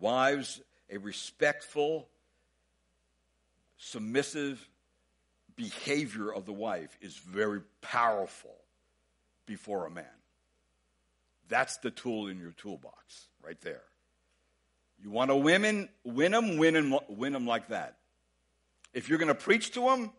Wives, 0.00 0.60
a 0.90 0.98
respectful, 0.98 2.08
submissive 3.76 4.67
behavior 5.58 6.32
of 6.32 6.46
the 6.46 6.52
wife 6.52 6.96
is 7.02 7.16
very 7.16 7.60
powerful 7.82 8.54
before 9.44 9.86
a 9.86 9.90
man. 9.90 10.04
That's 11.48 11.78
the 11.78 11.90
tool 11.90 12.28
in 12.28 12.38
your 12.38 12.52
toolbox 12.52 13.26
right 13.42 13.60
there. 13.60 13.82
You 15.02 15.10
want 15.10 15.30
to 15.30 15.36
win, 15.36 15.88
win 16.04 16.32
them, 16.32 16.58
win 16.58 16.74
them, 16.74 16.96
win 17.08 17.32
them 17.32 17.46
like 17.46 17.68
that. 17.68 17.96
If 18.94 19.08
you're 19.08 19.18
going 19.18 19.28
to 19.28 19.34
preach 19.34 19.72
to 19.72 19.88
him, 19.90 20.12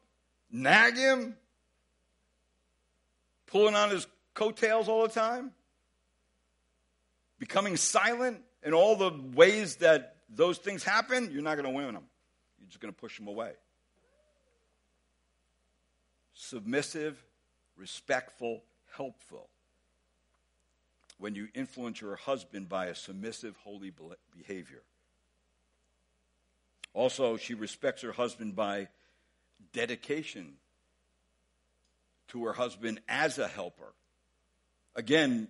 nag 0.51 0.97
him, 0.97 1.35
pulling 3.47 3.75
on 3.75 3.91
his 3.91 4.07
coattails 4.33 4.89
all 4.89 5.03
the 5.03 5.13
time, 5.13 5.51
becoming 7.39 7.77
silent 7.77 8.41
in 8.63 8.73
all 8.73 8.97
the 8.97 9.11
ways 9.33 9.77
that 9.77 10.17
those 10.29 10.57
things 10.57 10.83
happen, 10.83 11.31
you're 11.31 11.41
not 11.41 11.55
going 11.55 11.65
to 11.65 11.75
win 11.75 11.93
them. 11.93 12.03
You're 12.59 12.67
just 12.67 12.81
going 12.81 12.93
to 12.93 12.99
push 12.99 13.17
them 13.17 13.27
away. 13.27 13.53
Submissive, 16.41 17.21
respectful, 17.75 18.63
helpful 18.95 19.49
when 21.17 21.35
you 21.35 21.49
influence 21.53 21.99
your 21.99 22.15
husband 22.15 22.69
by 22.69 22.85
a 22.85 22.95
submissive, 22.95 23.57
holy 23.57 23.91
behavior. 24.37 24.81
Also, 26.93 27.35
she 27.35 27.55
respects 27.55 28.03
her 28.03 28.13
husband 28.13 28.55
by 28.55 28.87
dedication 29.73 30.53
to 32.29 32.45
her 32.45 32.53
husband 32.53 33.01
as 33.09 33.37
a 33.37 33.49
helper. 33.49 33.93
Again, 34.95 35.49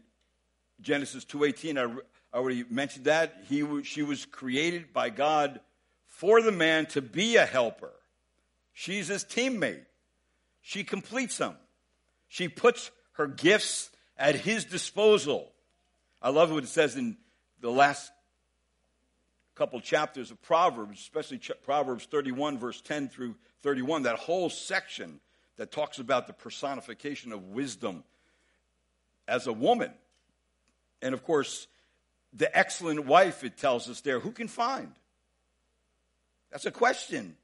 Genesis 0.81 1.23
2:18 1.23 1.77
I 1.77 2.35
already 2.35 2.63
mentioned 2.63 3.05
that 3.05 3.43
he 3.47 3.83
she 3.83 4.01
was 4.01 4.25
created 4.25 4.91
by 4.91 5.11
God 5.11 5.61
for 6.07 6.41
the 6.41 6.51
man 6.51 6.87
to 6.87 7.01
be 7.03 7.35
a 7.35 7.45
helper. 7.45 7.93
She's 8.73 9.09
his 9.09 9.23
teammate. 9.23 9.85
She 10.69 10.83
completes 10.83 11.39
them. 11.39 11.55
She 12.27 12.47
puts 12.47 12.91
her 13.13 13.25
gifts 13.25 13.89
at 14.15 14.35
his 14.35 14.65
disposal. 14.65 15.51
I 16.21 16.29
love 16.29 16.51
what 16.51 16.63
it 16.63 16.67
says 16.67 16.95
in 16.95 17.17
the 17.59 17.71
last 17.71 18.11
couple 19.55 19.81
chapters 19.81 20.29
of 20.29 20.39
Proverbs, 20.43 20.99
especially 20.99 21.41
Proverbs 21.63 22.05
31, 22.05 22.59
verse 22.59 22.81
10 22.81 23.09
through 23.09 23.33
31, 23.63 24.03
that 24.03 24.17
whole 24.17 24.47
section 24.47 25.19
that 25.57 25.71
talks 25.71 25.97
about 25.97 26.27
the 26.27 26.33
personification 26.33 27.33
of 27.33 27.45
wisdom 27.45 28.03
as 29.27 29.47
a 29.47 29.53
woman. 29.53 29.91
And 31.01 31.15
of 31.15 31.23
course, 31.23 31.65
the 32.31 32.55
excellent 32.55 33.07
wife, 33.07 33.43
it 33.43 33.57
tells 33.57 33.89
us 33.89 34.01
there, 34.01 34.19
who 34.19 34.31
can 34.31 34.47
find? 34.47 34.91
That's 36.51 36.67
a 36.67 36.71
question. 36.71 37.37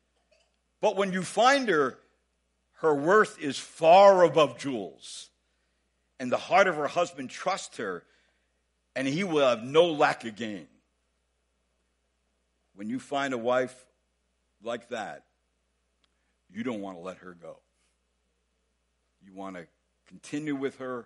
But 0.79 0.95
when 0.95 1.11
you 1.11 1.23
find 1.23 1.67
her, 1.69 1.97
her 2.85 2.95
worth 2.95 3.39
is 3.39 3.57
far 3.57 4.23
above 4.23 4.57
jewels. 4.57 5.29
And 6.19 6.31
the 6.31 6.37
heart 6.37 6.67
of 6.67 6.75
her 6.75 6.87
husband 6.87 7.29
trusts 7.29 7.77
her 7.77 8.03
and 8.95 9.07
he 9.07 9.23
will 9.23 9.47
have 9.47 9.63
no 9.63 9.87
lack 9.87 10.23
of 10.23 10.35
gain. 10.35 10.67
When 12.75 12.89
you 12.89 12.99
find 12.99 13.33
a 13.33 13.37
wife 13.37 13.75
like 14.63 14.89
that, 14.89 15.23
you 16.53 16.63
don't 16.63 16.81
want 16.81 16.97
to 16.97 17.01
let 17.03 17.17
her 17.17 17.35
go. 17.41 17.57
You 19.25 19.33
want 19.33 19.57
to 19.57 19.67
continue 20.07 20.55
with 20.55 20.77
her 20.77 21.05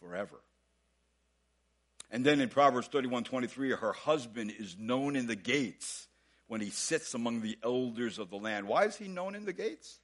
forever. 0.00 0.40
And 2.10 2.24
then 2.24 2.40
in 2.40 2.48
Proverbs 2.48 2.88
31 2.88 3.24
23, 3.24 3.70
her 3.70 3.92
husband 3.92 4.52
is 4.58 4.76
known 4.78 5.16
in 5.16 5.26
the 5.26 5.36
gates 5.36 6.08
when 6.48 6.60
he 6.60 6.70
sits 6.70 7.14
among 7.14 7.40
the 7.40 7.56
elders 7.62 8.18
of 8.18 8.28
the 8.30 8.36
land. 8.36 8.66
Why 8.66 8.84
is 8.84 8.96
he 8.96 9.06
known 9.06 9.34
in 9.34 9.44
the 9.44 9.52
gates? 9.52 9.99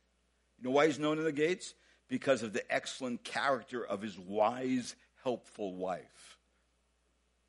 You 0.59 0.65
know 0.65 0.71
why 0.71 0.87
he's 0.87 0.99
known 0.99 1.19
in 1.19 1.25
the 1.25 1.33
gates? 1.33 1.75
Because 2.09 2.43
of 2.43 2.53
the 2.53 2.63
excellent 2.73 3.25
character 3.25 3.85
of 3.85 4.01
his 4.01 4.19
wise, 4.19 4.95
helpful 5.23 5.75
wife. 5.75 6.39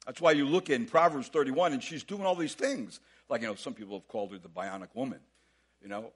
That's 0.05 0.21
why 0.21 0.31
you 0.31 0.45
look 0.45 0.69
in 0.69 0.85
Proverbs 0.85 1.27
31 1.27 1.73
and 1.73 1.83
she's 1.83 2.03
doing 2.03 2.23
all 2.23 2.35
these 2.35 2.53
things. 2.53 2.99
Like, 3.29 3.41
you 3.41 3.47
know, 3.47 3.55
some 3.55 3.73
people 3.73 3.97
have 3.97 4.07
called 4.07 4.31
her 4.31 4.37
the 4.37 4.49
bionic 4.49 4.89
woman, 4.93 5.19
you 5.81 5.89
know. 5.89 6.11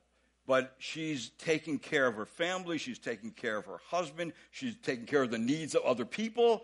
But 0.47 0.73
she's 0.79 1.29
taking 1.37 1.77
care 1.77 2.07
of 2.07 2.15
her 2.15 2.25
family. 2.25 2.77
She's 2.77 2.99
taking 2.99 3.31
care 3.31 3.57
of 3.57 3.65
her 3.65 3.79
husband. 3.89 4.33
She's 4.49 4.75
taking 4.81 5.05
care 5.05 5.23
of 5.23 5.29
the 5.29 5.37
needs 5.37 5.75
of 5.75 5.83
other 5.83 6.05
people. 6.05 6.63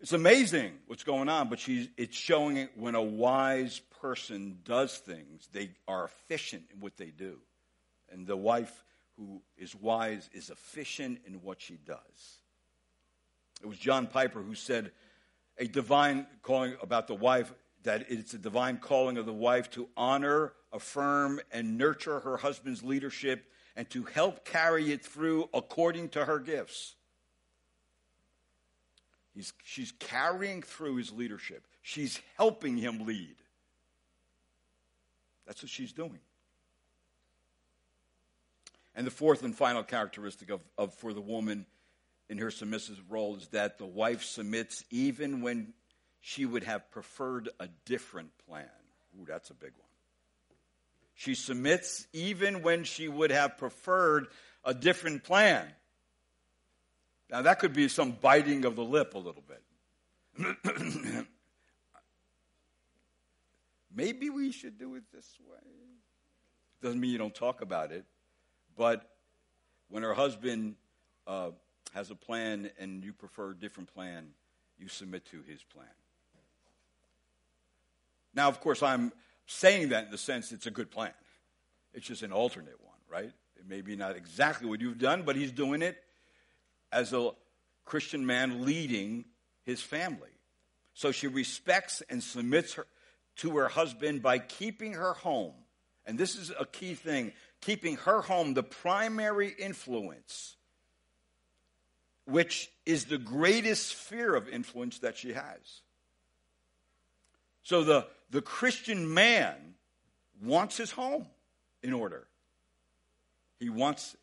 It's 0.00 0.12
amazing 0.12 0.72
what's 0.86 1.02
going 1.02 1.28
on, 1.28 1.48
but 1.48 1.58
she's, 1.58 1.88
it's 1.96 2.16
showing 2.16 2.58
it 2.58 2.70
when 2.76 2.94
a 2.94 3.02
wise 3.02 3.80
person 4.00 4.58
does 4.64 4.98
things, 4.98 5.48
they 5.52 5.70
are 5.88 6.04
efficient 6.04 6.64
in 6.72 6.80
what 6.80 6.96
they 6.98 7.06
do. 7.06 7.38
And 8.10 8.26
the 8.26 8.36
wife 8.36 8.84
who 9.16 9.40
is 9.56 9.74
wise 9.74 10.28
is 10.32 10.50
efficient 10.50 11.20
in 11.26 11.34
what 11.42 11.60
she 11.60 11.78
does. 11.86 12.40
It 13.62 13.66
was 13.66 13.78
John 13.78 14.06
Piper 14.06 14.42
who 14.42 14.54
said 14.54 14.92
a 15.58 15.66
divine 15.66 16.26
calling 16.42 16.76
about 16.82 17.06
the 17.06 17.14
wife 17.14 17.52
that 17.82 18.06
it's 18.10 18.34
a 18.34 18.38
divine 18.38 18.78
calling 18.78 19.16
of 19.16 19.26
the 19.26 19.32
wife 19.32 19.70
to 19.70 19.88
honor, 19.96 20.52
affirm, 20.72 21.40
and 21.52 21.78
nurture 21.78 22.20
her 22.20 22.36
husband's 22.36 22.82
leadership 22.82 23.50
and 23.76 23.88
to 23.90 24.02
help 24.04 24.44
carry 24.44 24.92
it 24.92 25.04
through 25.04 25.48
according 25.54 26.08
to 26.10 26.24
her 26.24 26.38
gifts. 26.38 26.96
He's, 29.34 29.52
she's 29.62 29.92
carrying 29.98 30.62
through 30.62 30.96
his 30.96 31.12
leadership. 31.12 31.66
She's 31.82 32.20
helping 32.36 32.76
him 32.76 33.06
lead. 33.06 33.36
That's 35.46 35.62
what 35.62 35.70
she's 35.70 35.92
doing. 35.92 36.18
And 38.96 39.06
the 39.06 39.10
fourth 39.10 39.44
and 39.44 39.54
final 39.54 39.82
characteristic 39.82 40.50
of, 40.50 40.62
of 40.78 40.94
for 40.94 41.12
the 41.12 41.20
woman 41.20 41.66
in 42.30 42.38
her 42.38 42.50
submissive 42.50 42.98
role 43.10 43.36
is 43.36 43.46
that 43.48 43.76
the 43.78 43.86
wife 43.86 44.24
submits 44.24 44.84
even 44.90 45.42
when 45.42 45.74
she 46.20 46.46
would 46.46 46.64
have 46.64 46.90
preferred 46.90 47.50
a 47.60 47.68
different 47.84 48.30
plan. 48.48 48.64
Ooh, 49.20 49.26
that's 49.26 49.50
a 49.50 49.54
big 49.54 49.72
one. 49.76 49.86
She 51.14 51.34
submits 51.34 52.06
even 52.12 52.62
when 52.62 52.84
she 52.84 53.06
would 53.06 53.30
have 53.30 53.58
preferred 53.58 54.28
a 54.64 54.72
different 54.74 55.24
plan. 55.24 55.66
Now, 57.30 57.42
that 57.42 57.58
could 57.58 57.74
be 57.74 57.88
some 57.88 58.12
biting 58.12 58.64
of 58.64 58.76
the 58.76 58.84
lip 58.84 59.14
a 59.14 59.18
little 59.18 59.44
bit. 59.46 59.62
Maybe 63.94 64.30
we 64.30 64.52
should 64.52 64.78
do 64.78 64.94
it 64.94 65.04
this 65.12 65.36
way. 65.48 65.56
Doesn't 66.82 67.00
mean 67.00 67.10
you 67.10 67.18
don't 67.18 67.34
talk 67.34 67.62
about 67.62 67.92
it, 67.92 68.04
but 68.76 69.08
when 69.88 70.02
her 70.02 70.14
husband 70.14 70.76
uh, 71.26 71.50
has 71.94 72.10
a 72.10 72.14
plan 72.14 72.70
and 72.78 73.04
you 73.04 73.12
prefer 73.12 73.50
a 73.50 73.54
different 73.54 73.92
plan, 73.92 74.28
you 74.78 74.88
submit 74.88 75.24
to 75.26 75.42
his 75.48 75.62
plan. 75.62 75.86
Now, 78.34 78.48
of 78.48 78.60
course, 78.60 78.82
I'm 78.82 79.12
saying 79.46 79.88
that 79.88 80.06
in 80.06 80.10
the 80.10 80.18
sense 80.18 80.52
it's 80.52 80.66
a 80.66 80.70
good 80.70 80.90
plan. 80.90 81.12
It's 81.94 82.06
just 82.06 82.22
an 82.22 82.32
alternate 82.32 82.78
one, 82.84 82.98
right? 83.08 83.32
It 83.58 83.66
may 83.66 83.80
be 83.80 83.96
not 83.96 84.16
exactly 84.16 84.68
what 84.68 84.80
you've 84.80 84.98
done, 84.98 85.22
but 85.22 85.36
he's 85.36 85.52
doing 85.52 85.80
it 85.80 85.96
as 86.92 87.14
a 87.14 87.30
Christian 87.86 88.26
man 88.26 88.66
leading 88.66 89.24
his 89.62 89.80
family. 89.80 90.28
So 90.92 91.12
she 91.12 91.26
respects 91.26 92.02
and 92.10 92.22
submits 92.22 92.74
her, 92.74 92.86
to 93.36 93.56
her 93.56 93.68
husband 93.68 94.22
by 94.22 94.38
keeping 94.38 94.92
her 94.94 95.14
home. 95.14 95.54
And 96.04 96.18
this 96.18 96.36
is 96.36 96.52
a 96.58 96.66
key 96.66 96.94
thing 96.94 97.32
keeping 97.66 97.96
her 97.96 98.20
home 98.20 98.54
the 98.54 98.62
primary 98.62 99.52
influence, 99.58 100.54
which 102.24 102.70
is 102.86 103.06
the 103.06 103.18
greatest 103.18 103.88
sphere 103.88 104.36
of 104.36 104.48
influence 104.48 105.00
that 105.00 105.16
she 105.16 105.32
has. 105.32 105.80
So 107.64 107.82
the, 107.82 108.06
the 108.30 108.40
Christian 108.40 109.12
man 109.12 109.56
wants 110.40 110.76
his 110.76 110.92
home 110.92 111.26
in 111.82 111.92
order. 111.92 112.28
He 113.58 113.68
wants 113.68 114.16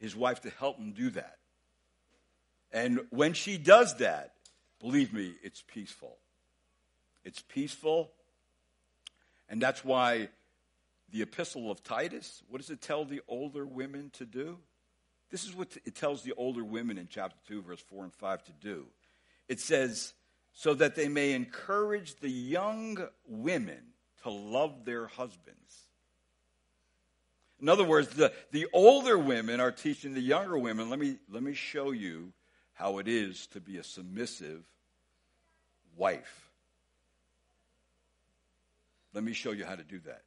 his 0.00 0.16
wife 0.16 0.40
to 0.40 0.50
help 0.50 0.78
him 0.78 0.92
do 0.92 1.10
that. 1.10 1.36
And 2.72 3.00
when 3.10 3.34
she 3.34 3.58
does 3.58 3.98
that, 3.98 4.32
believe 4.80 5.12
me, 5.12 5.34
it's 5.42 5.62
peaceful. 5.66 6.16
It's 7.26 7.42
peaceful. 7.42 8.10
And 9.50 9.60
that's 9.60 9.84
why 9.84 10.30
the 11.10 11.22
epistle 11.22 11.70
of 11.70 11.82
Titus, 11.82 12.42
what 12.48 12.60
does 12.60 12.70
it 12.70 12.80
tell 12.80 13.04
the 13.04 13.20
older 13.28 13.64
women 13.64 14.10
to 14.14 14.26
do? 14.26 14.58
This 15.30 15.44
is 15.44 15.54
what 15.54 15.76
it 15.84 15.94
tells 15.94 16.22
the 16.22 16.34
older 16.36 16.64
women 16.64 16.98
in 16.98 17.08
chapter 17.08 17.38
2, 17.48 17.62
verse 17.62 17.80
4 17.80 18.04
and 18.04 18.14
5 18.14 18.44
to 18.44 18.52
do. 18.52 18.86
It 19.48 19.60
says, 19.60 20.14
so 20.52 20.74
that 20.74 20.94
they 20.94 21.08
may 21.08 21.32
encourage 21.32 22.16
the 22.16 22.30
young 22.30 22.98
women 23.26 23.80
to 24.22 24.30
love 24.30 24.84
their 24.84 25.06
husbands. 25.06 25.86
In 27.60 27.68
other 27.68 27.84
words, 27.84 28.08
the, 28.08 28.32
the 28.52 28.66
older 28.72 29.18
women 29.18 29.60
are 29.60 29.72
teaching 29.72 30.14
the 30.14 30.20
younger 30.20 30.58
women, 30.58 30.90
let 30.90 30.98
me, 30.98 31.16
let 31.30 31.42
me 31.42 31.54
show 31.54 31.90
you 31.90 32.32
how 32.74 32.98
it 32.98 33.08
is 33.08 33.46
to 33.48 33.60
be 33.60 33.78
a 33.78 33.84
submissive 33.84 34.62
wife. 35.96 36.50
Let 39.14 39.24
me 39.24 39.32
show 39.32 39.52
you 39.52 39.64
how 39.64 39.76
to 39.76 39.84
do 39.84 39.98
that. 40.00 40.22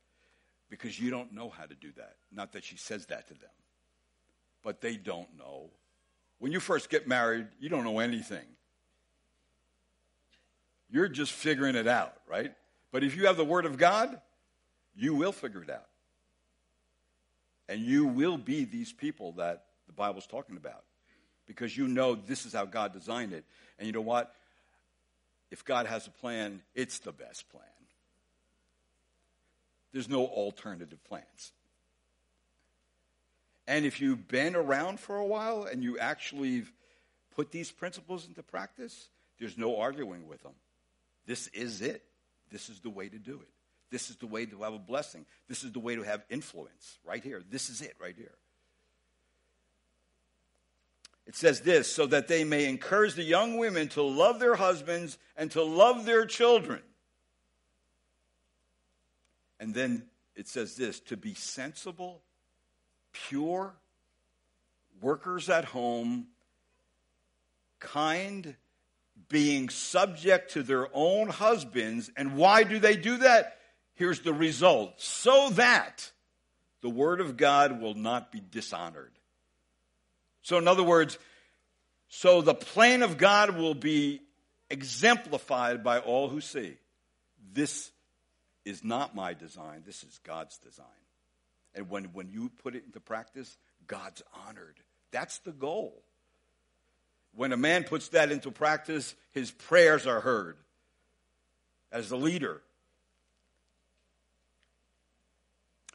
Because 0.69 0.99
you 0.99 1.09
don't 1.09 1.33
know 1.33 1.49
how 1.49 1.65
to 1.65 1.75
do 1.75 1.91
that. 1.97 2.15
Not 2.31 2.53
that 2.53 2.63
she 2.63 2.77
says 2.77 3.07
that 3.07 3.27
to 3.27 3.33
them, 3.33 3.49
but 4.63 4.81
they 4.81 4.95
don't 4.95 5.37
know. 5.37 5.69
When 6.37 6.51
you 6.51 6.59
first 6.59 6.89
get 6.89 7.07
married, 7.07 7.47
you 7.59 7.69
don't 7.69 7.83
know 7.83 7.99
anything. 7.99 8.45
You're 10.91 11.07
just 11.07 11.31
figuring 11.31 11.75
it 11.75 11.87
out, 11.87 12.13
right? 12.27 12.53
But 12.91 13.03
if 13.03 13.15
you 13.15 13.27
have 13.27 13.37
the 13.37 13.45
Word 13.45 13.65
of 13.65 13.77
God, 13.77 14.19
you 14.95 15.13
will 15.15 15.31
figure 15.31 15.61
it 15.61 15.69
out. 15.69 15.87
And 17.67 17.81
you 17.81 18.05
will 18.05 18.37
be 18.37 18.65
these 18.65 18.91
people 18.91 19.33
that 19.33 19.65
the 19.87 19.93
Bible's 19.93 20.25
talking 20.25 20.57
about 20.57 20.83
because 21.45 21.75
you 21.75 21.87
know 21.87 22.15
this 22.15 22.45
is 22.45 22.53
how 22.53 22.65
God 22.65 22.93
designed 22.93 23.33
it. 23.33 23.43
And 23.77 23.85
you 23.85 23.91
know 23.91 24.01
what? 24.01 24.33
If 25.51 25.65
God 25.65 25.87
has 25.87 26.07
a 26.07 26.11
plan, 26.11 26.61
it's 26.75 26.99
the 26.99 27.11
best 27.11 27.49
plan. 27.49 27.63
There's 29.91 30.09
no 30.09 30.25
alternative 30.25 31.03
plans. 31.03 31.51
And 33.67 33.85
if 33.85 34.01
you've 34.01 34.27
been 34.27 34.55
around 34.55 34.99
for 34.99 35.17
a 35.17 35.25
while 35.25 35.63
and 35.63 35.83
you 35.83 35.99
actually 35.99 36.63
put 37.35 37.51
these 37.51 37.71
principles 37.71 38.27
into 38.27 38.41
practice, 38.41 39.09
there's 39.39 39.57
no 39.57 39.79
arguing 39.79 40.27
with 40.27 40.41
them. 40.43 40.53
This 41.25 41.47
is 41.49 41.81
it. 41.81 42.03
This 42.51 42.69
is 42.69 42.79
the 42.79 42.89
way 42.89 43.09
to 43.09 43.17
do 43.19 43.35
it. 43.35 43.49
This 43.91 44.09
is 44.09 44.15
the 44.17 44.27
way 44.27 44.45
to 44.45 44.61
have 44.63 44.73
a 44.73 44.79
blessing. 44.79 45.25
This 45.47 45.63
is 45.63 45.71
the 45.71 45.79
way 45.79 45.95
to 45.95 46.03
have 46.03 46.23
influence 46.29 46.97
right 47.05 47.23
here. 47.23 47.41
This 47.49 47.69
is 47.69 47.81
it 47.81 47.95
right 48.01 48.15
here. 48.15 48.33
It 51.27 51.35
says 51.35 51.61
this 51.61 51.93
so 51.93 52.07
that 52.07 52.27
they 52.27 52.43
may 52.43 52.65
encourage 52.65 53.13
the 53.13 53.23
young 53.23 53.57
women 53.57 53.87
to 53.89 54.01
love 54.01 54.39
their 54.39 54.55
husbands 54.55 55.19
and 55.37 55.51
to 55.51 55.61
love 55.61 56.05
their 56.05 56.25
children. 56.25 56.81
And 59.59 59.73
then 59.73 60.03
it 60.35 60.47
says 60.47 60.75
this 60.75 60.99
to 61.01 61.17
be 61.17 61.33
sensible, 61.33 62.21
pure, 63.11 63.73
workers 65.01 65.49
at 65.49 65.65
home, 65.65 66.27
kind, 67.79 68.55
being 69.27 69.69
subject 69.69 70.51
to 70.53 70.63
their 70.63 70.87
own 70.93 71.27
husbands. 71.29 72.09
And 72.15 72.35
why 72.35 72.63
do 72.63 72.79
they 72.79 72.95
do 72.95 73.17
that? 73.17 73.57
Here's 73.95 74.21
the 74.21 74.33
result 74.33 75.01
so 75.01 75.49
that 75.51 76.11
the 76.81 76.89
word 76.89 77.19
of 77.19 77.35
God 77.35 77.81
will 77.81 77.95
not 77.95 78.31
be 78.31 78.41
dishonored. 78.51 79.11
So, 80.41 80.57
in 80.57 80.67
other 80.67 80.83
words, 80.83 81.17
so 82.07 82.41
the 82.41 82.55
plan 82.55 83.03
of 83.03 83.17
God 83.17 83.57
will 83.57 83.75
be 83.75 84.21
exemplified 84.69 85.83
by 85.83 85.99
all 85.99 86.29
who 86.29 86.41
see. 86.41 86.77
This 87.53 87.91
is 88.65 88.83
not 88.83 89.15
my 89.15 89.33
design, 89.33 89.83
this 89.85 90.03
is 90.03 90.19
God's 90.23 90.57
design. 90.57 90.85
And 91.75 91.89
when, 91.89 92.05
when 92.05 92.29
you 92.29 92.49
put 92.63 92.75
it 92.75 92.83
into 92.85 92.99
practice, 92.99 93.57
God's 93.87 94.21
honored. 94.47 94.77
That's 95.11 95.39
the 95.39 95.51
goal. 95.51 96.03
When 97.35 97.53
a 97.53 97.57
man 97.57 97.83
puts 97.83 98.09
that 98.09 98.31
into 98.31 98.51
practice, 98.51 99.15
his 99.31 99.51
prayers 99.51 100.07
are 100.07 100.19
heard 100.19 100.57
as 101.91 102.09
the 102.09 102.17
leader. 102.17 102.61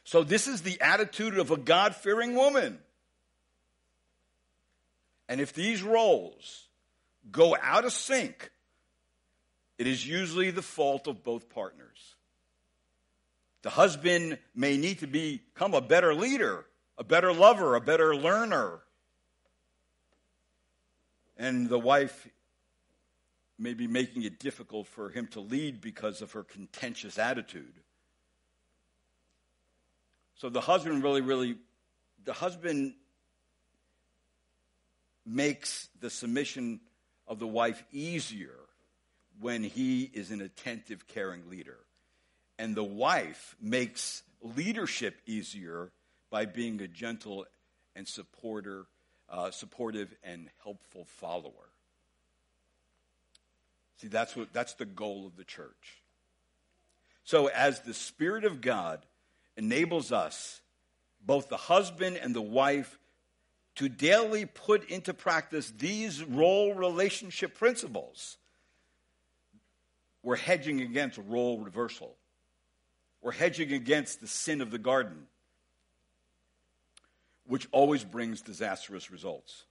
So, 0.05 0.23
this 0.23 0.47
is 0.47 0.63
the 0.63 0.81
attitude 0.81 1.39
of 1.39 1.51
a 1.51 1.57
God 1.57 1.97
fearing 1.97 2.35
woman. 2.35 2.79
And 5.29 5.41
if 5.41 5.55
these 5.55 5.83
roles 5.83 6.69
go 7.33 7.57
out 7.61 7.85
of 7.85 7.93
sync, 7.93 8.51
it 9.79 9.87
is 9.87 10.07
usually 10.07 10.51
the 10.51 10.63
fault 10.63 11.07
of 11.09 11.25
both 11.25 11.49
partners. 11.49 12.14
The 13.65 13.71
husband 13.71 14.37
may 14.55 14.77
need 14.77 14.99
to 14.99 15.07
become 15.07 15.73
a 15.73 15.81
better 15.81 16.15
leader, 16.15 16.67
a 16.99 17.03
better 17.03 17.33
lover, 17.33 17.77
a 17.77 17.81
better 17.81 18.15
learner. 18.15 18.81
And 21.39 21.71
the 21.71 21.79
wife 21.79 22.29
may 23.59 23.73
be 23.73 23.87
making 23.87 24.25
it 24.25 24.39
difficult 24.39 24.87
for 24.87 25.09
him 25.09 25.29
to 25.29 25.41
lead 25.41 25.81
because 25.81 26.21
of 26.21 26.33
her 26.33 26.45
contentious 26.45 27.19
attitude. 27.19 27.73
So 30.35 30.51
the 30.51 30.61
husband 30.61 31.03
really, 31.03 31.23
really, 31.23 31.57
the 32.23 32.35
husband 32.35 32.93
makes 35.25 35.89
the 36.01 36.11
submission 36.11 36.81
of 37.27 37.39
the 37.39 37.47
wife 37.47 37.83
easier 37.91 38.59
when 39.41 39.63
he 39.63 40.03
is 40.03 40.31
an 40.31 40.43
attentive, 40.43 41.09
caring 41.09 41.49
leader. 41.49 41.79
And 42.59 42.75
the 42.75 42.85
wife 42.85 43.57
makes 43.61 44.23
leadership 44.43 45.17
easier 45.27 45.91
by 46.31 46.47
being 46.47 46.81
a 46.81 46.89
gentle 46.89 47.47
and 47.97 48.07
supporter, 48.07 48.87
uh, 49.29 49.51
supportive 49.51 50.15
and 50.23 50.49
helpful 50.63 51.05
follower. 51.05 51.71
See, 54.01 54.09
that's, 54.09 54.37
what, 54.37 54.53
that's 54.53 54.75
the 54.75 54.85
goal 54.85 55.27
of 55.27 55.37
the 55.37 55.45
church. 55.45 56.03
So, 57.25 57.47
as 57.47 57.81
the 57.81 57.95
Spirit 57.95 58.45
of 58.45 58.61
God 58.61 59.07
enables 59.57 60.13
us, 60.13 60.61
both 61.25 61.49
the 61.49 61.57
husband 61.57 62.19
and 62.19 62.35
the 62.35 62.43
wife, 62.43 62.99
to 63.77 63.89
daily 63.89 64.45
put 64.45 64.89
into 64.91 65.15
practice 65.15 65.73
these 65.79 66.23
role 66.23 66.75
relationship 66.75 67.57
principles, 67.57 68.37
we're 70.23 70.37
hedging 70.37 70.81
against 70.81 71.19
role 71.27 71.59
reversal. 71.59 72.17
We're 73.25 73.33
hedging 73.33 73.73
against 73.73 74.21
the 74.21 74.27
sin 74.27 74.61
of 74.61 74.71
the 74.71 74.77
garden, 74.77 75.29
which 77.47 77.67
always 77.73 78.05
brings 78.05 78.43
disastrous 78.43 79.11
results. 79.11 79.65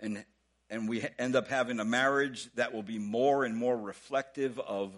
And, 0.00 0.24
and 0.70 0.88
we 0.88 1.04
end 1.18 1.36
up 1.36 1.48
having 1.48 1.80
a 1.80 1.84
marriage 1.84 2.48
that 2.54 2.72
will 2.72 2.82
be 2.82 2.98
more 2.98 3.44
and 3.44 3.54
more 3.54 3.76
reflective 3.76 4.58
of 4.58 4.90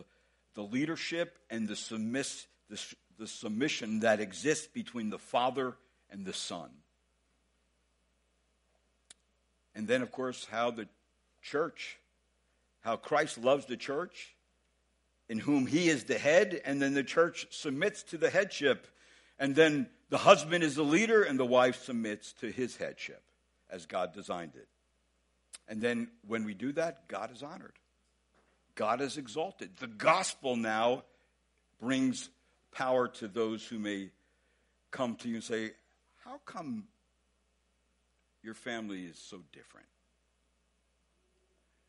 the 0.55 0.63
leadership 0.63 1.37
and 1.51 1.67
the, 1.67 1.75
submiss, 1.75 2.47
the, 2.69 2.81
the 3.19 3.27
submission 3.27 3.99
that 4.01 4.21
exists 4.21 4.69
between 4.69 5.11
the 5.11 5.19
father 5.19 5.77
and 6.13 6.25
the 6.25 6.33
son. 6.33 6.71
And 9.75 9.89
then, 9.89 10.01
of 10.01 10.13
course, 10.13 10.47
how 10.49 10.71
the 10.71 10.87
church, 11.43 11.99
how 12.83 12.95
Christ 12.95 13.37
loves 13.37 13.67
the 13.67 13.77
church, 13.77 14.37
in 15.31 15.39
whom 15.39 15.65
he 15.65 15.89
is 15.89 16.05
the 16.05 16.19
head, 16.19 16.61
and 16.65 16.83
then 16.83 16.93
the 16.93 17.05
church 17.05 17.47
submits 17.51 18.03
to 18.03 18.19
the 18.19 18.29
headship. 18.29 18.89
And 19.39 19.55
then 19.55 19.89
the 20.09 20.19
husband 20.19 20.65
is 20.65 20.75
the 20.75 20.83
leader, 20.83 21.23
and 21.23 21.39
the 21.39 21.47
wife 21.47 21.85
submits 21.85 22.33
to 22.41 22.51
his 22.51 22.77
headship 22.77 23.23
as 23.71 23.87
God 23.87 24.13
designed 24.13 24.57
it. 24.57 24.67
And 25.69 25.81
then 25.81 26.09
when 26.27 26.45
we 26.45 26.53
do 26.53 26.73
that, 26.73 27.07
God 27.07 27.33
is 27.33 27.45
honored. 27.45 27.75
God 28.75 29.01
is 29.01 29.19
exalted. 29.19 29.71
The 29.79 29.87
gospel 29.87 30.57
now 30.57 31.05
brings 31.81 32.29
power 32.73 33.07
to 33.07 33.29
those 33.29 33.65
who 33.65 33.79
may 33.79 34.11
come 34.91 35.15
to 35.15 35.29
you 35.29 35.37
and 35.37 35.45
say, 35.45 35.71
How 36.25 36.41
come 36.45 36.89
your 38.43 38.55
family 38.55 39.05
is 39.05 39.17
so 39.17 39.43
different? 39.53 39.87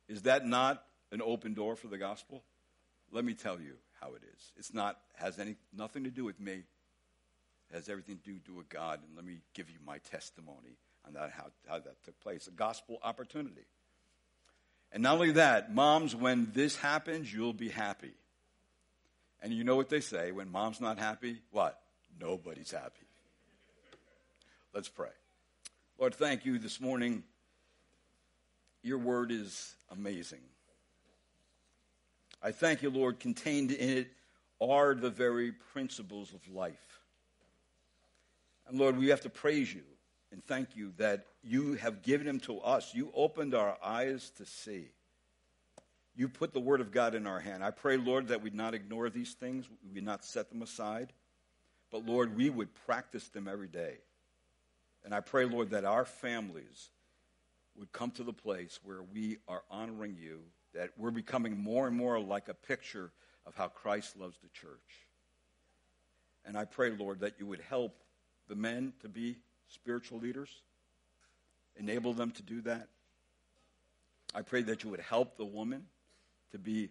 Is 0.07 0.21
that 0.23 0.45
not 0.45 0.83
an 1.11 1.23
open 1.23 1.55
door 1.55 1.75
for 1.75 1.87
the 1.87 1.97
gospel? 1.97 2.43
Let 3.12 3.26
me 3.26 3.34
tell 3.34 3.59
you 3.59 3.74
how 3.99 4.14
it 4.14 4.22
is. 4.36 4.51
It's 4.57 4.74
not 4.74 4.97
has 5.16 5.39
any 5.39 5.55
nothing 5.76 6.03
to 6.05 6.09
do 6.09 6.24
with 6.24 6.39
me. 6.39 6.64
It 7.70 7.76
has 7.76 7.89
everything 7.89 8.20
to 8.26 8.32
do 8.32 8.53
with 8.53 8.70
God. 8.70 8.99
And 9.05 9.16
let 9.16 9.26
me 9.26 9.38
give 9.53 9.70
you 9.70 9.78
my 9.86 9.99
testimony 9.99 10.78
on 11.05 11.14
that 11.14 11.32
how, 11.32 11.47
how 11.68 11.80
that 11.80 12.03
took 12.03 12.20
place. 12.22 12.47
A 12.47 12.51
gospel 12.51 12.99
opportunity. 13.03 13.66
And 14.91 15.03
not 15.03 15.16
only 15.16 15.32
that, 15.34 15.74
moms, 15.74 16.16
when 16.16 16.51
this 16.53 16.76
happens, 16.76 17.32
you'll 17.34 17.53
be 17.53 17.70
happy. 17.70 18.12
And 19.41 19.53
you 19.53 19.64
know 19.64 19.76
what 19.76 19.89
they 19.89 20.01
say 20.01 20.32
when 20.32 20.51
mom's 20.51 20.82
not 20.82 20.99
happy? 20.99 21.38
What? 21.51 21.80
Nobody's 22.20 22.72
happy. 22.72 23.07
Let's 24.74 24.89
pray. 24.89 25.09
Lord, 25.97 26.14
thank 26.14 26.45
you 26.45 26.59
this 26.59 26.80
morning. 26.82 27.24
Your 28.84 28.97
word 28.97 29.32
is 29.32 29.76
amazing. 29.91 30.41
I 32.41 32.51
thank 32.51 32.81
you, 32.81 32.89
Lord, 32.89 33.19
contained 33.19 33.71
in 33.71 33.97
it 33.97 34.11
are 34.59 34.93
the 34.93 35.09
very 35.09 35.51
principles 35.51 36.33
of 36.33 36.53
life. 36.53 36.99
And 38.67 38.79
Lord, 38.79 38.97
we 38.97 39.07
have 39.07 39.21
to 39.21 39.29
praise 39.29 39.73
you 39.73 39.83
and 40.31 40.43
thank 40.43 40.75
you 40.75 40.93
that 40.97 41.25
you 41.43 41.73
have 41.73 42.03
given 42.03 42.25
them 42.25 42.39
to 42.41 42.59
us. 42.59 42.93
You 42.93 43.11
opened 43.13 43.53
our 43.53 43.77
eyes 43.83 44.31
to 44.37 44.45
see. 44.45 44.89
You 46.15 46.29
put 46.29 46.53
the 46.53 46.59
Word 46.59 46.81
of 46.81 46.91
God 46.91 47.15
in 47.15 47.25
our 47.25 47.39
hand. 47.39 47.63
I 47.63 47.71
pray, 47.71 47.97
Lord, 47.97 48.27
that 48.27 48.41
we'd 48.41 48.53
not 48.53 48.73
ignore 48.73 49.09
these 49.09 49.33
things, 49.33 49.65
we 49.83 49.95
would 49.95 50.05
not 50.05 50.23
set 50.23 50.49
them 50.49 50.61
aside, 50.61 51.13
but, 51.91 52.05
Lord, 52.05 52.35
we 52.35 52.49
would 52.49 52.73
practice 52.85 53.27
them 53.29 53.47
every 53.47 53.67
day. 53.67 53.95
And 55.03 55.13
I 55.13 55.19
pray, 55.19 55.45
Lord, 55.45 55.71
that 55.71 55.85
our 55.85 56.05
families 56.05 56.89
would 57.75 57.91
come 57.91 58.11
to 58.11 58.23
the 58.23 58.33
place 58.33 58.79
where 58.83 59.01
we 59.01 59.37
are 59.47 59.63
honoring 59.69 60.15
you, 60.21 60.41
that 60.74 60.91
we're 60.97 61.11
becoming 61.11 61.57
more 61.57 61.88
and 61.88 61.95
more 61.95 62.19
like 62.19 62.47
a 62.47 62.53
picture 62.53 63.11
of 63.45 63.55
how 63.55 63.67
Christ 63.67 64.17
loves 64.17 64.38
the 64.41 64.49
church. 64.49 65.07
And 66.45 66.57
I 66.57 66.65
pray, 66.65 66.91
Lord, 66.91 67.19
that 67.22 67.36
you 67.39 67.45
would 67.45 67.61
help 67.61 67.95
the 68.47 68.55
men 68.55 68.93
to 69.01 69.09
be 69.09 69.38
spiritual 69.67 70.19
leaders, 70.19 70.49
enable 71.78 72.13
them 72.13 72.32
to 72.32 72.43
do 72.43 72.61
that. 72.61 72.88
I 74.34 74.41
pray 74.41 74.61
that 74.63 74.84
you 74.84 74.89
would 74.89 75.01
help 75.01 75.38
the 75.38 75.45
woman 75.45 75.86
to 76.51 76.57
be 76.57 76.89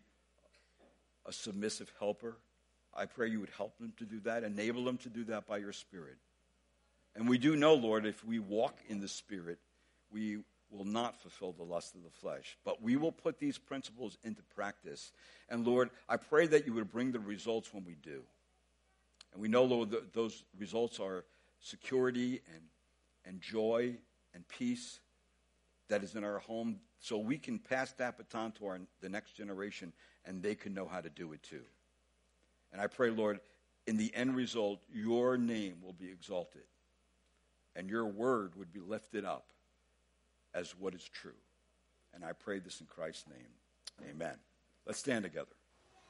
a 1.27 1.33
submissive 1.33 1.93
helper. 1.99 2.37
I 2.95 3.07
pray 3.07 3.29
you 3.29 3.41
would 3.41 3.53
help 3.57 3.79
them 3.79 3.93
to 3.99 4.05
do 4.05 4.21
that, 4.21 4.45
enable 4.45 4.85
them 4.85 4.99
to 4.99 5.09
do 5.09 5.25
that 5.25 5.47
by 5.47 5.59
your 5.59 5.73
Spirit. 5.73 6.17
And 7.15 7.29
we 7.29 7.39
do 7.39 7.57
know, 7.57 7.75
Lord, 7.75 8.07
if 8.07 8.25
we 8.25 8.39
walk 8.39 8.79
in 8.89 9.01
the 9.01 9.09
Spirit, 9.09 9.59
we 10.13 10.39
will 10.71 10.85
not 10.85 11.21
fulfill 11.21 11.53
the 11.53 11.63
lust 11.63 11.95
of 11.95 12.03
the 12.03 12.11
flesh. 12.11 12.57
But 12.65 12.83
we 12.83 12.97
will 12.97 13.13
put 13.13 13.39
these 13.39 13.59
principles 13.59 14.19
into 14.25 14.43
practice. 14.55 15.13
And 15.49 15.67
Lord, 15.67 15.91
I 16.09 16.17
pray 16.17 16.47
that 16.49 16.67
you 16.67 16.75
would 16.75 16.91
bring 16.91 17.13
the 17.13 17.19
results 17.19 17.73
when 17.75 17.85
we 17.85 17.97
do. 18.03 18.23
And 19.33 19.43
we 19.43 19.49
know, 19.49 19.65
Lord, 19.65 19.91
that 19.91 20.13
those 20.13 20.45
results 20.59 21.01
are 21.01 21.25
security 21.61 22.41
and, 22.55 22.63
and 23.25 23.41
joy 23.41 23.97
and 24.35 24.47
peace 24.49 25.01
that 25.89 26.03
is 26.03 26.15
in 26.15 26.25
our 26.25 26.39
home 26.39 26.81
so 27.01 27.19
we 27.19 27.39
can 27.39 27.59
pass 27.59 27.93
that 27.93 28.17
baton 28.17 28.53
to 28.53 28.67
our, 28.67 28.81
the 29.01 29.09
next 29.09 29.33
generation 29.33 29.93
and 30.25 30.43
they 30.43 30.55
can 30.55 30.75
know 30.75 30.87
how 30.87 31.01
to 31.01 31.11
do 31.11 31.33
it 31.33 31.43
too. 31.43 31.63
And 32.73 32.81
I 32.81 32.87
pray, 32.87 33.11
Lord, 33.11 33.41
in 33.87 33.97
the 33.97 34.15
end 34.15 34.37
result, 34.37 34.81
your 34.93 35.37
name 35.37 35.77
will 35.83 35.93
be 35.93 36.09
exalted 36.09 36.63
and 37.75 37.89
your 37.89 38.07
word 38.07 38.55
would 38.57 38.73
be 38.73 38.81
lifted 38.81 39.25
up 39.25 39.47
as 40.55 40.77
what 40.77 40.95
is 40.95 41.09
true. 41.09 41.39
And 42.15 42.25
I 42.25 42.33
pray 42.33 42.59
this 42.59 42.81
in 42.81 42.87
Christ's 42.87 43.29
name. 43.29 44.11
Amen. 44.11 44.37
Let's 44.87 44.99
stand 44.99 45.25
together. 45.25 45.47